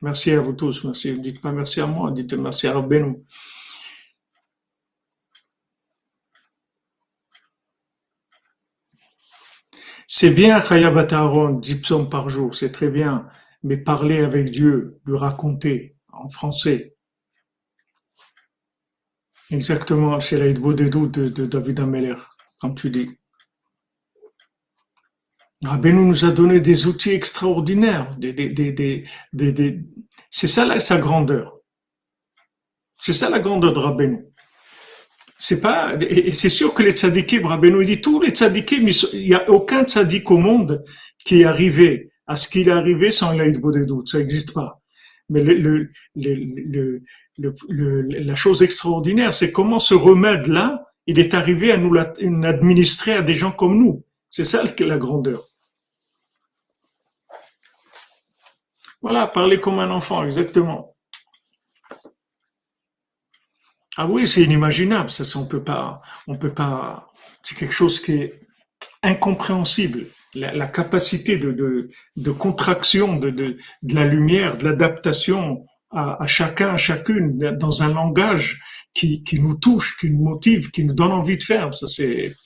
Merci 0.00 0.30
à 0.30 0.40
vous 0.40 0.52
tous. 0.52 0.84
Merci. 0.84 1.20
Dites 1.20 1.40
pas 1.40 1.50
merci 1.50 1.80
à 1.80 1.86
moi, 1.86 2.12
dites 2.12 2.32
merci 2.34 2.68
à 2.68 2.74
Rabbeinu. 2.74 3.24
C'est 10.10 10.30
bien 10.30 10.58
Chayabat 10.62 11.08
Aaron, 11.10 11.58
10 11.58 11.82
psaumes 11.82 12.08
par 12.08 12.30
jour, 12.30 12.54
c'est 12.54 12.72
très 12.72 12.88
bien, 12.88 13.28
mais 13.62 13.76
parler 13.76 14.20
avec 14.20 14.48
Dieu, 14.48 14.98
lui 15.04 15.18
raconter 15.18 15.96
en 16.10 16.30
français. 16.30 16.96
Exactement, 19.50 20.18
c'est 20.18 20.38
la 20.38 20.58
Bodedou 20.58 21.08
de, 21.08 21.28
de 21.28 21.44
David 21.44 21.80
Ameller, 21.80 22.14
comme 22.58 22.74
tu 22.74 22.88
dis. 22.88 23.18
Rabbeinu 25.62 26.06
nous 26.06 26.24
a 26.24 26.30
donné 26.30 26.60
des 26.60 26.86
outils 26.86 27.12
extraordinaires. 27.12 28.16
c'est 30.30 30.46
ça 30.46 30.80
sa 30.80 30.96
grandeur. 30.96 31.58
C'est 32.94 33.12
ça 33.12 33.28
la 33.28 33.40
grandeur 33.40 33.74
de 33.74 33.78
Rabbeinu 33.78 34.27
c'est 35.38 35.60
pas, 35.60 35.96
et 36.00 36.32
c'est 36.32 36.48
sûr 36.48 36.74
que 36.74 36.82
les 36.82 36.90
tzadikim, 36.90 37.46
Rabbeinu 37.46 37.84
dit, 37.84 38.00
tous 38.00 38.20
les 38.20 38.30
tzadikim, 38.30 38.88
il 39.12 39.28
n'y 39.28 39.34
a 39.34 39.48
aucun 39.48 39.84
tzadik 39.84 40.28
au 40.32 40.36
monde 40.36 40.84
qui 41.24 41.42
est 41.42 41.44
arrivé 41.44 42.10
à 42.26 42.36
ce 42.36 42.48
qu'il 42.48 42.68
est 42.68 42.72
arrivé 42.72 43.12
sans 43.12 43.32
l'aide 43.32 43.60
doutes. 43.60 44.08
Ça 44.08 44.18
n'existe 44.18 44.52
pas. 44.52 44.80
Mais 45.30 45.42
le, 45.42 45.90
le, 46.16 47.02
le, 47.38 48.00
la 48.02 48.34
chose 48.34 48.62
extraordinaire, 48.62 49.32
c'est 49.32 49.52
comment 49.52 49.78
ce 49.78 49.94
remède-là, 49.94 50.84
il 51.06 51.20
est 51.20 51.34
arrivé 51.34 51.70
à 51.70 51.76
nous 51.76 51.96
administrer 52.44 53.12
à 53.12 53.22
des 53.22 53.34
gens 53.34 53.52
comme 53.52 53.78
nous. 53.78 54.04
C'est 54.30 54.44
ça 54.44 54.64
la 54.80 54.98
grandeur. 54.98 55.44
Voilà, 59.00 59.28
parler 59.28 59.60
comme 59.60 59.78
un 59.78 59.90
enfant, 59.90 60.24
exactement. 60.24 60.96
Ah 64.00 64.06
oui, 64.06 64.28
c'est 64.28 64.42
inimaginable. 64.42 65.10
Ça, 65.10 65.24
on 65.36 65.44
peut 65.44 65.64
pas, 65.64 66.00
on 66.28 66.38
peut 66.38 66.54
pas. 66.54 67.10
C'est 67.42 67.56
quelque 67.58 67.74
chose 67.74 67.98
qui 67.98 68.12
est 68.12 68.40
incompréhensible. 69.02 70.06
La, 70.34 70.68
capacité 70.68 71.36
de, 71.36 71.50
de, 72.16 72.30
contraction 72.30 73.16
de, 73.16 73.30
de, 73.30 73.56
la 73.82 74.04
lumière, 74.04 74.56
de 74.56 74.66
l'adaptation 74.66 75.66
à, 75.90 76.24
chacun, 76.28 76.74
à 76.74 76.76
chacune, 76.76 77.38
dans 77.58 77.82
un 77.82 77.92
langage 77.92 78.60
qui, 78.94 79.24
qui 79.24 79.40
nous 79.40 79.54
touche, 79.54 79.96
qui 79.98 80.10
nous 80.10 80.22
motive, 80.22 80.70
qui 80.70 80.84
nous 80.84 80.94
donne 80.94 81.10
envie 81.10 81.36
de 81.36 81.42
faire. 81.42 81.74
Ça, 81.74 81.88
c'est, 81.88 82.36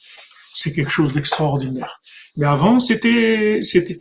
c'est 0.54 0.72
quelque 0.72 0.90
chose 0.90 1.12
d'extraordinaire. 1.12 2.00
Mais 2.38 2.46
avant, 2.46 2.78
c'était, 2.78 3.58
c'était, 3.60 4.00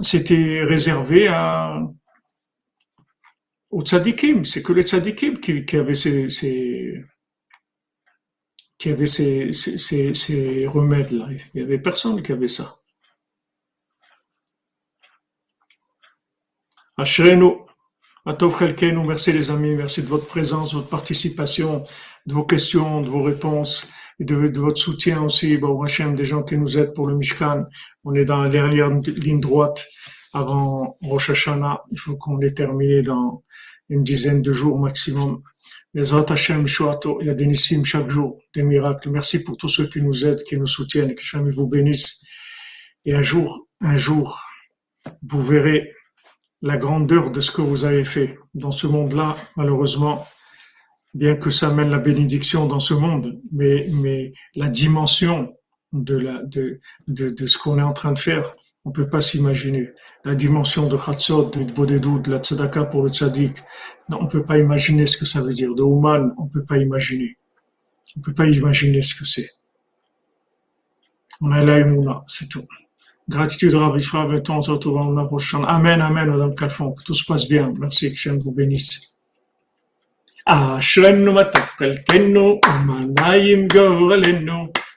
c'était 0.00 0.62
réservé 0.62 1.26
à, 1.26 1.80
aux 3.76 3.82
tzadikim. 3.82 4.44
C'est 4.46 4.62
que 4.62 4.72
les 4.72 4.82
tzadikim 4.82 5.38
qui, 5.38 5.66
qui 5.66 5.76
avaient 5.76 5.94
ces, 5.94 7.06
remèdes-là. 10.66 11.28
Il 11.30 11.40
n'y 11.54 11.62
avait 11.62 11.78
personne 11.78 12.22
qui 12.22 12.32
avait 12.32 12.48
ça. 12.48 12.74
Ashrenu, 16.96 17.52
Atov 18.24 18.58
Chelkenu, 18.58 19.06
merci 19.06 19.30
les 19.30 19.50
amis, 19.50 19.74
merci 19.74 20.02
de 20.02 20.08
votre 20.08 20.26
présence, 20.26 20.70
de 20.70 20.76
votre 20.76 20.88
participation, 20.88 21.84
de 22.24 22.32
vos 22.32 22.44
questions, 22.44 23.02
de 23.02 23.10
vos 23.10 23.22
réponses 23.22 23.86
et 24.18 24.24
de, 24.24 24.58
votre 24.58 24.78
soutien 24.78 25.22
aussi. 25.22 25.58
Bon, 25.58 25.82
Hachem, 25.82 26.14
des 26.14 26.24
gens 26.24 26.42
qui 26.42 26.56
nous 26.56 26.78
aident 26.78 26.94
pour 26.94 27.08
le 27.08 27.14
Mishkan. 27.14 27.66
On 28.04 28.14
est 28.14 28.24
dans 28.24 28.42
la 28.42 28.48
dernière 28.48 28.88
ligne 28.88 29.40
droite 29.40 29.86
avant 30.32 30.96
Rosh 31.02 31.28
Hashanah. 31.28 31.84
Il 31.92 31.98
faut 31.98 32.16
qu'on 32.16 32.38
l'ait 32.38 32.54
terminé 32.54 33.02
dans 33.02 33.44
une 33.88 34.04
dizaine 34.04 34.42
de 34.42 34.52
jours 34.52 34.80
maximum. 34.80 35.42
Les 35.94 36.12
Hashem, 36.12 36.66
il 37.20 37.26
y 37.26 37.30
a 37.30 37.34
des 37.34 37.46
nissim 37.46 37.84
chaque 37.84 38.10
jour, 38.10 38.38
des 38.54 38.62
miracles. 38.62 39.10
Merci 39.10 39.42
pour 39.42 39.56
tous 39.56 39.68
ceux 39.68 39.88
qui 39.88 40.02
nous 40.02 40.26
aident, 40.26 40.42
qui 40.42 40.58
nous 40.58 40.66
soutiennent, 40.66 41.14
que 41.14 41.22
jamais 41.22 41.50
vous 41.50 41.66
bénisse. 41.66 42.22
Et 43.04 43.14
un 43.14 43.22
jour, 43.22 43.68
un 43.80 43.96
jour, 43.96 44.40
vous 45.22 45.40
verrez 45.40 45.94
la 46.60 46.76
grandeur 46.76 47.30
de 47.30 47.40
ce 47.40 47.50
que 47.50 47.62
vous 47.62 47.84
avez 47.84 48.04
fait. 48.04 48.38
Dans 48.52 48.72
ce 48.72 48.86
monde-là, 48.86 49.36
malheureusement, 49.56 50.26
bien 51.14 51.36
que 51.36 51.50
ça 51.50 51.70
mène 51.70 51.88
la 51.88 51.98
bénédiction 51.98 52.66
dans 52.66 52.80
ce 52.80 52.92
monde, 52.92 53.40
mais, 53.52 53.86
mais 54.02 54.34
la 54.54 54.68
dimension 54.68 55.54
de, 55.92 56.16
la, 56.16 56.42
de, 56.42 56.80
de, 57.08 57.30
de 57.30 57.46
ce 57.46 57.56
qu'on 57.56 57.78
est 57.78 57.82
en 57.82 57.94
train 57.94 58.12
de 58.12 58.18
faire, 58.18 58.54
On 58.86 58.90
ne 58.90 58.94
peut 58.94 59.08
pas 59.08 59.20
s'imaginer 59.20 59.90
La 60.25 60.35
dimension 60.35 60.87
de 60.87 60.95
Khatsot, 60.95 61.45
de 61.49 61.71
Bodedou, 61.71 62.19
de 62.19 62.31
la 62.31 62.37
Tzedaka 62.37 62.85
pour 62.85 63.03
le 63.03 63.09
Tzadik, 63.09 63.57
on 64.09 64.23
ne 64.23 64.27
peut 64.27 64.43
pas 64.43 64.59
imaginer 64.59 65.07
ce 65.07 65.17
que 65.17 65.25
ça 65.25 65.41
veut 65.41 65.53
dire. 65.53 65.73
De 65.73 65.81
Ouman, 65.81 66.33
on 66.37 66.45
ne 66.45 66.49
peut 66.49 66.63
pas 66.63 66.77
imaginer. 66.77 67.37
On 68.15 68.19
ne 68.19 68.23
peut 68.25 68.33
pas 68.33 68.45
imaginer 68.45 69.01
ce 69.01 69.15
que 69.15 69.25
c'est. 69.25 69.49
On 71.41 71.51
a 71.51 71.63
l'aïmouna, 71.63 72.23
c'est 72.27 72.47
tout. 72.47 72.67
Gratitude, 73.27 73.73
Rav 73.73 73.97
Ifra, 73.97 74.27
on 74.27 74.61
se 74.61 74.71
retrouve 74.71 75.15
la 75.15 75.25
prochaine. 75.25 75.65
Amen, 75.65 76.01
amen, 76.01 76.29
Madame 76.29 76.53
Calfon, 76.53 76.91
que 76.91 77.03
tout 77.03 77.13
se 77.13 77.25
passe 77.25 77.47
bien. 77.47 77.73
Merci, 77.79 78.13
que 78.13 78.19
Dieu 78.19 78.37
vous 78.37 78.51
bénisse. 78.51 79.11
אשרנו 80.45 81.33
מה 81.33 81.43
טוב 81.43 81.61
חלקנו 81.61 82.59
ומנעים 82.69 83.67
גורלנו 83.67 84.67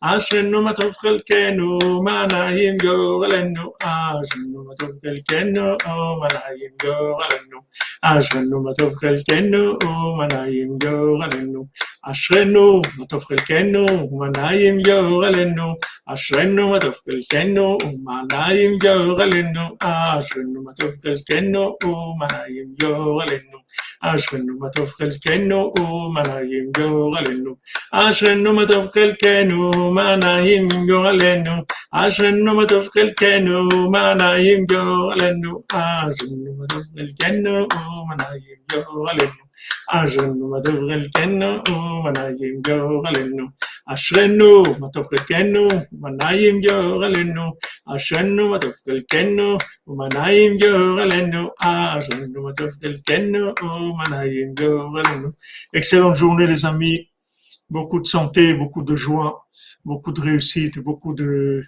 אשרנו 0.00 0.62
מה 0.62 0.72
טוב 0.72 0.92
חלקנו 0.92 1.78
ומנעים 1.84 2.76
גורלנו 2.76 3.72
אשרנו 3.82 4.64
מה 4.68 4.74
טוב 4.78 4.90
חלקנו 5.02 5.62
ומנעים 5.62 6.70
גורלנו 6.82 7.58
אשרנו 8.02 8.62
מה 8.62 8.74
טוב 8.74 8.94
חלקנו 8.94 9.76
ומנעים 9.84 10.78
גורלנו 10.78 11.66
אשרנו 12.02 12.80
מה 12.98 13.06
טוב 13.06 13.24
חלקנו 13.24 13.86
ומנעים 14.12 14.82
גורלנו 14.82 15.74
אשרנו 16.06 16.68
מה 16.68 16.78
טוב 16.80 16.94
חלקנו 17.04 17.78
ומנעים 17.82 18.78
גורלנו 18.78 19.60
אשרנו 19.82 20.62
מה 20.64 20.72
טוב 20.72 20.90
חלקנו 21.02 21.76
ומנעים 21.84 22.66
גורלנו 22.80 23.58
عشان 24.03 24.47
ما 24.61 24.69
تفخل 24.69 25.11
كنو 25.25 25.73
ما 26.15 26.23
نايم 26.27 26.71
جوالنو 26.77 27.59
عشان 27.93 28.43
ما 28.47 28.65
تفخل 28.65 29.11
كنو 29.23 29.91
ما 29.91 30.15
نايم 30.15 30.67
جوالنو 30.87 31.65
عشان 31.93 32.45
ما 32.45 32.65
تفخل 32.65 33.09
كنو 33.19 33.89
ما 33.91 34.13
نايم 34.13 34.65
جوالنو 34.71 35.65
عشان 35.73 36.57
ما 36.59 36.65
تفخل 36.69 37.15
كنو 37.21 37.67
ما 38.09 38.15
نايم 38.21 38.59
جوالنو 38.71 39.46
אשרנו 39.90 40.48
מה 40.50 40.60
טוב 40.64 40.74
חלקנו 40.74 41.46
ומנעים 41.68 42.60
גורלנו 42.66 43.46
אשרנו 43.86 44.62
מה 44.80 44.88
טוב 44.92 45.06
חלקנו 45.06 45.68
ומנעים 45.92 46.60
גורלנו 46.60 47.42
אשרנו 47.86 48.48
מה 48.48 48.58
טוב 48.58 48.72
חלקנו 48.84 49.56
ומנעים 49.86 50.58
גורלנו 50.58 51.48
אשרנו 51.60 52.42
מה 52.42 52.52
טוב 52.52 52.70
חלקנו 52.82 53.52
ומנעים 53.62 54.54
גורלנו 54.54 55.28
Excellente 55.72 56.16
journée 56.16 56.46
les 56.46 56.64
amis, 56.64 57.08
beaucoup 57.70 58.00
de 58.00 58.06
santé, 58.06 58.54
beaucoup 58.54 58.82
de 58.82 58.94
joie, 58.96 59.46
beaucoup 59.84 60.12
de 60.12 60.20
réussite, 60.20 60.78
beaucoup 60.78 61.14
de 61.14 61.62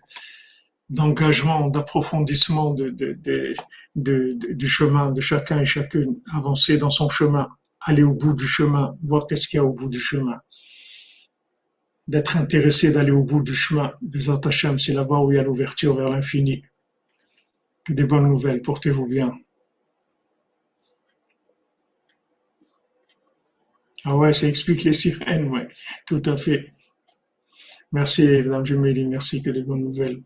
d'engagement, 0.91 1.69
d'approfondissement 1.69 2.75
de, 2.75 2.91
de, 2.91 3.15
de, 3.15 3.55
de, 3.97 4.37
du 4.53 4.69
chemin 4.69 5.11
de 5.11 5.21
chacun 5.21 5.59
et 5.61 5.65
chacune, 5.65 6.21
avancer 6.33 6.77
dans 6.77 6.91
son 6.91 7.09
chemin, 7.09 7.49
aller 7.82 8.04
au 8.04 8.14
bout 8.14 8.34
du 8.34 8.48
chemin, 8.48 8.98
voir 9.04 9.26
qu'est-ce 9.28 9.48
qu'il 9.48 9.58
y 9.58 9.60
a 9.60 9.66
au 9.66 9.74
bout 9.74 9.90
du 9.90 10.00
chemin. 10.00 10.42
D'être 12.08 12.38
intéressé 12.38 12.92
d'aller 12.92 13.12
au 13.12 13.24
bout 13.24 13.44
du 13.44 13.54
chemin. 13.54 13.94
Les 14.12 14.30
Hashem, 14.30 14.80
c'est 14.80 14.94
là-bas 14.94 15.20
où 15.20 15.32
il 15.32 15.36
y 15.36 15.40
a 15.40 15.44
l'ouverture 15.44 15.96
vers 15.96 16.10
l'infini. 16.10 16.64
Des 17.88 18.04
bonnes 18.04 18.28
nouvelles, 18.28 18.62
portez-vous 18.62 19.08
bien. 19.08 19.38
Ah 24.06 24.16
ouais, 24.16 24.34
ça 24.34 24.48
explique 24.48 24.84
les 24.84 24.94
sirènes, 24.94 25.50
ouais, 25.50 25.68
tout 26.06 26.22
à 26.26 26.38
fait. 26.38 26.74
Merci, 27.92 28.28
Madame 28.44 28.66
Gemelli, 28.66 29.06
merci 29.06 29.42
que 29.42 29.50
des 29.50 29.64
bonnes 29.64 29.82
nouvelles. 29.82 30.22